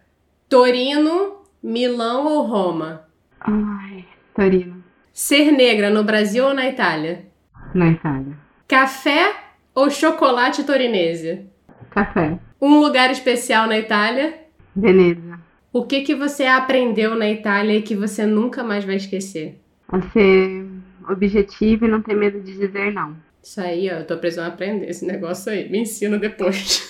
Torino, 0.49 1.43
Milão 1.63 2.27
ou 2.27 2.47
Roma? 2.47 3.07
Ai, 3.41 4.05
Torino. 4.35 4.85
Ser 5.13 5.51
negra 5.51 5.91
no 5.91 6.05
Brasil 6.05 6.45
ou 6.45 6.55
na 6.55 6.69
Itália? 6.69 7.27
Na 7.75 7.91
Itália. 7.91 8.37
Café 8.69 9.35
ou 9.75 9.91
chocolate 9.91 10.65
torinese? 10.65 11.47
Café. 11.91 12.39
Um 12.61 12.81
lugar 12.81 13.11
especial 13.11 13.67
na 13.67 13.79
Itália? 13.79 14.35
Veneza. 14.75 15.39
O 15.73 15.85
que 15.85 16.03
que 16.03 16.15
você 16.15 16.45
aprendeu 16.45 17.15
na 17.15 17.29
Itália 17.29 17.77
e 17.77 17.83
que 17.83 17.97
você 17.97 18.27
nunca 18.27 18.63
mais 18.63 18.85
vai 18.85 18.97
esquecer? 18.97 19.61
A 19.89 20.01
ser 20.01 20.67
objetivo 21.09 21.85
e 21.85 21.89
não 21.89 22.03
ter 22.03 22.15
medo 22.15 22.41
de 22.41 22.57
dizer 22.57 22.93
não. 22.93 23.17
Isso 23.45 23.61
aí, 23.61 23.91
ó, 23.91 23.97
eu 23.97 24.07
tô 24.07 24.17
precisando 24.17 24.49
aprender 24.49 24.89
esse 24.89 25.05
negócio 25.05 25.53
aí. 25.53 25.69
Me 25.69 25.81
ensina 25.81 26.17
depois. 26.19 26.83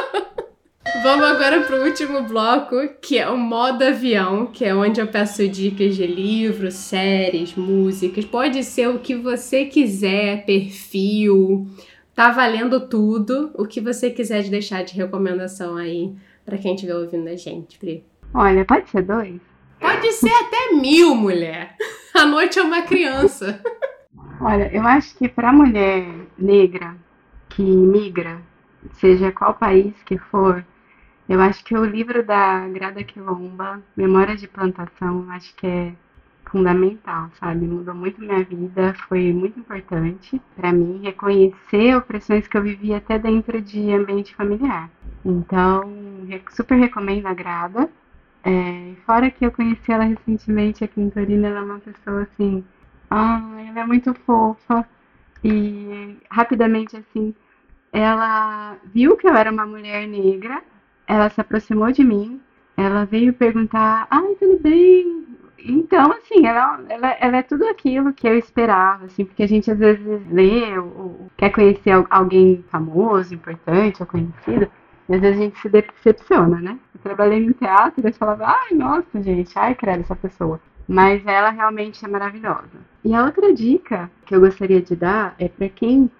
Vamos 1.02 1.26
agora 1.26 1.60
pro 1.60 1.84
último 1.84 2.22
bloco, 2.22 2.76
que 3.02 3.18
é 3.18 3.28
o 3.28 3.36
modo 3.36 3.84
avião, 3.84 4.46
que 4.46 4.64
é 4.64 4.74
onde 4.74 4.98
eu 4.98 5.06
peço 5.06 5.46
dicas 5.46 5.94
de 5.94 6.06
livros, 6.06 6.72
séries, 6.72 7.54
músicas. 7.54 8.24
Pode 8.24 8.64
ser 8.64 8.88
o 8.88 8.98
que 8.98 9.14
você 9.14 9.66
quiser, 9.66 10.46
perfil. 10.46 11.68
Tá 12.14 12.30
valendo 12.30 12.88
tudo. 12.88 13.50
O 13.54 13.66
que 13.66 13.78
você 13.78 14.08
quiser 14.10 14.42
de 14.42 14.50
deixar 14.50 14.82
de 14.82 14.94
recomendação 14.94 15.76
aí 15.76 16.14
para 16.46 16.56
quem 16.56 16.74
estiver 16.74 16.94
ouvindo 16.94 17.28
a 17.28 17.36
gente, 17.36 17.78
Pri. 17.78 18.02
Olha, 18.32 18.64
pode 18.64 18.88
ser 18.88 19.02
dois? 19.02 19.38
Pode 19.78 20.12
ser 20.12 20.32
até 20.32 20.74
mil, 20.74 21.14
mulher. 21.14 21.76
A 22.14 22.24
noite 22.24 22.58
é 22.58 22.62
uma 22.62 22.80
criança. 22.80 23.62
Olha, 24.40 24.70
eu 24.74 24.86
acho 24.86 25.16
que 25.16 25.28
para 25.28 25.52
mulher 25.52 26.04
negra 26.38 26.96
que 27.48 27.62
migra, 27.62 28.40
seja 28.92 29.32
qual 29.32 29.54
país 29.54 29.94
que 30.04 30.16
for, 30.16 30.64
eu 31.28 31.40
acho 31.40 31.64
que 31.64 31.76
o 31.76 31.84
livro 31.84 32.22
da 32.24 32.68
Grada 32.68 33.04
Quilomba, 33.04 33.82
Memórias 33.96 34.40
de 34.40 34.48
Plantação, 34.48 35.30
acho 35.30 35.54
que 35.56 35.66
é 35.66 35.92
fundamental, 36.50 37.30
sabe? 37.38 37.66
Mudou 37.66 37.94
muito 37.94 38.20
minha 38.20 38.42
vida, 38.44 38.94
foi 39.08 39.32
muito 39.32 39.58
importante 39.60 40.40
para 40.56 40.72
mim 40.72 41.00
reconhecer 41.02 41.96
opressões 41.96 42.46
que 42.48 42.56
eu 42.56 42.62
vivia 42.62 42.98
até 42.98 43.18
dentro 43.18 43.60
de 43.60 43.92
ambiente 43.92 44.34
familiar. 44.34 44.90
Então, 45.24 45.82
super 46.50 46.76
recomendo 46.78 47.26
a 47.26 47.34
Grada. 47.34 47.90
É, 48.44 48.94
fora 49.04 49.30
que 49.30 49.44
eu 49.44 49.52
conheci 49.52 49.92
ela 49.92 50.04
recentemente 50.04 50.84
aqui 50.84 51.00
em 51.00 51.10
Torino, 51.10 51.46
ela 51.46 51.60
é 51.60 51.62
uma 51.62 51.80
pessoa 51.80 52.22
assim, 52.22 52.64
ah, 53.10 53.40
ela 53.68 53.80
é 53.80 53.86
muito 53.86 54.14
fofa 54.14 54.86
e 55.42 56.16
rapidamente 56.30 56.96
assim, 56.96 57.34
ela 57.92 58.76
viu 58.84 59.16
que 59.16 59.26
eu 59.28 59.34
era 59.34 59.50
uma 59.50 59.66
mulher 59.66 60.06
negra 60.06 60.62
ela 61.08 61.30
se 61.30 61.40
aproximou 61.40 61.90
de 61.90 62.04
mim, 62.04 62.40
ela 62.76 63.06
veio 63.06 63.32
perguntar, 63.32 64.06
ai, 64.10 64.34
tudo 64.38 64.60
bem? 64.60 65.26
Então, 65.58 66.12
assim, 66.12 66.46
ela, 66.46 66.80
ela, 66.88 67.16
ela 67.18 67.36
é 67.38 67.42
tudo 67.42 67.66
aquilo 67.66 68.12
que 68.12 68.28
eu 68.28 68.38
esperava, 68.38 69.06
assim, 69.06 69.24
porque 69.24 69.42
a 69.42 69.48
gente 69.48 69.70
às 69.70 69.78
vezes 69.78 70.22
lê 70.30 70.78
ou, 70.78 70.86
ou 70.86 71.30
quer 71.36 71.50
conhecer 71.50 71.90
alguém 72.10 72.62
famoso, 72.70 73.34
importante 73.34 74.00
ou 74.02 74.06
conhecido, 74.06 74.70
e 75.08 75.14
às 75.14 75.20
vezes 75.20 75.38
a 75.38 75.42
gente 75.42 75.58
se 75.58 75.68
decepciona, 75.68 76.60
né? 76.60 76.78
Eu 76.94 77.00
trabalhei 77.00 77.40
no 77.44 77.54
teatro 77.54 78.04
e 78.04 78.06
eu 78.06 78.14
falava, 78.14 78.44
ai, 78.46 78.76
nossa, 78.76 79.20
gente, 79.22 79.58
ai, 79.58 79.74
credo, 79.74 80.02
essa 80.02 80.14
pessoa. 80.14 80.60
Mas 80.88 81.24
ela 81.26 81.50
realmente 81.50 82.02
é 82.04 82.08
maravilhosa. 82.08 82.78
E 83.04 83.14
a 83.14 83.24
outra 83.24 83.52
dica 83.52 84.10
que 84.24 84.34
eu 84.34 84.40
gostaria 84.40 84.80
de 84.80 84.96
dar 84.96 85.34
é 85.38 85.48
para 85.48 85.68
quem 85.68 86.10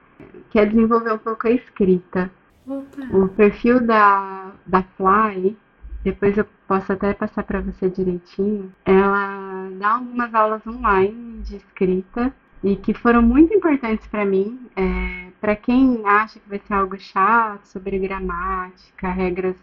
quer 0.50 0.66
desenvolver 0.66 1.12
um 1.12 1.18
pouco 1.18 1.48
a 1.48 1.50
escrita. 1.50 2.30
Opa. 2.66 3.16
O 3.16 3.28
perfil 3.28 3.80
da, 3.80 4.52
da 4.66 4.82
Fly, 4.82 5.56
depois 6.04 6.36
eu 6.36 6.46
posso 6.66 6.92
até 6.92 7.14
passar 7.14 7.42
para 7.44 7.62
você 7.62 7.88
direitinho, 7.88 8.72
ela 8.84 9.70
dá 9.78 9.94
algumas 9.94 10.34
aulas 10.34 10.66
online 10.66 11.40
de 11.42 11.56
escrita 11.56 12.32
e 12.62 12.76
que 12.76 12.92
foram 12.92 13.22
muito 13.22 13.54
importantes 13.54 14.06
para 14.06 14.24
mim. 14.24 14.60
É, 14.76 15.28
para 15.40 15.56
quem 15.56 16.02
acha 16.04 16.38
que 16.38 16.48
vai 16.48 16.60
ser 16.66 16.74
algo 16.74 16.98
chato 16.98 17.64
sobre 17.66 17.98
gramática, 17.98 19.08
regras, 19.10 19.56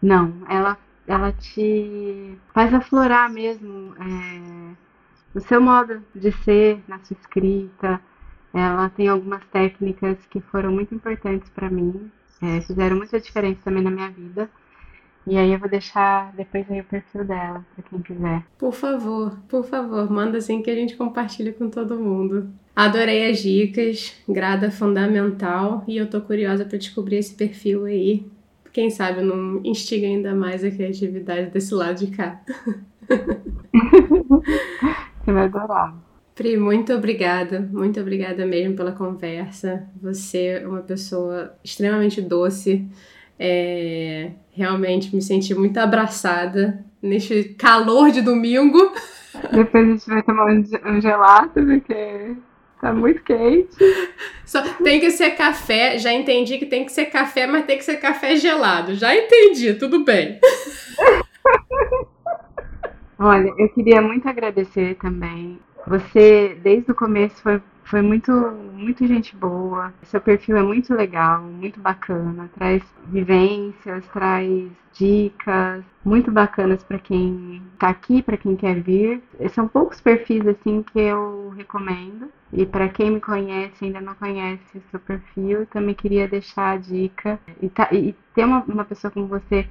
não. 0.00 0.32
Ela, 0.48 0.78
ela 1.06 1.32
te 1.32 2.36
faz 2.54 2.72
aflorar 2.72 3.30
mesmo 3.30 3.94
é, 3.98 4.74
o 5.34 5.40
seu 5.40 5.60
modo 5.60 6.02
de 6.14 6.32
ser 6.32 6.82
na 6.86 6.98
sua 7.00 7.16
escrita. 7.20 8.00
Ela 8.54 8.88
tem 8.90 9.08
algumas 9.08 9.44
técnicas 9.46 10.18
que 10.26 10.40
foram 10.40 10.72
muito 10.72 10.94
importantes 10.94 11.48
para 11.50 11.70
mim 11.70 12.10
é, 12.42 12.60
fizeram 12.60 12.96
muita 12.96 13.20
diferença 13.20 13.60
também 13.64 13.82
na 13.82 13.90
minha 13.90 14.10
vida. 14.10 14.50
E 15.24 15.38
aí 15.38 15.52
eu 15.52 15.58
vou 15.58 15.68
deixar 15.68 16.32
depois 16.32 16.68
aí 16.68 16.80
o 16.80 16.84
perfil 16.84 17.24
dela, 17.24 17.64
para 17.74 17.84
quem 17.84 18.02
quiser. 18.02 18.44
Por 18.58 18.72
favor, 18.72 19.38
por 19.48 19.64
favor, 19.64 20.10
manda 20.10 20.38
assim 20.38 20.60
que 20.60 20.68
a 20.68 20.74
gente 20.74 20.96
compartilha 20.96 21.52
com 21.52 21.70
todo 21.70 21.96
mundo. 21.96 22.50
Adorei 22.74 23.30
as 23.30 23.38
dicas, 23.38 24.20
grada 24.28 24.68
fundamental 24.72 25.84
e 25.86 25.96
eu 25.96 26.10
tô 26.10 26.20
curiosa 26.20 26.64
para 26.64 26.76
descobrir 26.76 27.16
esse 27.18 27.34
perfil 27.36 27.84
aí. 27.84 28.26
Quem 28.72 28.88
sabe 28.90 29.20
não 29.22 29.60
instiga 29.64 30.06
ainda 30.06 30.34
mais 30.34 30.64
a 30.64 30.70
criatividade 30.70 31.50
desse 31.50 31.74
lado 31.74 32.04
de 32.04 32.16
cá. 32.16 32.40
Você 35.20 35.32
vai 35.32 35.44
adorar. 35.44 35.94
Pri, 36.34 36.56
muito 36.56 36.92
obrigada, 36.94 37.60
muito 37.60 38.00
obrigada 38.00 38.46
mesmo 38.46 38.74
pela 38.74 38.92
conversa. 38.92 39.86
Você 40.00 40.62
é 40.62 40.66
uma 40.66 40.80
pessoa 40.80 41.54
extremamente 41.62 42.22
doce. 42.22 42.88
É, 43.38 44.32
realmente 44.50 45.14
me 45.14 45.20
senti 45.20 45.54
muito 45.54 45.76
abraçada 45.78 46.82
neste 47.02 47.44
calor 47.58 48.10
de 48.10 48.22
domingo. 48.22 48.78
Depois 49.52 49.86
a 49.86 49.90
gente 49.90 50.06
vai 50.06 50.22
tomar 50.22 50.46
um 50.46 51.00
gelato, 51.00 51.54
porque 51.54 52.36
tá 52.82 52.92
muito 52.92 53.22
quente. 53.22 53.76
Só 54.44 54.60
tem 54.82 54.98
que 54.98 55.12
ser 55.12 55.30
café. 55.30 55.96
Já 55.96 56.12
entendi 56.12 56.58
que 56.58 56.66
tem 56.66 56.84
que 56.84 56.90
ser 56.92 57.06
café, 57.06 57.46
mas 57.46 57.64
tem 57.64 57.78
que 57.78 57.84
ser 57.84 57.96
café 57.98 58.34
gelado. 58.34 58.94
Já 58.96 59.14
entendi, 59.14 59.72
tudo 59.74 60.04
bem. 60.04 60.40
Olha, 63.18 63.54
eu 63.56 63.68
queria 63.68 64.02
muito 64.02 64.28
agradecer 64.28 64.96
também 64.96 65.60
você, 65.86 66.56
desde 66.62 66.90
o 66.90 66.94
começo, 66.94 67.40
foi, 67.42 67.60
foi 67.84 68.02
muito, 68.02 68.32
muito 68.72 69.06
gente 69.06 69.36
boa. 69.36 69.92
Seu 70.04 70.20
perfil 70.20 70.56
é 70.56 70.62
muito 70.62 70.94
legal, 70.94 71.42
muito 71.42 71.80
bacana. 71.80 72.50
Traz 72.54 72.82
vivências, 73.06 74.06
traz 74.08 74.70
dicas 74.94 75.84
muito 76.04 76.30
bacanas 76.30 76.82
para 76.82 76.98
quem 76.98 77.62
está 77.74 77.88
aqui, 77.88 78.22
para 78.22 78.36
quem 78.36 78.56
quer 78.56 78.80
vir. 78.80 79.22
São 79.50 79.68
poucos 79.68 80.00
perfis 80.00 80.46
assim 80.46 80.82
que 80.82 80.98
eu 80.98 81.50
recomendo. 81.56 82.30
E 82.52 82.66
para 82.66 82.88
quem 82.88 83.10
me 83.10 83.20
conhece 83.20 83.84
ainda 83.84 84.00
não 84.00 84.14
conhece 84.14 84.82
seu 84.90 85.00
perfil, 85.00 85.66
também 85.66 85.94
queria 85.94 86.28
deixar 86.28 86.72
a 86.72 86.76
dica. 86.76 87.38
E, 87.60 87.68
tá, 87.68 87.88
e 87.92 88.14
ter 88.34 88.44
uma, 88.44 88.62
uma 88.64 88.84
pessoa 88.84 89.10
como 89.10 89.26
você 89.26 89.66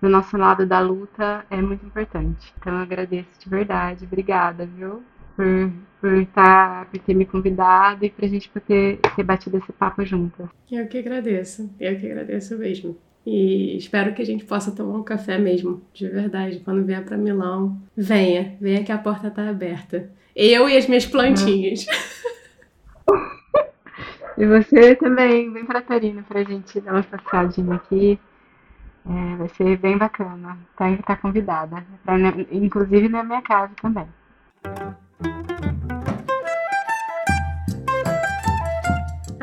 do 0.00 0.08
nosso 0.08 0.36
lado 0.36 0.66
da 0.66 0.80
luta 0.80 1.44
é 1.50 1.60
muito 1.60 1.84
importante. 1.86 2.52
Então 2.58 2.74
eu 2.74 2.80
agradeço 2.80 3.40
de 3.40 3.48
verdade. 3.48 4.04
Obrigada, 4.04 4.66
viu? 4.66 5.02
Por, 5.36 5.72
por, 6.00 6.26
tá, 6.26 6.86
por 6.90 6.98
ter 7.00 7.14
me 7.14 7.24
convidado 7.24 8.04
e 8.04 8.10
pra 8.10 8.26
gente 8.26 8.48
poder 8.48 8.98
ter 9.16 9.22
batido 9.22 9.56
esse 9.58 9.72
papo 9.72 10.04
junto. 10.04 10.48
Eu 10.70 10.86
que 10.86 10.98
agradeço, 10.98 11.74
eu 11.78 11.98
que 11.98 12.10
agradeço 12.10 12.58
mesmo. 12.58 12.96
E 13.26 13.76
espero 13.76 14.14
que 14.14 14.20
a 14.20 14.26
gente 14.26 14.44
possa 14.44 14.70
tomar 14.70 14.98
um 14.98 15.02
café 15.02 15.38
mesmo, 15.38 15.82
de 15.94 16.08
verdade. 16.08 16.60
Quando 16.60 16.84
vier 16.84 17.02
para 17.04 17.16
Milão, 17.16 17.80
venha, 17.96 18.56
venha 18.60 18.84
que 18.84 18.92
a 18.92 18.98
porta 18.98 19.30
tá 19.30 19.48
aberta. 19.48 20.10
Eu 20.36 20.68
e 20.68 20.76
as 20.76 20.86
minhas 20.86 21.06
plantinhas. 21.06 21.86
e 24.36 24.44
você 24.44 24.94
também, 24.96 25.50
vem 25.50 25.64
pra 25.64 25.80
Torino 25.80 26.22
pra 26.24 26.44
gente 26.44 26.78
dar 26.80 26.92
uma 26.92 27.02
passadinha 27.02 27.76
aqui. 27.76 28.18
É, 29.06 29.36
vai 29.36 29.48
ser 29.48 29.78
bem 29.78 29.96
bacana. 29.96 30.58
Tá, 30.76 30.94
tá 31.06 31.16
convidada. 31.16 31.82
Pra, 32.04 32.16
inclusive 32.50 33.08
na 33.08 33.24
minha 33.24 33.40
casa 33.40 33.72
também. 33.80 34.06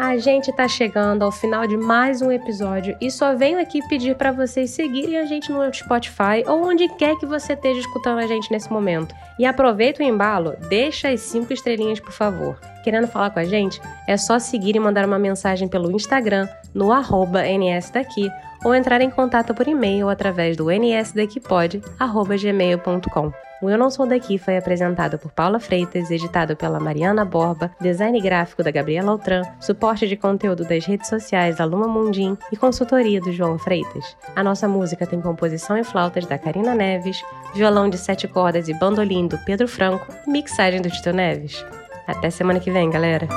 A 0.02 0.18
gente 0.18 0.52
tá 0.52 0.68
chegando 0.68 1.22
ao 1.22 1.32
final 1.32 1.68
de 1.68 1.78
mais 1.78 2.24
um 2.24 2.32
episódio 2.32 2.98
e 3.00 3.12
só 3.12 3.36
venho 3.36 3.62
aqui 3.62 3.88
pedir 3.88 4.16
para 4.16 4.32
vocês 4.32 4.72
seguirem 4.72 5.20
a 5.20 5.26
gente 5.26 5.52
no 5.52 5.72
Spotify 5.72 6.44
ou 6.48 6.68
onde 6.68 6.90
quer 6.96 7.16
que 7.18 7.26
você 7.28 7.54
esteja 7.54 7.82
escutando 7.82 8.18
a 8.18 8.26
gente 8.26 8.52
nesse 8.52 8.74
momento. 8.74 9.14
E 9.38 9.46
aproveita 9.46 10.02
o 10.02 10.06
embalo, 10.06 10.56
deixa 10.70 11.10
as 11.10 11.22
cinco 11.22 11.54
estrelinhas, 11.54 12.00
por 12.00 12.12
favor. 12.12 12.60
Querendo 12.84 13.06
falar 13.06 13.30
com 13.30 13.38
a 13.38 13.46
gente? 13.46 13.80
É 14.08 14.18
só 14.18 14.40
seguir 14.40 14.76
e 14.76 14.80
mandar 14.80 15.06
uma 15.06 15.20
mensagem 15.20 15.68
pelo 15.68 15.92
Instagram 15.92 16.48
no 16.74 16.90
nsdaqui 16.90 18.28
ou 18.66 18.74
entrar 18.74 19.02
em 19.02 19.12
contato 19.12 19.54
por 19.54 19.68
e-mail 19.68 20.10
através 20.10 20.58
do 20.58 20.72
nsdaquipod.gmail.com. 20.72 23.51
O 23.62 23.70
Eu 23.70 23.78
Não 23.78 23.92
Sou 23.92 24.08
Daqui 24.08 24.40
foi 24.40 24.58
apresentado 24.58 25.20
por 25.20 25.32
Paula 25.32 25.60
Freitas, 25.60 26.10
editado 26.10 26.56
pela 26.56 26.80
Mariana 26.80 27.24
Borba, 27.24 27.70
design 27.80 28.20
gráfico 28.20 28.64
da 28.64 28.72
Gabriela 28.72 29.12
Altran, 29.12 29.44
suporte 29.60 30.08
de 30.08 30.18
conteúdo 30.18 30.66
das 30.66 30.84
redes 30.84 31.08
sociais 31.08 31.58
da 31.58 31.66
Luma 31.66 31.88
Mundim 31.88 32.36
e 32.52 32.58
consultoria 32.58 33.22
do 33.22 33.32
João 33.32 33.60
Freitas. 33.60 34.18
A 34.36 34.44
nossa 34.44 34.68
música 34.68 35.06
tem 35.06 35.22
composição 35.22 35.78
e 35.78 35.84
flautas 35.84 36.26
da 36.26 36.40
Karina 36.40 36.74
Neves, 36.74 37.22
violão 37.54 37.88
de 37.88 38.00
sete 38.00 38.28
cordas 38.28 38.68
e 38.68 38.74
bandolim 38.74 39.28
do 39.28 39.38
Pedro 39.46 39.68
Franco 39.68 40.08
mixagem 40.26 40.82
do 40.82 40.90
Tito 40.90 41.14
Neves. 41.14 41.64
Até 42.08 42.32
semana 42.32 42.60
que 42.60 42.72
vem, 42.72 42.90
galera! 42.90 43.28